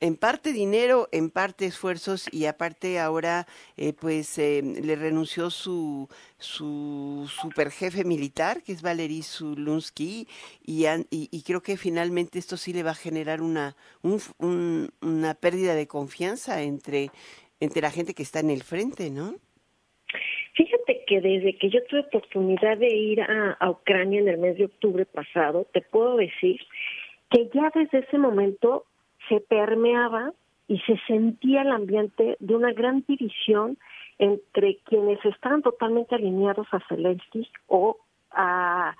en 0.00 0.16
parte 0.16 0.52
dinero, 0.52 1.08
en 1.12 1.30
parte 1.30 1.64
esfuerzos 1.64 2.26
y 2.32 2.46
aparte 2.46 2.98
ahora 2.98 3.46
eh, 3.76 3.92
pues 3.92 4.36
eh, 4.38 4.60
le 4.62 4.96
renunció 4.96 5.48
su 5.50 6.08
su 6.38 7.30
super 7.40 7.70
jefe 7.70 8.04
militar 8.04 8.62
que 8.62 8.72
es 8.72 8.82
Valery 8.82 9.22
Zulunsky 9.22 10.26
y, 10.64 11.42
creo 11.44 11.62
que 11.62 11.76
finalmente 11.76 12.40
esto 12.40 12.56
sí 12.56 12.72
le 12.72 12.82
va 12.82 12.90
a 12.92 12.94
generar 12.94 13.40
una 13.40 13.76
una 14.40 15.34
pérdida 15.34 15.74
de 15.74 15.86
confianza 15.86 16.62
entre 16.62 17.10
entre 17.60 17.80
la 17.80 17.92
gente 17.92 18.14
que 18.14 18.24
está 18.24 18.40
en 18.40 18.50
el 18.50 18.64
frente, 18.64 19.08
¿no? 19.10 19.36
Fíjate 20.54 21.04
que 21.06 21.20
desde 21.20 21.56
que 21.56 21.70
yo 21.70 21.82
tuve 21.84 22.00
oportunidad 22.00 22.76
de 22.76 22.94
ir 22.94 23.22
a, 23.22 23.70
Ucrania 23.70 24.20
en 24.20 24.28
el 24.28 24.38
mes 24.38 24.58
de 24.58 24.66
octubre 24.66 25.06
pasado, 25.06 25.66
te 25.72 25.80
puedo 25.80 26.16
decir 26.16 26.60
que 27.30 27.48
ya 27.54 27.70
desde 27.74 28.00
ese 28.00 28.18
momento 28.18 28.84
se 29.28 29.40
permeaba 29.40 30.32
y 30.68 30.78
se 30.80 30.98
sentía 31.06 31.62
el 31.62 31.70
ambiente 31.70 32.36
de 32.38 32.54
una 32.54 32.72
gran 32.72 33.02
división 33.08 33.78
entre 34.18 34.78
quienes 34.84 35.24
estaban 35.24 35.62
totalmente 35.62 36.14
alineados 36.14 36.66
a 36.72 36.80
Zelensky 36.86 37.48
o 37.66 37.96
a, 38.30 38.94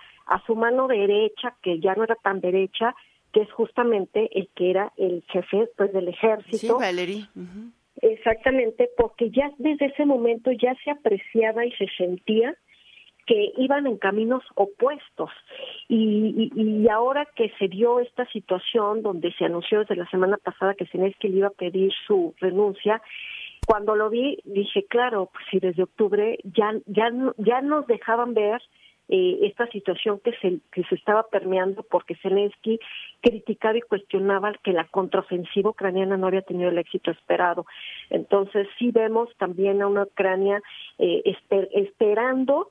su 0.46 0.57
mano 0.57 0.88
derecha, 0.88 1.55
que 1.62 1.80
ya 1.80 1.94
no 1.94 2.05
era 2.05 2.14
tan 2.14 2.40
derecha, 2.40 2.94
que 3.32 3.42
es 3.42 3.53
justamente 3.53 4.30
el 4.38 4.48
que 4.55 4.70
era 4.70 4.92
el 4.96 5.22
jefe 5.28 5.68
pues 5.76 5.92
del 5.92 6.09
ejército. 6.09 6.57
Sí, 6.57 6.68
Valery. 6.68 7.26
Exactamente, 8.03 8.90
porque 8.96 9.30
ya 9.30 9.50
desde 9.59 9.86
ese 9.86 10.05
momento 10.05 10.50
ya 10.50 10.74
se 10.84 10.90
apreciaba 10.90 11.64
y 11.64 11.70
se 11.72 11.86
sentía 11.96 12.55
que 13.26 13.53
iban 13.57 13.86
en 13.86 13.96
caminos 13.96 14.42
opuestos. 14.57 15.30
Y, 15.88 16.50
y, 16.55 16.88
ahora 16.88 17.28
que 17.36 17.53
se 17.61 17.68
dio 17.68 18.00
esta 18.00 18.26
situación 18.26 19.03
donde 19.03 19.32
se 19.34 19.44
anunció 19.44 19.80
desde 19.80 19.94
la 19.94 20.11
semana 20.11 20.36
pasada 20.38 20.74
que 20.74 20.86
Zelensky 20.86 21.28
le 21.28 21.38
iba 21.38 21.46
a 21.46 21.50
pedir 21.50 21.92
su 22.07 22.34
renuncia, 22.40 23.00
cuando 23.66 23.94
lo 23.94 24.11
vi 24.11 24.38
dije, 24.44 24.84
claro, 24.86 25.30
pues 25.32 25.44
si 25.50 25.61
desde 25.61 25.84
octubre 25.84 26.38
ya, 26.42 26.74
ya, 26.86 27.12
ya 27.38 27.61
nos 27.61 27.86
dejaban 27.86 28.34
ver 28.34 28.61
eh, 29.14 29.40
esta 29.42 29.66
situación 29.66 30.20
que 30.20 30.32
se, 30.40 30.60
que 30.72 30.84
se 30.84 30.94
estaba 30.94 31.24
permeando 31.24 31.82
porque 31.82 32.14
Zelensky 32.14 32.80
criticaba 33.20 33.76
y 33.76 33.82
cuestionaba 33.82 34.54
que 34.64 34.72
la 34.72 34.86
contraofensiva 34.86 35.68
ucraniana 35.68 36.16
no 36.16 36.28
había 36.28 36.40
tenido 36.40 36.70
el 36.70 36.78
éxito 36.78 37.10
esperado. 37.10 37.66
Entonces 38.08 38.66
sí 38.78 38.90
vemos 38.90 39.28
también 39.36 39.82
a 39.82 39.86
una 39.86 40.04
Ucrania 40.04 40.62
eh, 40.98 41.36
esperando 41.72 42.70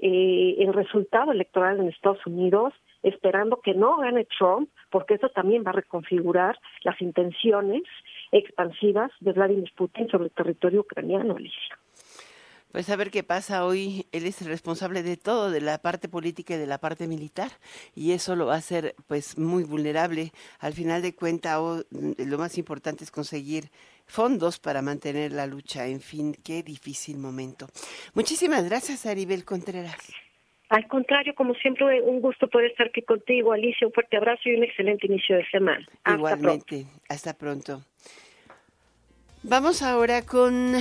eh, 0.00 0.56
el 0.58 0.74
resultado 0.74 1.30
electoral 1.30 1.78
en 1.78 1.86
Estados 1.86 2.26
Unidos, 2.26 2.74
esperando 3.04 3.60
que 3.60 3.74
no 3.74 3.98
gane 3.98 4.26
Trump, 4.36 4.68
porque 4.90 5.14
eso 5.14 5.28
también 5.28 5.62
va 5.64 5.70
a 5.70 5.74
reconfigurar 5.74 6.58
las 6.82 7.00
intenciones 7.00 7.84
expansivas 8.32 9.12
de 9.20 9.30
Vladimir 9.30 9.72
Putin 9.76 10.08
sobre 10.08 10.24
el 10.24 10.32
territorio 10.32 10.80
ucraniano, 10.80 11.36
Alicia. 11.36 11.78
Pues 12.72 12.90
a 12.90 12.96
ver 12.96 13.10
qué 13.10 13.22
pasa 13.22 13.64
hoy. 13.64 14.06
Él 14.12 14.26
es 14.26 14.42
el 14.42 14.48
responsable 14.48 15.02
de 15.02 15.16
todo, 15.16 15.50
de 15.50 15.60
la 15.60 15.78
parte 15.78 16.08
política 16.08 16.54
y 16.54 16.58
de 16.58 16.66
la 16.66 16.78
parte 16.78 17.06
militar, 17.06 17.50
y 17.94 18.12
eso 18.12 18.36
lo 18.36 18.46
va 18.46 18.54
a 18.54 18.58
hacer 18.58 18.94
pues 19.06 19.38
muy 19.38 19.64
vulnerable. 19.64 20.32
Al 20.58 20.74
final 20.74 21.00
de 21.02 21.14
cuentas, 21.14 21.58
lo 21.90 22.38
más 22.38 22.58
importante 22.58 23.04
es 23.04 23.10
conseguir 23.10 23.70
fondos 24.06 24.58
para 24.58 24.82
mantener 24.82 25.32
la 25.32 25.46
lucha. 25.46 25.86
En 25.86 26.00
fin, 26.00 26.36
qué 26.44 26.62
difícil 26.62 27.18
momento. 27.18 27.66
Muchísimas 28.14 28.64
gracias, 28.64 29.06
Aribel 29.06 29.44
Contreras. 29.44 29.96
Al 30.68 30.88
contrario, 30.88 31.34
como 31.36 31.54
siempre, 31.54 32.02
un 32.02 32.20
gusto 32.20 32.48
poder 32.48 32.72
estar 32.72 32.88
aquí 32.88 33.02
contigo, 33.02 33.52
Alicia. 33.52 33.86
Un 33.86 33.92
fuerte 33.92 34.16
abrazo 34.16 34.48
y 34.48 34.56
un 34.56 34.64
excelente 34.64 35.06
inicio 35.06 35.36
de 35.36 35.48
semana. 35.48 35.86
Igualmente. 36.06 36.86
Hasta 37.08 37.34
pronto. 37.34 37.84
Vamos 39.44 39.82
ahora 39.82 40.22
con 40.22 40.74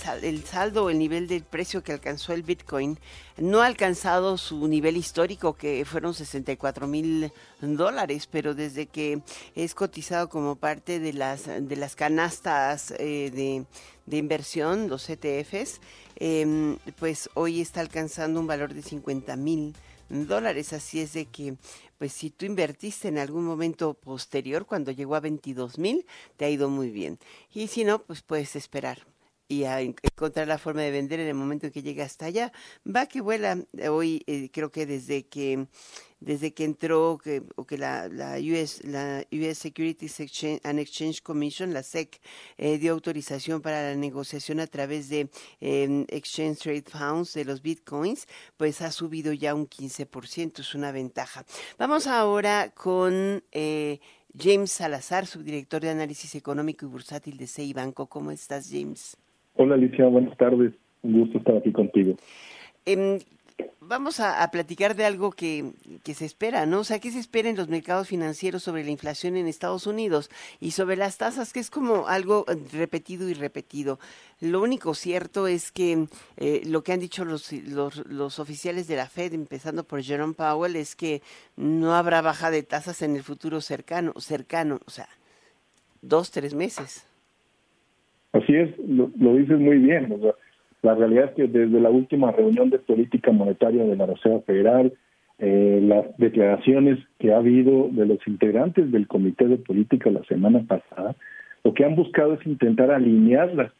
saldo, 0.45 0.91
el 0.91 0.99
nivel 0.99 1.29
del 1.29 1.45
precio 1.45 1.85
que 1.85 1.93
alcanzó 1.93 2.33
el 2.33 2.43
Bitcoin. 2.43 2.99
No 3.37 3.63
ha 3.63 3.67
alcanzado 3.67 4.37
su 4.37 4.67
nivel 4.67 4.97
histórico, 4.97 5.55
que 5.55 5.85
fueron 5.85 6.13
64 6.13 6.89
mil 6.89 7.31
dólares, 7.61 8.29
pero 8.29 8.53
desde 8.55 8.87
que 8.87 9.23
es 9.55 9.75
cotizado 9.75 10.29
como 10.29 10.57
parte 10.57 10.99
de 10.99 11.13
las, 11.13 11.45
de 11.47 11.77
las 11.77 11.95
canastas 11.95 12.93
eh, 12.99 13.65
de, 14.07 14.17
inversión, 14.17 14.89
los 14.89 15.09
ETFs, 15.09 15.81
eh, 16.17 16.77
pues 16.99 17.31
hoy 17.35 17.61
está 17.61 17.81
alcanzando 17.81 18.41
un 18.41 18.49
valor 18.49 18.75
de 18.75 18.83
50 18.83 19.37
mil 19.37 19.75
dólares. 20.09 20.73
Así 20.73 21.01
es 21.01 21.13
de 21.13 21.27
que 21.27 21.57
pues 22.03 22.15
si 22.15 22.31
tú 22.31 22.47
invertiste 22.47 23.07
en 23.07 23.17
algún 23.17 23.45
momento 23.45 23.95
posterior, 23.95 24.67
cuando 24.67 24.91
llegó 24.91 25.15
a 25.15 25.21
22 25.21 25.79
mil, 25.79 26.05
te 26.37 26.45
ha 26.45 26.51
ido 26.51 26.69
muy 26.69 26.91
bien. 26.91 27.21
Y 27.55 27.69
si 27.69 27.85
no, 27.85 28.03
pues 28.03 28.23
puedes 28.23 28.57
esperar 28.57 29.07
y 29.49 29.65
a 29.65 29.81
encontrar 29.81 30.49
la 30.49 30.59
forma 30.59 30.83
de 30.83 30.91
vender 30.91 31.21
en 31.21 31.29
el 31.29 31.35
momento 31.35 31.67
en 31.67 31.73
que 31.73 31.83
llegue 31.83 32.03
hasta 32.03 32.27
allá. 32.27 32.53
Va 32.85 33.07
que 33.07 33.21
vuela 33.21 33.59
hoy, 33.91 34.23
eh, 34.27 34.51
creo 34.53 34.71
que 34.71 34.87
desde 34.87 35.27
que 35.27 35.67
desde 36.25 36.55
que 36.55 36.65
entró 36.65 37.19
que, 37.23 37.43
o 37.57 37.65
que 37.67 37.77
la, 37.77 38.09
la, 38.09 38.39
US, 38.39 38.85
la 38.85 39.25
US 39.33 39.59
Securities 39.59 40.21
Exchange 40.21 40.61
and 40.65 40.79
Exchange 40.79 41.23
Commission, 41.23 41.75
la 41.75 41.83
SEC, 41.83 42.21
eh, 42.59 42.79
dio 42.79 42.93
autorización 42.93 43.61
para 43.61 43.91
la 43.91 43.97
negociación 43.97 44.61
a 44.61 44.67
través 44.67 45.09
de 45.09 45.29
eh, 45.61 46.07
Exchange 46.09 46.59
Trade 46.59 46.85
Funds 46.87 47.35
de 47.35 47.45
los 47.45 47.63
bitcoins, 47.63 48.27
pues 48.57 48.83
ha 48.83 48.93
subido 48.93 49.33
ya 49.33 49.55
un 49.55 49.69
15%, 49.69 50.61
es 50.61 50.75
una 50.75 50.93
ventaja. 50.93 51.45
Vamos 51.79 52.07
ahora 52.07 52.71
con 52.71 53.43
eh, 53.51 54.01
James 54.39 54.71
Salazar, 54.71 55.27
subdirector 55.27 55.83
de 55.83 55.91
análisis 55.91 56.35
económico 56.35 56.87
y 56.87 56.89
bursátil 56.89 57.37
de 57.37 57.47
CEI 57.47 57.73
Banco. 57.73 58.09
¿Cómo 58.09 58.31
estás, 58.31 58.69
James? 58.71 59.17
Hola 59.55 59.75
Alicia, 59.75 60.07
buenas 60.07 60.37
tardes. 60.37 60.73
Un 61.03 61.21
gusto 61.21 61.39
estar 61.39 61.57
aquí 61.57 61.73
contigo. 61.73 62.17
Eh, 62.87 63.23
vamos 63.81 64.21
a, 64.21 64.49
platicar 64.51 64.97
de 64.97 65.05
algo 65.05 65.33
que, 65.33 65.73
que, 66.03 66.15
se 66.15 66.25
espera, 66.25 66.67
¿no? 66.67 66.81
O 66.81 66.85
sea, 66.85 66.99
¿qué 67.01 67.11
se 67.11 67.19
espera 67.19 67.49
en 67.49 67.57
los 67.57 67.69
mercados 67.69 68.09
financieros 68.09 68.63
sobre 68.63 68.85
la 68.85 68.91
inflación 68.91 69.37
en 69.37 69.47
Estados 69.47 69.87
Unidos 69.87 70.31
y 70.61 70.73
sobre 70.73 70.97
las 70.97 71.19
tasas, 71.19 71.53
que 71.53 71.61
es 71.61 71.71
como 71.71 72.07
algo 72.09 72.45
repetido 72.73 73.29
y 73.29 73.35
repetido? 73.35 73.99
Lo 74.41 74.63
único 74.63 74.95
cierto 74.95 75.47
es 75.47 75.71
que 75.71 76.07
eh, 76.37 76.63
lo 76.65 76.83
que 76.83 76.93
han 76.93 77.01
dicho 77.01 77.25
los, 77.25 77.53
los, 77.53 78.07
los, 78.07 78.39
oficiales 78.39 78.87
de 78.87 78.97
la 78.97 79.09
Fed, 79.09 79.35
empezando 79.35 79.85
por 79.85 80.03
Jerome 80.03 80.35
Powell, 80.35 80.77
es 80.77 80.97
que 80.97 81.23
no 81.57 81.95
habrá 81.95 82.23
baja 82.23 82.51
de 82.51 82.63
tasas 82.63 83.03
en 83.03 83.17
el 83.17 83.23
futuro 83.23 83.61
cercano, 83.61 84.15
cercano, 84.19 84.81
o 84.87 84.91
sea, 84.91 85.09
dos, 86.01 86.31
tres 86.31 86.55
meses. 86.55 87.05
Así 88.33 88.55
es, 88.55 88.71
lo, 88.89 89.09
dices 89.37 89.59
muy 89.59 89.79
bien. 89.79 90.11
O 90.13 90.19
sea, 90.19 90.35
la 90.83 90.95
realidad 90.95 91.27
es 91.27 91.31
que 91.33 91.47
desde 91.47 91.81
la 91.81 91.91
última 91.91 92.33
reunión 92.33 92.71
de 92.71 92.79
política 92.79 93.31
monetaria 93.31 93.85
de 93.85 93.97
la 93.97 94.07
Reserva 94.07 94.41
Federal, 94.41 94.93
eh, 95.39 95.81
las 95.83 96.17
declaraciones 96.19 96.99
que 97.19 97.33
ha 97.33 97.39
habido 97.39 97.89
de 97.91 98.07
los 98.07 98.19
integrantes 98.27 98.91
del 98.91 99.07
Comité 99.07 99.47
de 99.49 99.59
Política 99.59 100.11
la 100.11 100.25
semana 100.25 100.63
pasada, 100.67 101.15
lo 101.63 101.75
que 101.75 101.85
han 101.85 101.95
buscado 101.95 102.35
es 102.35 102.47
intentar 102.47 102.91
alinear 102.91 103.55
las 103.55 103.71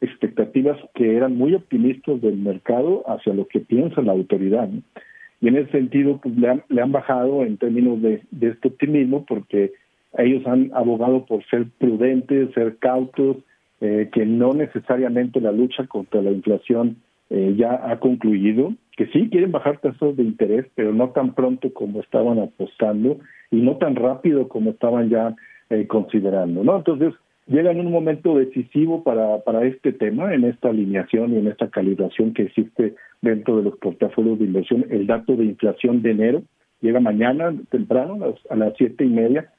expectativas 0.00 0.78
que 0.94 1.16
eran 1.16 1.36
muy 1.36 1.54
optimistas 1.54 2.20
del 2.20 2.36
mercado 2.36 3.04
hacia 3.06 3.34
lo 3.34 3.46
que 3.46 3.60
piensa 3.60 4.02
la 4.02 4.12
autoridad. 4.12 4.68
Y 5.40 5.48
en 5.48 5.56
ese 5.56 5.70
sentido, 5.70 6.18
pues 6.22 6.36
le 6.36 6.48
han, 6.48 6.62
le 6.68 6.82
han 6.82 6.92
bajado 6.92 7.44
en 7.44 7.56
términos 7.58 8.02
de 8.02 8.22
este 8.40 8.68
optimismo 8.68 9.24
porque 9.26 9.72
ellos 10.18 10.46
han 10.46 10.70
abogado 10.74 11.24
por 11.24 11.44
ser 11.46 11.66
prudentes, 11.78 12.52
ser 12.54 12.76
cautos, 12.78 13.36
eh, 13.80 14.10
que 14.12 14.26
no 14.26 14.52
necesariamente 14.52 15.40
la 15.40 15.52
lucha 15.52 15.86
contra 15.86 16.20
la 16.20 16.30
inflación 16.30 16.96
eh, 17.30 17.54
ya 17.56 17.80
ha 17.90 17.98
concluido, 18.00 18.74
que 18.96 19.06
sí 19.06 19.30
quieren 19.30 19.52
bajar 19.52 19.78
tasas 19.78 20.16
de 20.16 20.22
interés, 20.22 20.66
pero 20.74 20.92
no 20.92 21.10
tan 21.10 21.34
pronto 21.34 21.72
como 21.72 22.00
estaban 22.00 22.38
apostando 22.38 23.18
y 23.50 23.56
no 23.62 23.76
tan 23.76 23.96
rápido 23.96 24.48
como 24.48 24.70
estaban 24.70 25.08
ya 25.08 25.34
eh, 25.70 25.86
considerando, 25.86 26.64
¿no? 26.64 26.76
Entonces, 26.76 27.14
llega 27.46 27.70
en 27.70 27.80
un 27.80 27.90
momento 27.92 28.36
decisivo 28.36 29.02
para, 29.02 29.38
para 29.44 29.64
este 29.64 29.92
tema, 29.92 30.34
en 30.34 30.44
esta 30.44 30.68
alineación 30.68 31.32
y 31.32 31.38
en 31.38 31.46
esta 31.46 31.68
calibración 31.68 32.34
que 32.34 32.42
existe 32.42 32.94
dentro 33.22 33.58
de 33.58 33.62
los 33.62 33.78
portafolios 33.78 34.38
de 34.38 34.46
inversión. 34.46 34.84
El 34.90 35.06
dato 35.06 35.36
de 35.36 35.44
inflación 35.44 36.02
de 36.02 36.10
enero 36.10 36.42
llega 36.80 37.00
mañana 37.00 37.54
temprano 37.70 38.18
las, 38.18 38.34
a 38.50 38.56
las 38.56 38.74
siete 38.76 39.04
y 39.04 39.08
media 39.08 39.52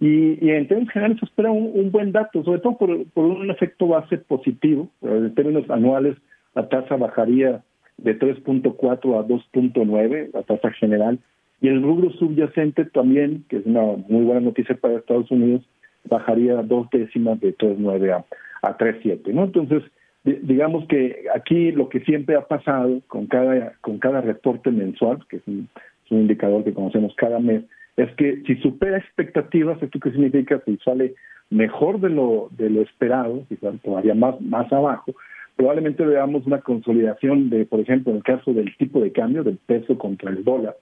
y, 0.00 0.44
y, 0.44 0.50
en 0.50 0.68
términos 0.68 0.92
generales 0.92 1.18
se 1.18 1.24
espera 1.24 1.50
un, 1.50 1.90
buen 1.90 2.12
dato, 2.12 2.44
sobre 2.44 2.60
todo 2.60 2.76
por, 2.76 2.90
un 2.90 3.50
efecto 3.50 3.88
base 3.88 4.18
positivo. 4.18 4.88
En 5.02 5.34
términos 5.34 5.68
anuales, 5.70 6.16
la 6.54 6.68
tasa 6.68 6.96
bajaría 6.96 7.62
de 7.96 8.16
3.4 8.16 9.18
a 9.18 9.26
2.9, 9.26 10.30
la 10.32 10.42
tasa 10.44 10.70
general. 10.72 11.18
Y 11.60 11.68
el 11.68 11.82
rubro 11.82 12.10
subyacente 12.12 12.84
también, 12.84 13.44
que 13.48 13.56
es 13.56 13.66
una 13.66 13.82
muy 14.08 14.24
buena 14.24 14.40
noticia 14.40 14.76
para 14.76 14.98
Estados 14.98 15.30
Unidos, 15.32 15.62
bajaría 16.08 16.62
dos 16.62 16.88
décimas 16.90 17.40
de 17.40 17.56
3.9 17.56 18.12
a, 18.12 18.68
a 18.68 18.78
3.7. 18.78 19.32
¿no? 19.32 19.44
Entonces, 19.44 19.82
digamos 20.22 20.86
que 20.86 21.24
aquí 21.34 21.72
lo 21.72 21.88
que 21.88 22.00
siempre 22.00 22.36
ha 22.36 22.42
pasado 22.42 23.00
con 23.08 23.26
cada, 23.26 23.72
con 23.80 23.98
cada 23.98 24.20
reporte 24.20 24.70
mensual, 24.70 25.18
que 25.28 25.38
es 25.38 25.48
un 25.48 25.68
indicador 26.10 26.62
que 26.62 26.72
conocemos 26.72 27.14
cada 27.16 27.40
mes, 27.40 27.64
es 27.98 28.14
que 28.14 28.42
si 28.46 28.54
supera 28.56 28.96
expectativas, 28.96 29.82
¿esto 29.82 29.98
qué 29.98 30.12
significa? 30.12 30.62
Si 30.64 30.76
sale 30.78 31.14
mejor 31.50 32.00
de 32.00 32.10
lo, 32.10 32.48
de 32.52 32.70
lo 32.70 32.80
esperado, 32.80 33.44
si 33.48 33.56
sale 33.56 33.78
todavía 33.78 34.14
más, 34.14 34.40
más 34.40 34.72
abajo, 34.72 35.14
probablemente 35.56 36.04
veamos 36.04 36.46
una 36.46 36.60
consolidación 36.60 37.50
de, 37.50 37.66
por 37.66 37.80
ejemplo, 37.80 38.12
en 38.12 38.18
el 38.18 38.22
caso 38.22 38.52
del 38.52 38.76
tipo 38.76 39.00
de 39.00 39.10
cambio, 39.10 39.42
del 39.42 39.56
peso 39.56 39.98
contra 39.98 40.30
el 40.30 40.44
dólar, 40.44 40.76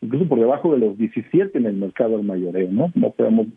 incluso 0.00 0.28
por 0.28 0.38
debajo 0.38 0.72
de 0.72 0.78
los 0.78 0.96
17 0.96 1.58
en 1.58 1.66
el 1.66 1.74
mercado 1.74 2.14
al 2.14 2.22
mayoreo, 2.22 2.68
¿no? 2.70 2.92
No 2.94 3.10
podemos, 3.10 3.48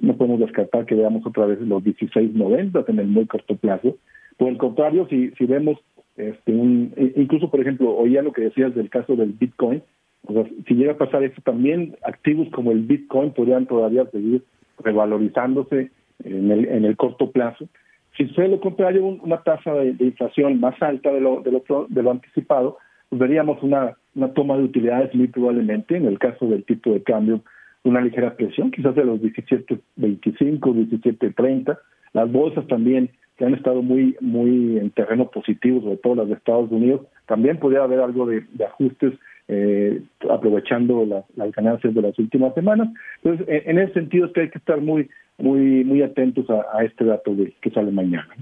no 0.00 0.16
podemos 0.16 0.40
descartar 0.40 0.86
que 0.86 0.94
veamos 0.94 1.26
otra 1.26 1.44
vez 1.44 1.60
los 1.60 1.84
16.90 1.84 2.88
en 2.88 2.98
el 2.98 3.08
muy 3.08 3.26
corto 3.26 3.56
plazo. 3.56 3.98
Por 4.38 4.48
el 4.48 4.56
contrario, 4.56 5.06
si, 5.10 5.32
si 5.32 5.44
vemos 5.44 5.78
este, 6.16 6.52
un, 6.52 6.94
incluso, 6.96 7.50
por 7.50 7.60
ejemplo, 7.60 7.94
oía 7.94 8.22
lo 8.22 8.32
que 8.32 8.42
decías 8.42 8.74
del 8.74 8.88
caso 8.88 9.16
del 9.16 9.32
Bitcoin, 9.32 9.82
o 10.26 10.32
sea, 10.32 10.44
si 10.66 10.74
llega 10.74 10.92
a 10.92 10.98
pasar 10.98 11.22
eso 11.22 11.40
también, 11.42 11.96
activos 12.02 12.48
como 12.50 12.72
el 12.72 12.82
Bitcoin 12.82 13.32
podrían 13.32 13.66
todavía 13.66 14.06
seguir 14.06 14.42
revalorizándose 14.78 15.90
en 16.24 16.50
el, 16.50 16.66
en 16.66 16.84
el 16.84 16.96
corto 16.96 17.30
plazo. 17.30 17.68
Si 18.16 18.26
suele 18.28 18.50
lo 18.50 18.60
contrario, 18.60 19.04
una 19.04 19.42
tasa 19.42 19.74
de, 19.74 19.96
inflación 19.98 20.60
más 20.60 20.80
alta 20.80 21.12
de 21.12 21.20
lo, 21.20 21.42
de 21.42 21.52
lo, 21.52 21.86
de 21.88 22.02
lo 22.02 22.10
anticipado, 22.10 22.78
pues 23.08 23.20
veríamos 23.20 23.62
una, 23.62 23.96
una 24.14 24.32
toma 24.32 24.56
de 24.56 24.64
utilidades 24.64 25.14
muy 25.14 25.26
probablemente, 25.28 25.96
en 25.96 26.06
el 26.06 26.18
caso 26.18 26.46
del 26.46 26.64
tipo 26.64 26.92
de 26.92 27.02
cambio, 27.02 27.42
una 27.82 28.00
ligera 28.00 28.34
presión, 28.34 28.70
quizás 28.70 28.94
de 28.94 29.04
los 29.04 29.20
17.25, 29.20 29.78
17.30. 29.98 31.78
Las 32.14 32.32
bolsas 32.32 32.66
también, 32.68 33.10
que 33.36 33.44
han 33.44 33.54
estado 33.54 33.82
muy 33.82 34.16
muy 34.20 34.78
en 34.78 34.90
terreno 34.90 35.28
positivo, 35.28 35.82
sobre 35.82 35.96
todo 35.96 36.14
las 36.14 36.28
de 36.28 36.34
Estados 36.34 36.70
Unidos, 36.70 37.02
también 37.26 37.58
podría 37.58 37.82
haber 37.82 38.00
algo 38.00 38.26
de 38.26 38.64
ajustes 38.64 39.12
eh, 39.48 40.02
aprovechando 40.30 41.04
la, 41.04 41.24
las 41.36 41.52
ganancias 41.52 41.94
de 41.94 42.02
las 42.02 42.18
últimas 42.18 42.54
semanas. 42.54 42.88
Entonces, 43.22 43.46
en, 43.66 43.78
ese 43.78 43.92
sentido 43.94 44.26
es 44.26 44.32
que 44.32 44.42
hay 44.42 44.50
que 44.50 44.58
estar 44.58 44.80
muy 44.80 45.08
muy 45.38 45.84
muy 45.84 46.02
atentos 46.02 46.48
a, 46.48 46.64
a 46.72 46.84
este 46.84 47.04
dato 47.04 47.34
de, 47.34 47.52
que 47.60 47.70
sale 47.70 47.90
mañana. 47.90 48.34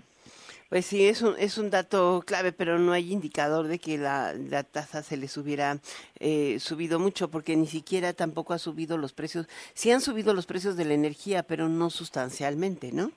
Pues 0.72 0.86
sí, 0.86 1.04
es 1.04 1.20
un, 1.20 1.34
es 1.38 1.58
un 1.58 1.68
dato 1.68 2.22
clave, 2.26 2.50
pero 2.50 2.78
no 2.78 2.92
hay 2.92 3.12
indicador 3.12 3.68
de 3.68 3.78
que 3.78 3.98
la, 3.98 4.32
la 4.32 4.62
tasa 4.62 5.02
se 5.02 5.18
les 5.18 5.36
hubiera 5.36 5.76
eh, 6.18 6.56
subido 6.60 6.98
mucho, 6.98 7.30
porque 7.30 7.56
ni 7.56 7.66
siquiera 7.66 8.14
tampoco 8.14 8.54
ha 8.54 8.58
subido 8.58 8.96
los 8.96 9.12
precios. 9.12 9.48
Sí 9.74 9.90
han 9.90 10.00
subido 10.00 10.32
los 10.32 10.46
precios 10.46 10.74
de 10.78 10.86
la 10.86 10.94
energía, 10.94 11.42
pero 11.42 11.68
no 11.68 11.90
sustancialmente, 11.90 12.90
¿no? 12.90 13.12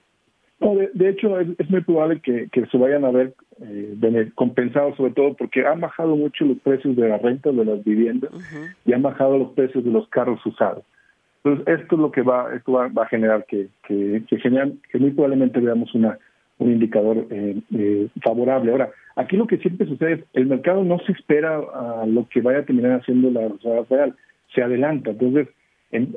No, 0.60 0.74
de, 0.76 1.10
hecho 1.10 1.38
es, 1.40 1.70
muy 1.70 1.82
probable 1.82 2.22
que, 2.22 2.50
se 2.72 2.78
vayan 2.78 3.04
a 3.04 3.12
ver 3.12 3.34
eh, 3.62 4.32
compensados, 4.36 4.96
sobre 4.96 5.12
todo 5.12 5.34
porque 5.34 5.66
han 5.66 5.82
bajado 5.82 6.16
mucho 6.16 6.46
los 6.46 6.58
precios 6.60 6.96
de 6.96 7.10
la 7.10 7.18
renta 7.18 7.52
de 7.52 7.66
las 7.66 7.84
viviendas 7.84 8.32
y 8.86 8.94
han 8.94 9.02
bajado 9.02 9.38
los 9.38 9.52
precios 9.52 9.84
de 9.84 9.92
los 9.92 10.08
carros 10.10 10.44
usados. 10.46 10.84
Entonces 11.44 11.82
esto 11.82 11.96
es 11.96 12.02
lo 12.02 12.12
que 12.12 12.22
va, 12.22 12.56
esto 12.56 12.72
va, 12.72 12.90
a 13.04 13.08
generar 13.08 13.46
que, 13.46 13.68
que, 13.86 14.24
que, 14.28 14.38
que 14.38 14.98
muy 14.98 15.12
probablemente 15.12 15.60
veamos 15.60 15.94
una 15.94 16.18
un 16.58 16.72
indicador 16.72 17.28
eh, 17.30 17.60
eh, 17.74 18.08
favorable. 18.24 18.72
Ahora, 18.72 18.90
aquí 19.16 19.36
lo 19.36 19.48
que 19.48 19.58
siempre 19.58 19.88
sucede 19.88 20.14
es 20.14 20.20
el 20.34 20.46
mercado 20.46 20.84
no 20.84 21.00
se 21.00 21.12
espera 21.12 21.58
a 21.58 22.06
lo 22.06 22.28
que 22.30 22.42
vaya 22.42 22.60
a 22.60 22.66
terminar 22.66 23.02
haciendo 23.02 23.30
la 23.32 23.50
Reserva 23.50 23.86
Federal, 23.86 24.16
se 24.54 24.62
adelanta. 24.62 25.12
Entonces, 25.12 25.50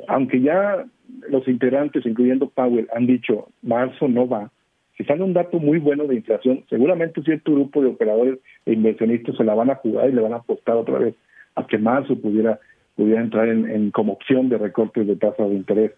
aunque 0.08 0.40
ya 0.40 0.84
los 1.28 1.46
integrantes, 1.48 2.06
incluyendo 2.06 2.48
Powell, 2.48 2.88
han 2.94 3.06
dicho 3.06 3.48
marzo 3.62 4.08
no 4.08 4.28
va, 4.28 4.50
si 4.96 5.04
sale 5.04 5.22
un 5.22 5.32
dato 5.32 5.58
muy 5.58 5.78
bueno 5.78 6.06
de 6.06 6.16
inflación, 6.16 6.64
seguramente 6.68 7.22
cierto 7.22 7.52
grupo 7.52 7.80
de 7.80 7.88
operadores 7.88 8.38
e 8.66 8.72
inversionistas 8.72 9.36
se 9.36 9.44
la 9.44 9.54
van 9.54 9.70
a 9.70 9.76
jugar 9.76 10.08
y 10.08 10.12
le 10.12 10.20
van 10.20 10.32
a 10.32 10.36
apostar 10.36 10.76
otra 10.76 10.98
vez 10.98 11.14
a 11.54 11.66
que 11.66 11.78
marzo 11.78 12.16
pudiera 12.16 12.58
pudiera 12.96 13.20
entrar 13.20 13.48
en, 13.48 13.70
en 13.70 13.92
como 13.92 14.14
opción 14.14 14.48
de 14.48 14.58
recortes 14.58 15.06
de 15.06 15.14
tasa 15.14 15.44
de 15.44 15.54
interés 15.54 15.92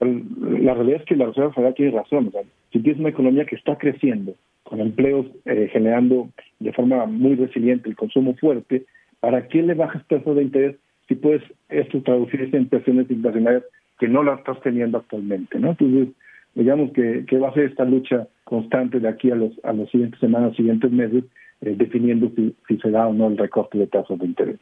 la 0.00 0.74
realidad 0.74 1.00
es 1.00 1.06
que 1.06 1.16
la 1.16 1.26
Reserva 1.26 1.52
Federal 1.52 1.74
tiene 1.74 1.92
razón. 1.92 2.32
si 2.72 2.80
tienes 2.80 3.00
una 3.00 3.10
economía 3.10 3.44
que 3.44 3.56
está 3.56 3.76
creciendo, 3.76 4.34
con 4.62 4.80
empleos 4.80 5.26
eh, 5.44 5.68
generando 5.72 6.30
de 6.58 6.72
forma 6.72 7.06
muy 7.06 7.36
resiliente 7.36 7.88
el 7.88 7.96
consumo 7.96 8.34
fuerte, 8.34 8.84
¿para 9.20 9.48
qué 9.48 9.62
le 9.62 9.74
bajas 9.74 10.06
tasas 10.08 10.34
de 10.34 10.42
interés 10.42 10.76
si 11.08 11.14
puedes 11.14 11.42
esto 11.68 12.02
traducirse 12.02 12.56
en 12.56 12.68
presiones 12.68 13.10
inflacionarias 13.10 13.64
que 13.98 14.08
no 14.08 14.22
las 14.22 14.38
estás 14.38 14.60
teniendo 14.62 14.98
actualmente? 14.98 15.58
¿no? 15.58 15.70
Entonces, 15.70 16.08
digamos 16.54 16.92
que, 16.92 17.24
que 17.26 17.38
va 17.38 17.48
a 17.48 17.54
ser 17.54 17.64
esta 17.64 17.84
lucha 17.84 18.28
constante 18.44 19.00
de 19.00 19.08
aquí 19.08 19.30
a 19.30 19.36
los 19.36 19.52
a 19.64 19.72
las 19.72 19.90
siguientes 19.90 20.20
semanas, 20.20 20.56
siguientes 20.56 20.90
meses, 20.90 21.24
eh, 21.60 21.74
definiendo 21.76 22.30
si, 22.36 22.54
si 22.68 22.76
se 22.78 22.90
da 22.90 23.06
o 23.06 23.12
no 23.12 23.28
el 23.28 23.38
recorte 23.38 23.78
de 23.78 23.86
tasas 23.86 24.18
de 24.18 24.26
interés. 24.26 24.58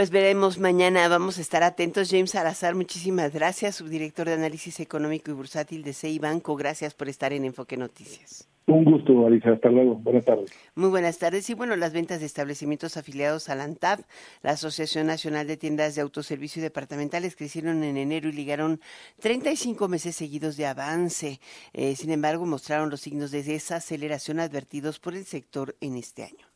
Pues 0.00 0.10
veremos 0.10 0.58
mañana, 0.58 1.06
vamos 1.08 1.36
a 1.36 1.42
estar 1.42 1.62
atentos. 1.62 2.08
James 2.10 2.30
Salazar, 2.30 2.74
muchísimas 2.74 3.34
gracias, 3.34 3.76
subdirector 3.76 4.28
de 4.28 4.32
análisis 4.32 4.80
económico 4.80 5.30
y 5.30 5.34
bursátil 5.34 5.82
de 5.82 5.92
CEI 5.92 6.18
Banco. 6.18 6.56
Gracias 6.56 6.94
por 6.94 7.10
estar 7.10 7.34
en 7.34 7.44
Enfoque 7.44 7.76
Noticias. 7.76 8.48
Un 8.64 8.82
gusto, 8.84 9.26
Alicia. 9.26 9.52
Hasta 9.52 9.68
luego. 9.68 9.96
Buenas 9.96 10.24
tardes. 10.24 10.50
Muy 10.74 10.88
buenas 10.88 11.18
tardes. 11.18 11.50
Y 11.50 11.52
bueno, 11.52 11.76
las 11.76 11.92
ventas 11.92 12.20
de 12.20 12.24
establecimientos 12.24 12.96
afiliados 12.96 13.50
a 13.50 13.54
la 13.54 13.64
ANTAP, 13.64 14.00
la 14.40 14.52
Asociación 14.52 15.06
Nacional 15.06 15.46
de 15.46 15.58
Tiendas 15.58 15.96
de 15.96 16.00
Autoservicio 16.00 16.60
y 16.60 16.62
Departamentales, 16.62 17.36
crecieron 17.36 17.84
en 17.84 17.98
enero 17.98 18.30
y 18.30 18.32
ligaron 18.32 18.80
35 19.18 19.86
meses 19.86 20.16
seguidos 20.16 20.56
de 20.56 20.64
avance. 20.64 21.40
Eh, 21.74 21.94
sin 21.94 22.10
embargo, 22.10 22.46
mostraron 22.46 22.88
los 22.88 23.02
signos 23.02 23.32
de 23.32 23.42
desaceleración 23.42 24.40
advertidos 24.40 24.98
por 24.98 25.14
el 25.14 25.26
sector 25.26 25.76
en 25.82 25.98
este 25.98 26.22
año. 26.22 26.46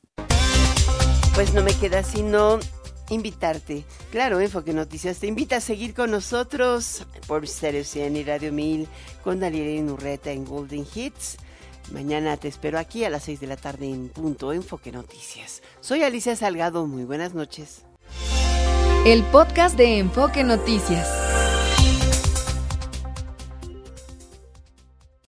Pues 1.35 1.53
no 1.53 1.63
me 1.63 1.75
queda 1.75 2.03
sino 2.05 2.59
invitarte. 3.11 3.85
Claro, 4.11 4.41
Enfoque 4.41 4.73
Noticias 4.73 5.19
te 5.19 5.27
invita 5.27 5.57
a 5.57 5.61
seguir 5.61 5.95
con 5.95 6.11
nosotros 6.11 7.07
por 7.27 7.47
Stereo 7.47 7.85
100 7.85 8.17
y 8.17 8.25
Radio 8.25 8.53
1000 8.53 8.89
con 9.23 9.41
Daniel 9.41 9.91
Urreta 9.91 10.31
en 10.31 10.45
Golden 10.45 10.87
Hits. 10.95 11.37
Mañana 11.93 12.37
te 12.37 12.49
espero 12.49 12.79
aquí 12.79 13.05
a 13.05 13.11
las 13.11 13.25
6 13.25 13.41
de 13.41 13.47
la 13.47 13.57
tarde 13.57 13.87
en 13.87 14.09
punto 14.09 14.53
Enfoque 14.53 14.91
Noticias. 14.91 15.63
Soy 15.81 16.03
Alicia 16.03 16.35
Salgado, 16.35 16.87
muy 16.87 17.05
buenas 17.05 17.35
noches. 17.35 17.83
El 19.05 19.23
podcast 19.25 19.77
de 19.77 19.99
Enfoque 19.99 20.45
Noticias. 20.45 21.07